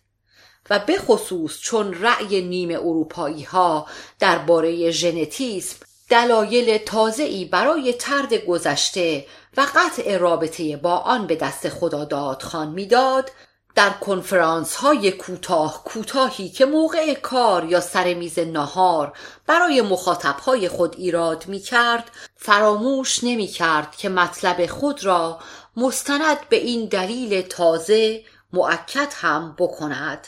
و 0.70 0.78
به 0.78 0.98
خصوص 0.98 1.60
چون 1.60 1.94
رأی 1.94 2.42
نیمه 2.42 2.74
اروپایی 2.74 3.42
ها 3.42 3.86
درباره 4.18 4.90
ژنتیسم 4.90 5.76
دلایل 6.10 6.78
تازه‌ای 6.78 7.44
برای 7.44 7.92
ترد 7.92 8.34
گذشته 8.34 9.26
و 9.56 9.66
قطع 9.74 10.16
رابطه 10.16 10.76
با 10.76 10.96
آن 10.96 11.26
به 11.26 11.36
دست 11.36 11.68
خداداد 11.68 12.42
خان 12.42 12.68
می‌داد 12.68 13.30
در 13.76 13.90
کنفرانس 13.90 14.76
های 14.76 15.12
کوتاه 15.12 15.84
کوتاهی 15.84 16.48
که 16.48 16.64
موقع 16.66 17.14
کار 17.14 17.64
یا 17.64 17.80
سر 17.80 18.14
میز 18.14 18.38
نهار 18.38 19.12
برای 19.46 19.82
مخاطب 19.82 20.38
های 20.38 20.68
خود 20.68 20.94
ایراد 20.96 21.46
می 21.46 21.60
کرد 21.60 22.10
فراموش 22.36 23.24
نمی 23.24 23.46
کرد 23.46 23.96
که 23.96 24.08
مطلب 24.08 24.66
خود 24.66 25.04
را 25.04 25.38
مستند 25.76 26.48
به 26.48 26.56
این 26.56 26.88
دلیل 26.88 27.42
تازه 27.42 28.24
معکد 28.52 29.12
هم 29.12 29.54
بکند. 29.58 30.26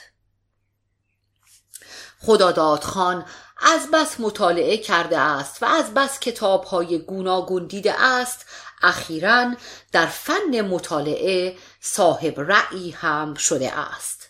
خداداد 2.21 2.85
خان 2.85 3.25
از 3.61 3.91
بس 3.91 4.21
مطالعه 4.21 4.77
کرده 4.79 5.19
است 5.19 5.63
و 5.63 5.67
از 5.67 5.95
بس 5.95 6.21
کتاب 6.21 6.65
های 6.65 6.99
گوناگون 6.99 7.67
دیده 7.67 7.95
است 8.05 8.47
اخیرا 8.83 9.55
در 9.93 10.07
فن 10.07 10.61
مطالعه 10.61 11.57
صاحب 11.81 12.41
رأی 12.41 12.91
هم 12.91 13.35
شده 13.35 13.79
است. 13.79 14.29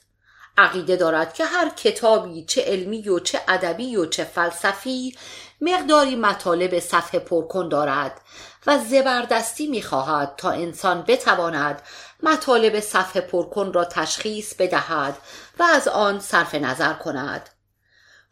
عقیده 0.59 0.97
دارد 0.97 1.35
که 1.35 1.45
هر 1.45 1.69
کتابی 1.69 2.45
چه 2.45 2.63
علمی 2.63 3.09
و 3.09 3.19
چه 3.19 3.41
ادبی 3.49 3.97
و 3.97 4.07
چه 4.07 4.25
فلسفی 4.25 5.17
مقداری 5.61 6.17
مطالب 6.17 6.79
صفحه 6.79 7.21
پرکن 7.21 7.69
دارد 7.69 8.21
و 8.67 8.79
زبردستی 8.79 9.67
می‌خواهد 9.67 10.35
تا 10.37 10.51
انسان 10.51 11.03
بتواند 11.03 11.83
مطالب 12.23 12.81
صفحه 12.81 13.21
پرکن 13.21 13.73
را 13.73 13.85
تشخیص 13.85 14.55
بدهد 14.55 15.19
و 15.59 15.63
از 15.63 15.89
آن 15.89 16.21
صرف 16.21 16.55
نظر 16.55 16.93
کند. 16.93 17.51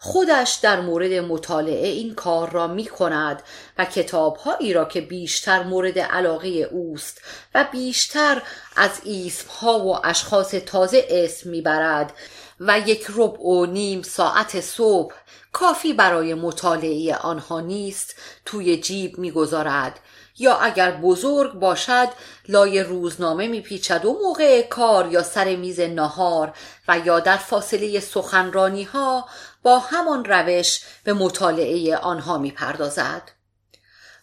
خودش 0.07 0.59
در 0.63 0.81
مورد 0.81 1.13
مطالعه 1.13 1.89
این 1.89 2.15
کار 2.15 2.51
را 2.51 2.67
می 2.67 2.87
کند 2.87 3.43
و 3.79 3.85
کتابهایی 3.85 4.73
را 4.73 4.85
که 4.85 5.01
بیشتر 5.01 5.63
مورد 5.63 5.99
علاقه 5.99 6.49
اوست 6.49 7.21
و 7.55 7.65
بیشتر 7.73 8.43
از 8.77 8.91
اسمها 9.07 9.79
و 9.79 10.07
اشخاص 10.07 10.51
تازه 10.51 11.07
اسم 11.11 11.51
می‌برد 11.51 12.13
و 12.61 12.79
یک 12.79 13.07
ربع 13.17 13.45
و 13.45 13.67
نیم 13.67 14.03
ساعت 14.03 14.61
صبح 14.61 15.15
کافی 15.53 15.93
برای 15.93 16.35
مطالعه 16.35 17.17
آنها 17.17 17.61
نیست 17.61 18.15
توی 18.45 18.81
جیب 18.81 19.19
می‌گذارد. 19.19 20.01
یا 20.39 20.57
اگر 20.57 20.91
بزرگ 20.91 21.53
باشد 21.53 22.09
لای 22.49 22.83
روزنامه 22.83 23.49
میپیچد 23.49 24.05
و 24.05 24.19
موقع 24.23 24.63
کار 24.63 25.13
یا 25.13 25.23
سر 25.23 25.57
میز 25.57 25.81
نهار 25.81 26.53
و 26.89 26.99
یا 26.99 27.21
در 27.21 27.37
فاصله 27.37 28.01
سخنرانی 28.01 28.83
ها 28.83 29.29
با 29.67 29.79
همان 29.79 30.25
روش 30.25 30.81
به 31.05 31.13
مطالعه 31.13 31.97
آنها 31.97 32.39
می‌پردازد. 32.39 33.23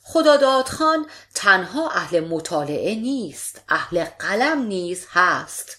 خداداد 0.04 0.68
خان 0.68 1.06
تنها 1.36 1.89
اهل 1.89 2.20
مطالعه 2.20 2.96
نیست 2.96 3.62
اهل 3.70 4.04
قلم 4.04 4.62
نیز 4.62 5.08
هست. 5.12 5.78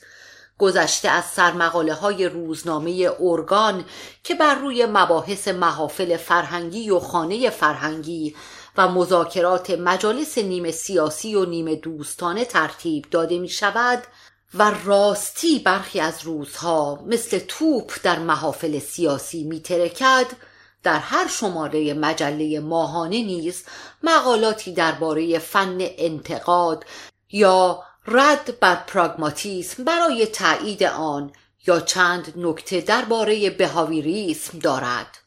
گذشته 0.59 1.09
از 1.09 1.25
سرمقاله 1.25 1.95
های 1.95 2.29
روزنامه 2.29 3.11
ارگان 3.21 3.85
که 4.25 4.35
بر 4.35 4.55
روی 4.55 4.87
مباحث 4.87 5.49
محافل 5.49 6.17
فرهنگی 6.17 6.91
و 6.91 6.99
خانه 7.01 7.51
فرهنگی 7.51 8.37
و 8.77 8.89
مذاکرات 8.89 9.71
مجالس 9.71 10.39
نیمه 10.39 10.71
سیاسی 10.71 11.35
و 11.35 11.45
نیمه 11.45 11.77
دوستانه 11.77 12.45
ترتیب 12.45 13.07
داده 13.11 13.39
می 13.39 13.49
شود 13.49 14.03
و 14.55 14.71
راستی 14.85 15.59
برخی 15.59 16.01
از 16.01 16.23
روزها 16.23 17.05
مثل 17.07 17.39
توپ 17.39 17.93
در 18.03 18.19
محافل 18.19 18.79
سیاسی 18.79 19.45
می 19.45 19.61
ترکد 19.61 20.27
در 20.83 20.99
هر 20.99 21.29
شماره 21.29 21.95
مجله 21.95 22.61
ماهانه 22.61 23.23
نیز 23.23 23.65
مقالاتی 24.03 24.73
درباره 24.73 25.39
فن 25.39 25.79
انتقاد 25.81 26.85
یا 27.31 27.83
رد 28.07 28.61
بر 28.61 28.75
پراگماتیسم 28.75 29.85
برای 29.85 30.27
تایید 30.27 30.83
آن 30.83 31.33
یا 31.67 31.81
چند 31.81 32.33
نکته 32.37 32.81
درباره 32.81 33.51
بهاویریسم 33.51 34.59
دارد. 34.59 35.19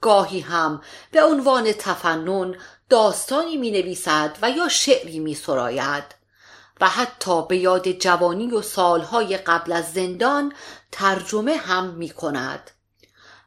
گاهی 0.00 0.40
هم 0.40 0.80
به 1.10 1.24
عنوان 1.24 1.72
تفنن 1.72 2.54
داستانی 2.88 3.56
می 3.56 3.70
نویسد 3.70 4.38
و 4.42 4.50
یا 4.50 4.68
شعری 4.68 5.18
می 5.18 5.34
سراید 5.34 6.23
و 6.80 6.88
حتی 6.88 7.46
به 7.46 7.56
یاد 7.56 7.92
جوانی 7.92 8.50
و 8.50 8.62
سالهای 8.62 9.36
قبل 9.36 9.72
از 9.72 9.92
زندان 9.92 10.52
ترجمه 10.92 11.56
هم 11.56 11.90
می 11.90 12.10
کند 12.10 12.70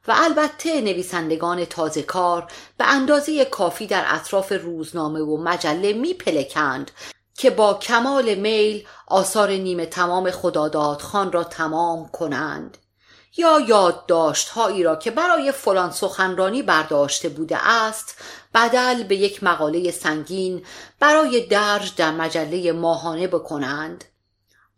و 0.08 0.14
البته 0.16 0.82
نویسندگان 0.82 1.66
تازه 1.66 2.04
کار 2.04 2.52
به 2.78 2.88
اندازه 2.88 3.46
کافی 3.46 3.88
در 3.88 4.06
اطراف 4.08 4.52
روزنامه 4.52 5.20
و 5.20 5.38
مجله 5.38 5.94
می 5.94 6.14
پلکند 6.14 6.92
که 7.34 7.50
با 7.50 7.74
کمال 7.74 8.36
میل 8.36 8.88
آثار 9.08 9.50
نیمه 9.50 9.86
تمام 9.86 10.32
خداداد 10.32 11.02
خان 11.02 11.32
را 11.32 11.44
تمام 11.44 12.08
کنند. 12.08 12.78
یا 13.38 13.60
یادداشت 13.60 14.50
هایی 14.50 14.84
را 14.84 14.96
که 14.96 15.12
برای 15.12 15.52
فلان 15.52 15.92
سخنرانی 15.92 16.64
برداشته 16.64 17.30
بوده 17.30 17.68
است 17.68 18.16
بدل 18.54 19.04
به 19.04 19.16
یک 19.16 19.44
مقاله 19.44 19.92
سنگین 19.92 20.66
برای 21.00 21.48
درج 21.48 21.96
در 21.96 22.12
مجله 22.12 22.72
ماهانه 22.72 23.28
بکنند. 23.28 24.04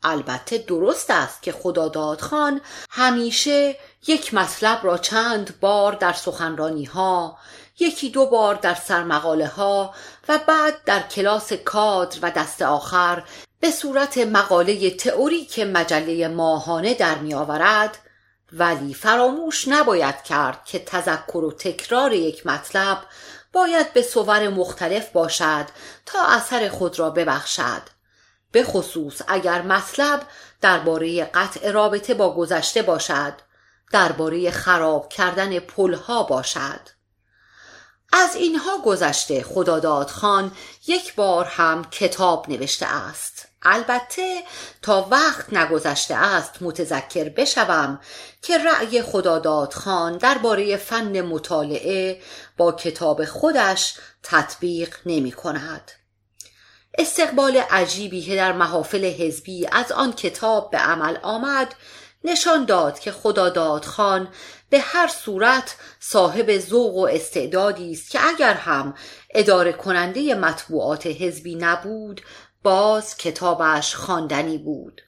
البته 0.04 0.58
درست 0.58 1.12
است 1.12 1.44
که 1.44 1.52
خداداد 1.52 2.22
خان 2.22 2.62
همیشه 2.90 3.76
یک 4.08 4.34
مطلب 4.34 4.80
را 4.84 4.98
چند 4.98 5.60
بار 5.60 5.94
در 5.94 6.14
سخنرانی 6.14 6.86
ها 6.86 7.38
یکی 7.80 8.10
دو 8.10 8.26
بار 8.26 8.56
در 8.56 8.76
سرمقاله 8.76 9.48
ها 9.48 9.94
و 10.30 10.40
بعد 10.48 10.84
در 10.86 11.02
کلاس 11.02 11.54
کادر 11.54 12.18
و 12.22 12.32
دست 12.32 12.62
آخر 12.62 13.24
به 13.60 13.72
صورت 13.72 14.18
مقاله 14.18 14.92
تئوریک 14.92 15.60
مجله 15.60 16.28
ماهانه 16.28 16.94
در 16.94 17.16
می 17.18 17.34
آورد 17.34 17.98
ولی 18.52 18.94
فراموش 18.94 19.68
نباید 19.68 20.24
کرد 20.24 20.66
که 20.66 20.80
تذکر 20.80 21.38
و 21.38 21.52
تکرار 21.52 22.14
یک 22.14 22.48
مطلب 22.48 23.02
باید 23.54 23.94
به 23.94 24.02
صور 24.02 24.50
مختلف 24.50 25.10
باشد 25.10 25.66
تا 26.06 26.26
اثر 26.26 26.70
خود 26.70 27.00
را 27.00 27.10
ببخشد. 27.10 27.82
به 28.52 28.64
خصوص 28.64 29.22
اگر 29.28 29.62
مطلب 29.62 30.22
درباره 30.62 31.26
قطع 31.26 31.72
رابطه 31.72 32.14
با 32.14 32.36
گذشته 32.36 32.82
باشد 32.82 33.34
درباره 33.92 34.52
خراب 34.52 35.10
کردن 35.10 35.60
پلها 35.60 36.24
باشد. 36.24 36.80
از 38.14 38.36
اینها 38.36 38.78
گذشته 38.86 39.44
خداداد 39.44 40.10
خان 40.10 40.52
یک 40.88 41.16
بار 41.16 41.46
هم 41.46 41.86
کتاب 41.92 42.50
نوشته 42.50 42.86
است. 42.86 43.49
البته 43.64 44.44
تا 44.82 45.08
وقت 45.12 45.54
نگذشته 45.54 46.16
است 46.16 46.62
متذکر 46.62 47.30
بشوم 47.30 48.00
که 48.42 48.58
رأی 48.58 49.02
خداداد 49.02 49.74
خان 49.74 50.18
درباره 50.18 50.78
فن 50.78 51.22
مطالعه 51.22 52.22
با 52.58 52.72
کتاب 52.72 53.26
خودش 53.26 53.94
تطبیق 54.24 54.96
نمی 55.06 55.32
کند. 55.32 55.92
استقبال 56.98 57.58
عجیبی 57.58 58.22
که 58.22 58.36
در 58.36 58.52
محافل 58.52 59.06
حزبی 59.06 59.68
از 59.72 59.92
آن 59.92 60.14
کتاب 60.14 60.72
به 60.72 60.78
عمل 60.78 61.18
آمد 61.22 61.76
نشان 62.24 62.66
داد 62.66 63.00
که 63.00 63.12
خداداد 63.12 63.86
خان 63.86 64.30
به 64.70 64.80
هر 64.80 65.08
صورت 65.08 65.76
صاحب 66.00 66.58
ذوق 66.58 66.96
و 66.96 67.08
استعدادی 67.08 67.92
است 67.92 68.12
که 68.12 68.28
اگر 68.28 68.54
هم 68.54 68.94
اداره 69.30 69.72
کننده 69.72 70.36
مطبوعات 70.36 71.08
حزبی 71.08 71.56
نبود 71.56 72.22
باز 72.64 73.18
کتابش 73.18 73.96
خواندنی 73.96 74.58
بود. 74.58 75.02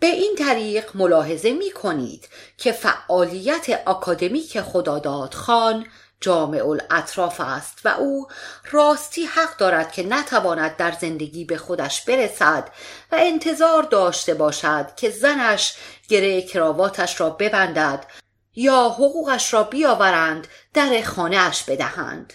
به 0.00 0.06
این 0.06 0.34
طریق 0.38 0.96
ملاحظه 0.96 1.52
می 1.52 1.70
کنید 1.70 2.28
که 2.56 2.72
فعالیت 2.72 3.82
اکادمیک 3.86 4.60
خداداد 4.60 5.34
خان 5.34 5.86
جامع 6.20 6.66
الاطراف 6.66 7.40
است 7.40 7.78
و 7.84 7.88
او 7.88 8.26
راستی 8.70 9.24
حق 9.24 9.56
دارد 9.56 9.92
که 9.92 10.02
نتواند 10.02 10.76
در 10.76 10.92
زندگی 11.00 11.44
به 11.44 11.58
خودش 11.58 12.02
برسد 12.02 12.68
و 13.12 13.16
انتظار 13.18 13.82
داشته 13.82 14.34
باشد 14.34 14.94
که 14.96 15.10
زنش 15.10 15.74
گره 16.08 16.42
کراواتش 16.42 17.20
را 17.20 17.30
ببندد 17.30 18.06
یا 18.54 18.88
حقوقش 18.88 19.54
را 19.54 19.62
بیاورند 19.62 20.48
در 20.74 21.02
خانهاش 21.02 21.64
بدهند. 21.64 22.32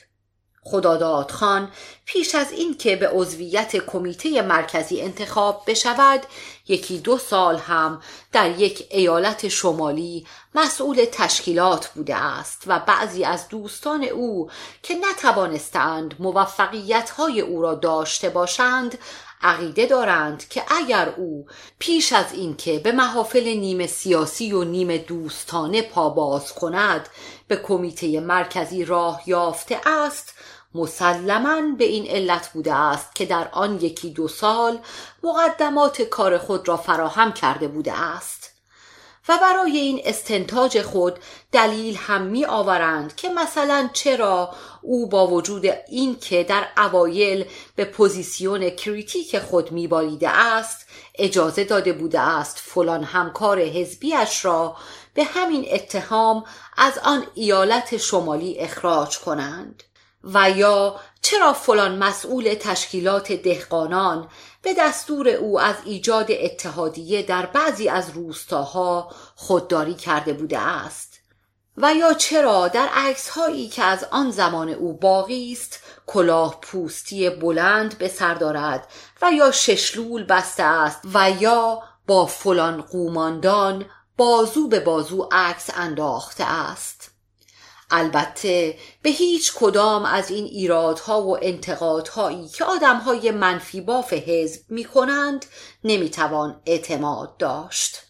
خداداد 0.67 1.31
خان 1.31 1.71
پیش 2.05 2.35
از 2.35 2.51
اینکه 2.51 2.95
به 2.95 3.09
عضویت 3.09 3.75
کمیته 3.75 4.41
مرکزی 4.41 5.01
انتخاب 5.01 5.63
بشود 5.67 6.23
یکی 6.67 6.97
دو 6.97 7.17
سال 7.17 7.57
هم 7.57 8.01
در 8.31 8.59
یک 8.59 8.87
ایالت 8.89 9.47
شمالی 9.47 10.27
مسئول 10.55 11.05
تشکیلات 11.11 11.87
بوده 11.87 12.15
است 12.15 12.63
و 12.67 12.79
بعضی 12.79 13.23
از 13.23 13.47
دوستان 13.47 14.03
او 14.03 14.49
که 14.83 14.95
نتوانستند 15.11 16.15
موفقیت 16.19 17.09
های 17.09 17.41
او 17.41 17.61
را 17.61 17.75
داشته 17.75 18.29
باشند 18.29 18.97
عقیده 19.41 19.85
دارند 19.85 20.47
که 20.49 20.63
اگر 20.67 21.09
او 21.17 21.47
پیش 21.79 22.13
از 22.13 22.33
اینکه 22.33 22.79
به 22.79 22.91
محافل 22.91 23.47
نیمه 23.47 23.87
سیاسی 23.87 24.53
و 24.53 24.63
نیمه 24.63 24.97
دوستانه 24.97 25.81
پا 25.81 26.09
باز 26.09 26.53
کند 26.53 27.09
به 27.47 27.55
کمیته 27.55 28.19
مرکزی 28.19 28.85
راه 28.85 29.21
یافته 29.25 29.81
است 29.85 30.34
مسلما 30.75 31.61
به 31.77 31.85
این 31.85 32.07
علت 32.07 32.49
بوده 32.53 32.73
است 32.73 33.15
که 33.15 33.25
در 33.25 33.49
آن 33.51 33.79
یکی 33.81 34.09
دو 34.09 34.27
سال 34.27 34.79
مقدمات 35.23 36.01
کار 36.01 36.37
خود 36.37 36.67
را 36.67 36.77
فراهم 36.77 37.33
کرده 37.33 37.67
بوده 37.67 37.93
است. 37.93 38.51
و 39.29 39.37
برای 39.41 39.77
این 39.77 40.01
استنتاج 40.05 40.81
خود 40.81 41.19
دلیل 41.51 41.97
هم 41.97 42.21
می 42.21 42.45
آورند 42.45 43.15
که 43.15 43.29
مثلا 43.29 43.89
چرا 43.93 44.53
او 44.81 45.09
با 45.09 45.27
وجود 45.27 45.65
این 45.87 46.19
که 46.19 46.43
در 46.43 46.67
اوایل 46.77 47.45
به 47.75 47.85
position 47.85 48.69
critique 48.69 49.39
خود 49.39 49.71
میبالیده 49.71 50.29
است 50.29 50.85
اجازه 51.15 51.63
داده 51.63 51.93
بوده 51.93 52.19
است 52.19 52.57
فلان 52.59 53.03
همکار 53.03 53.59
حزبیش 53.59 54.45
را 54.45 54.75
به 55.13 55.23
همین 55.23 55.65
اتهام 55.71 56.43
از 56.77 56.97
آن 57.03 57.25
ایالت 57.33 57.97
شمالی 57.97 58.59
اخراج 58.59 59.19
کنند. 59.19 59.83
و 60.33 60.51
یا 60.51 60.95
چرا 61.21 61.53
فلان 61.53 61.97
مسئول 61.97 62.53
تشکیلات 62.53 63.31
دهقانان 63.31 64.29
به 64.61 64.73
دستور 64.73 65.29
او 65.29 65.59
از 65.59 65.75
ایجاد 65.85 66.27
اتحادیه 66.29 67.23
در 67.23 67.45
بعضی 67.45 67.89
از 67.89 68.09
روستاها 68.09 69.11
خودداری 69.35 69.93
کرده 69.93 70.33
بوده 70.33 70.59
است؟ 70.59 71.19
و 71.77 71.93
یا 71.93 72.13
چرا 72.13 72.67
در 72.67 72.87
عکس 72.93 73.29
هایی 73.29 73.67
که 73.67 73.83
از 73.83 74.05
آن 74.11 74.31
زمان 74.31 74.69
او 74.69 74.93
باقی 74.93 75.51
است 75.51 75.79
کلاه 76.07 76.59
پوستی 76.61 77.29
بلند 77.29 77.97
به 77.97 78.07
سر 78.07 78.33
دارد 78.33 78.87
و 79.21 79.31
یا 79.31 79.51
ششلول 79.51 80.23
بسته 80.23 80.63
است 80.63 81.01
و 81.13 81.31
یا 81.31 81.83
با 82.07 82.25
فلان 82.25 82.81
قوماندان 82.81 83.85
بازو 84.17 84.67
به 84.67 84.79
بازو 84.79 85.29
عکس 85.31 85.69
انداخته 85.75 86.43
است؟ 86.43 87.14
البته 87.91 88.77
به 89.01 89.09
هیچ 89.09 89.53
کدام 89.55 90.05
از 90.05 90.31
این 90.31 90.45
ایرادها 90.45 91.21
و 91.21 91.37
انتقادهایی 91.41 92.47
که 92.47 92.65
آدمهای 92.65 93.31
منفی 93.31 93.81
باف 93.81 94.13
حزب 94.13 94.61
می 94.69 94.85
کنند 94.85 95.45
نمی 95.83 96.09
توان 96.09 96.61
اعتماد 96.65 97.37
داشت. 97.37 98.05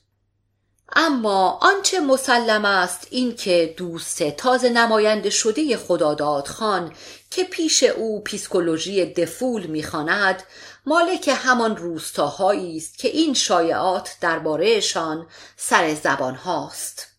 اما 0.96 1.60
آنچه 1.62 2.00
مسلم 2.00 2.66
است 2.66 3.08
این 3.10 3.36
که 3.36 3.74
دوست 3.78 4.24
تازه 4.24 4.70
نماینده 4.70 5.30
شده 5.30 5.78
خداداد 5.78 6.48
خان 6.48 6.94
که 7.32 7.44
پیش 7.44 7.84
او 7.84 8.24
پیسکولوژی 8.24 9.06
دفول 9.06 9.66
می‌خواند 9.66 10.44
مالک 10.86 11.32
همان 11.36 11.78
روستاهایی 11.78 12.78
است 12.78 12.98
که 12.98 13.08
این 13.08 13.34
شایعات 13.34 14.16
دربارهشان 14.22 15.28
سر 15.58 15.94
زبان 15.94 16.36
هاست. 16.36 17.15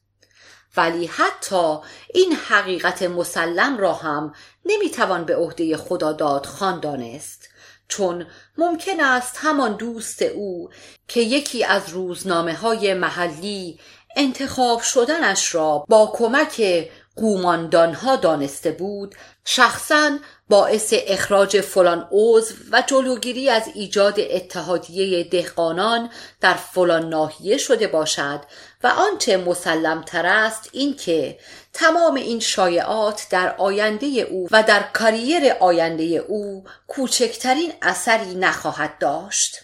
ولی 0.76 1.06
حتی 1.06 1.78
این 2.14 2.32
حقیقت 2.32 3.02
مسلم 3.02 3.78
را 3.78 3.92
هم 3.92 4.34
نمی‌توان 4.64 5.24
به 5.24 5.36
عهده 5.36 5.76
خداداد 5.76 6.46
خان 6.46 6.80
دانست. 6.80 7.48
چون 7.88 8.26
ممکن 8.58 9.00
است 9.00 9.36
همان 9.40 9.76
دوست 9.76 10.22
او 10.22 10.70
که 11.08 11.20
یکی 11.20 11.64
از 11.64 11.88
روزنامه 11.88 12.54
های 12.54 12.94
محلی 12.94 13.78
انتخاب 14.16 14.80
شدنش 14.80 15.54
را 15.54 15.84
با 15.88 16.12
کمک 16.14 16.88
قوماندانها 17.16 18.16
دانسته 18.16 18.72
بود 18.72 19.14
شخصا 19.44 20.18
باعث 20.48 20.94
اخراج 21.06 21.60
فلان 21.60 22.08
عضو 22.12 22.54
و 22.72 22.82
جلوگیری 22.86 23.50
از 23.50 23.62
ایجاد 23.74 24.20
اتحادیه 24.20 25.24
دهقانان 25.24 26.10
در 26.40 26.54
فلان 26.54 27.08
ناحیه 27.08 27.56
شده 27.56 27.86
باشد 27.86 28.40
و 28.82 28.86
آنچه 28.86 29.36
مسلم 29.36 30.02
تر 30.02 30.26
است 30.26 30.68
اینکه 30.72 31.38
تمام 31.72 32.14
این 32.14 32.40
شایعات 32.40 33.26
در 33.30 33.56
آینده 33.56 34.06
او 34.06 34.48
و 34.50 34.62
در 34.62 34.82
کاریر 34.82 35.52
آینده 35.60 36.04
او 36.04 36.64
کوچکترین 36.86 37.72
اثری 37.82 38.34
نخواهد 38.34 38.98
داشت. 38.98 39.56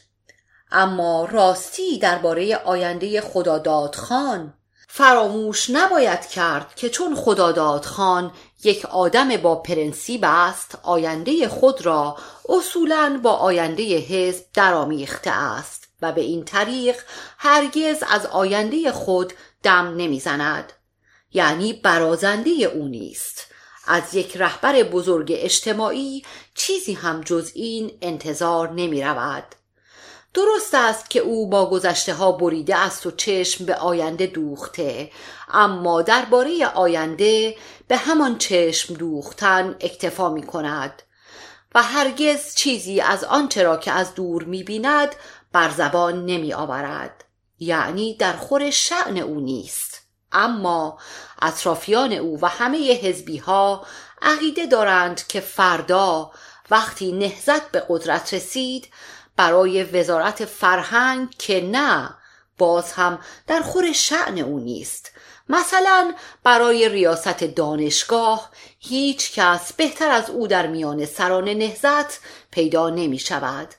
اما 0.73 1.25
راستی 1.25 1.99
درباره 1.99 2.57
آینده 2.57 3.21
خداداد 3.21 3.95
خان 3.95 4.55
فراموش 4.89 5.71
نباید 5.71 6.27
کرد 6.27 6.75
که 6.75 6.91
چون 6.91 7.17
خداداد 7.17 7.85
خان 7.85 8.33
یک 8.65 8.85
آدم 8.85 9.37
با 9.37 9.55
پرنسیب 9.55 10.21
است 10.25 10.79
آینده 10.83 11.49
خود 11.49 11.87
را 11.87 12.17
اصولا 12.49 13.21
با 13.23 13.33
آینده 13.33 13.99
حزب 13.99 14.45
درآمیخته 14.55 15.31
است 15.31 15.89
و 16.03 16.13
به 16.13 16.21
این 16.21 16.45
طریق 16.45 16.97
هرگز 17.39 18.03
از 18.11 18.27
آینده 18.27 18.93
خود 18.93 19.33
دم 19.63 19.95
نمی‌زند 19.97 20.73
یعنی 21.33 21.73
برازنده 21.73 22.51
او 22.51 22.89
نیست 22.89 23.47
از 23.87 24.15
یک 24.15 24.37
رهبر 24.37 24.83
بزرگ 24.83 25.33
اجتماعی 25.37 26.25
چیزی 26.55 26.93
هم 26.93 27.21
جز 27.21 27.51
این 27.55 27.99
انتظار 28.03 28.71
نمی 28.71 29.03
رود. 29.03 29.45
درست 30.35 30.75
است 30.75 31.11
که 31.11 31.21
او 31.21 31.49
با 31.49 31.71
گذشته 31.71 32.15
ها 32.15 32.33
بریده 32.33 32.77
است 32.77 33.07
و 33.07 33.11
چشم 33.11 33.65
به 33.65 33.75
آینده 33.75 34.27
دوخته 34.27 35.11
اما 35.49 36.03
درباره 36.03 36.67
آینده 36.67 37.57
به 37.89 37.97
همان 37.97 38.39
چشم 38.39 38.95
دوختن 38.95 39.77
اکتفا 39.81 40.31
می 40.31 40.43
کند 40.43 41.03
و 41.75 41.83
هرگز 41.83 42.55
چیزی 42.55 43.01
از 43.01 43.25
آنچه 43.25 43.63
را 43.63 43.77
که 43.77 43.93
از 43.93 44.15
دور 44.15 44.45
می 44.45 44.63
بیند 44.63 45.15
بر 45.53 45.71
زبان 45.71 46.27
نمی 46.27 46.53
آورد 46.53 47.25
یعنی 47.59 48.15
در 48.15 48.33
خور 48.33 48.71
شعن 48.71 49.19
او 49.19 49.41
نیست. 49.41 50.03
اما 50.33 50.99
اطرافیان 51.43 52.13
او 52.13 52.39
و 52.43 52.47
همه 52.47 52.93
حزبی 52.93 53.37
ها 53.37 53.87
عقیده 54.23 54.67
دارند 54.67 55.27
که 55.27 55.41
فردا 55.41 56.31
وقتی 56.71 57.13
نهزت 57.13 57.71
به 57.71 57.87
قدرت 57.89 58.35
رسید 58.35 58.89
برای 59.37 59.83
وزارت 59.83 60.45
فرهنگ 60.45 61.29
که 61.39 61.61
نه 61.61 62.15
باز 62.59 62.93
هم 62.93 63.19
در 63.47 63.61
خور 63.61 63.93
شعن 63.93 64.39
او 64.39 64.59
نیست. 64.59 65.13
مثلا 65.49 66.15
برای 66.43 66.89
ریاست 66.89 67.45
دانشگاه 67.45 68.51
هیچ 68.79 69.33
کس 69.33 69.73
بهتر 69.73 70.11
از 70.11 70.31
او 70.31 70.47
در 70.49 70.67
میان 70.67 71.07
سران 71.07 71.49
نهزت 71.49 72.21
پیدا 72.51 72.91
نمی 72.91 73.19
شود. 73.19 73.75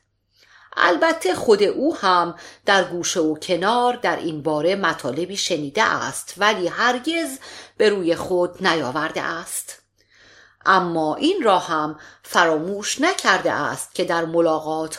البته 0.78 1.36
خود 1.36 1.64
او 1.64 1.95
هم 1.95 2.36
در 2.66 2.84
گوشه 2.84 3.20
و 3.20 3.36
کنار 3.36 3.95
در 3.95 4.16
این 4.16 4.41
باره 4.41 4.76
مطالبی 4.76 5.38
شنیده 5.38 5.84
است 5.84 6.34
ولی 6.38 6.68
هرگز 6.68 7.39
به 7.78 7.89
روی 7.89 8.16
خود 8.16 8.68
نیاورده 8.68 9.22
است. 9.22 9.82
اما 10.66 11.16
این 11.16 11.43
را 11.43 11.59
هم 11.59 11.99
فراموش 12.24 13.01
نکرده 13.01 13.51
است 13.51 13.95
که 13.95 14.03
در 14.03 14.26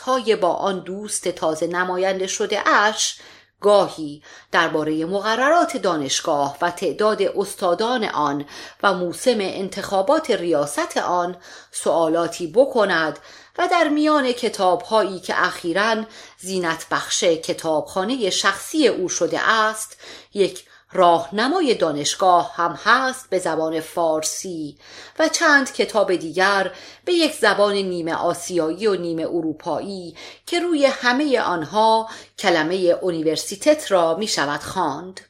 های 0.05 0.35
با 0.35 0.53
آن 0.53 0.79
دوست 0.79 1.27
تازه 1.27 1.67
نماینده 1.67 2.27
شده 2.27 2.69
اش 2.69 3.19
گاهی 3.61 4.21
درباره 4.51 5.05
مقررات 5.05 5.77
دانشگاه 5.77 6.57
و 6.61 6.71
تعداد 6.71 7.21
استادان 7.21 8.03
آن 8.03 8.45
و 8.83 8.93
موسم 8.93 9.37
انتخابات 9.39 10.31
ریاست 10.31 10.97
آن 10.97 11.37
سوالاتی 11.71 12.47
بکند 12.47 13.19
و 13.57 13.67
در 13.67 13.87
میان 13.87 14.31
کتابهایی 14.31 15.19
که 15.19 15.45
اخیرا 15.45 16.03
زینت 16.37 16.85
بخش 16.91 17.23
کتابخانه 17.23 18.29
شخصی 18.29 18.87
او 18.87 19.09
شده 19.09 19.49
است 19.49 19.97
یک 20.33 20.65
راهنمای 20.95 21.73
دانشگاه 21.73 22.53
هم 22.55 22.79
هست 22.83 23.29
به 23.29 23.39
زبان 23.39 23.79
فارسی 23.79 24.77
و 25.19 25.27
چند 25.27 25.73
کتاب 25.73 26.15
دیگر 26.15 26.71
به 27.05 27.13
یک 27.13 27.33
زبان 27.33 27.73
نیمه 27.73 28.13
آسیایی 28.13 28.87
و 28.87 28.95
نیمه 28.95 29.23
اروپایی 29.23 30.15
که 30.45 30.59
روی 30.59 30.85
همه 30.85 31.39
آنها 31.39 32.09
کلمه 32.39 32.75
اونیورسیتت 32.75 33.91
را 33.91 34.15
می 34.15 34.27
شود 34.27 34.59
خواند. 34.59 35.21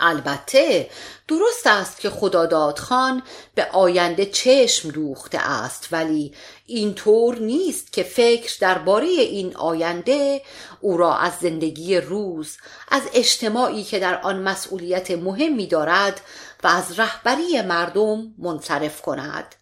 البته 0.00 0.90
درست 1.28 1.66
است 1.66 2.00
که 2.00 2.10
خداداد 2.10 2.78
خان 2.78 3.22
به 3.54 3.64
آینده 3.72 4.26
چشم 4.26 4.90
دوخته 4.90 5.38
است 5.38 5.88
ولی 5.92 6.34
اینطور 6.66 7.38
نیست 7.38 7.92
که 7.92 8.02
فکر 8.02 8.56
درباره 8.60 9.06
این 9.06 9.56
آینده 9.56 10.42
او 10.80 10.96
را 10.96 11.16
از 11.16 11.32
زندگی 11.40 11.96
روز 11.96 12.56
از 12.88 13.02
اجتماعی 13.14 13.84
که 13.84 13.98
در 13.98 14.20
آن 14.20 14.42
مسئولیت 14.42 15.10
مهمی 15.10 15.66
دارد 15.66 16.20
و 16.64 16.66
از 16.68 16.98
رهبری 16.98 17.62
مردم 17.62 18.34
منصرف 18.38 19.02
کند. 19.02 19.54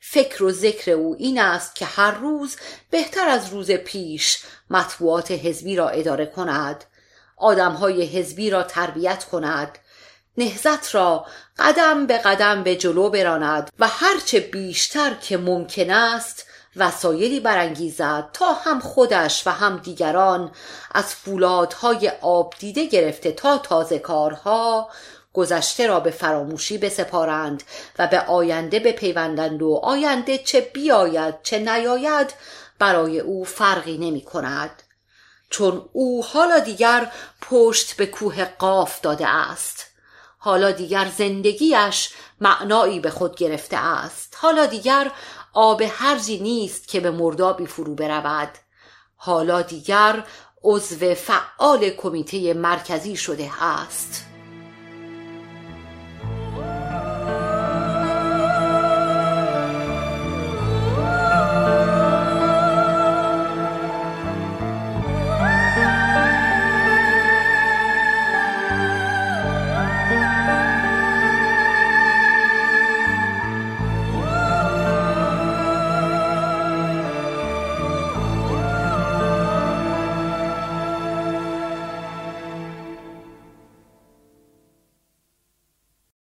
فکر 0.00 0.42
و 0.42 0.52
ذکر 0.52 0.90
او 0.90 1.16
این 1.18 1.40
است 1.40 1.74
که 1.74 1.84
هر 1.84 2.10
روز 2.10 2.56
بهتر 2.90 3.28
از 3.28 3.48
روز 3.48 3.70
پیش 3.70 4.42
مطبوعات 4.70 5.30
حزبی 5.30 5.76
را 5.76 5.88
اداره 5.88 6.26
کند. 6.26 6.84
آدمهای 7.40 8.02
حزبی 8.02 8.50
را 8.50 8.62
تربیت 8.62 9.24
کند. 9.24 9.78
نهزت 10.36 10.94
را 10.94 11.26
قدم 11.58 12.06
به 12.06 12.18
قدم 12.18 12.62
به 12.62 12.76
جلو 12.76 13.10
براند 13.10 13.70
و 13.78 13.88
هرچه 13.88 14.40
بیشتر 14.40 15.14
که 15.14 15.36
ممکن 15.36 15.90
است 15.90 16.46
وسایلی 16.76 17.40
برانگیزد 17.40 18.28
تا 18.32 18.52
هم 18.52 18.80
خودش 18.80 19.46
و 19.46 19.50
هم 19.50 19.76
دیگران 19.76 20.52
از 20.94 21.14
فولادهای 21.14 22.12
آب 22.20 22.54
دیده 22.58 22.86
گرفته 22.86 23.32
تا 23.32 23.58
تازه 23.58 23.98
کارها 23.98 24.90
گذشته 25.32 25.86
را 25.86 26.00
به 26.00 26.10
فراموشی 26.10 26.78
بسپارند 26.78 27.62
و 27.98 28.06
به 28.06 28.20
آینده 28.20 28.80
بپیوندند 28.80 29.62
و 29.62 29.80
آینده 29.82 30.38
چه 30.38 30.60
بیاید 30.60 31.34
چه 31.42 31.58
نیاید 31.58 32.34
برای 32.78 33.20
او 33.20 33.44
فرقی 33.44 33.98
نمی 33.98 34.20
کند. 34.20 34.82
چون 35.50 35.88
او 35.92 36.24
حالا 36.24 36.58
دیگر 36.58 37.12
پشت 37.42 37.96
به 37.96 38.06
کوه 38.06 38.44
قاف 38.44 39.00
داده 39.00 39.28
است. 39.28 39.86
حالا 40.38 40.70
دیگر 40.70 41.12
زندگیش 41.18 42.10
معنایی 42.40 43.00
به 43.00 43.10
خود 43.10 43.36
گرفته 43.36 43.76
است. 43.76 44.36
حالا 44.40 44.66
دیگر 44.66 45.12
آب 45.52 45.82
هرزی 45.88 46.38
نیست 46.38 46.88
که 46.88 47.00
به 47.00 47.10
مردابی 47.10 47.66
فرو 47.66 47.94
برود. 47.94 48.50
حالا 49.16 49.62
دیگر 49.62 50.24
عضو 50.64 51.14
فعال 51.14 51.90
کمیته 51.90 52.54
مرکزی 52.54 53.16
شده 53.16 53.64
است. 53.64 54.29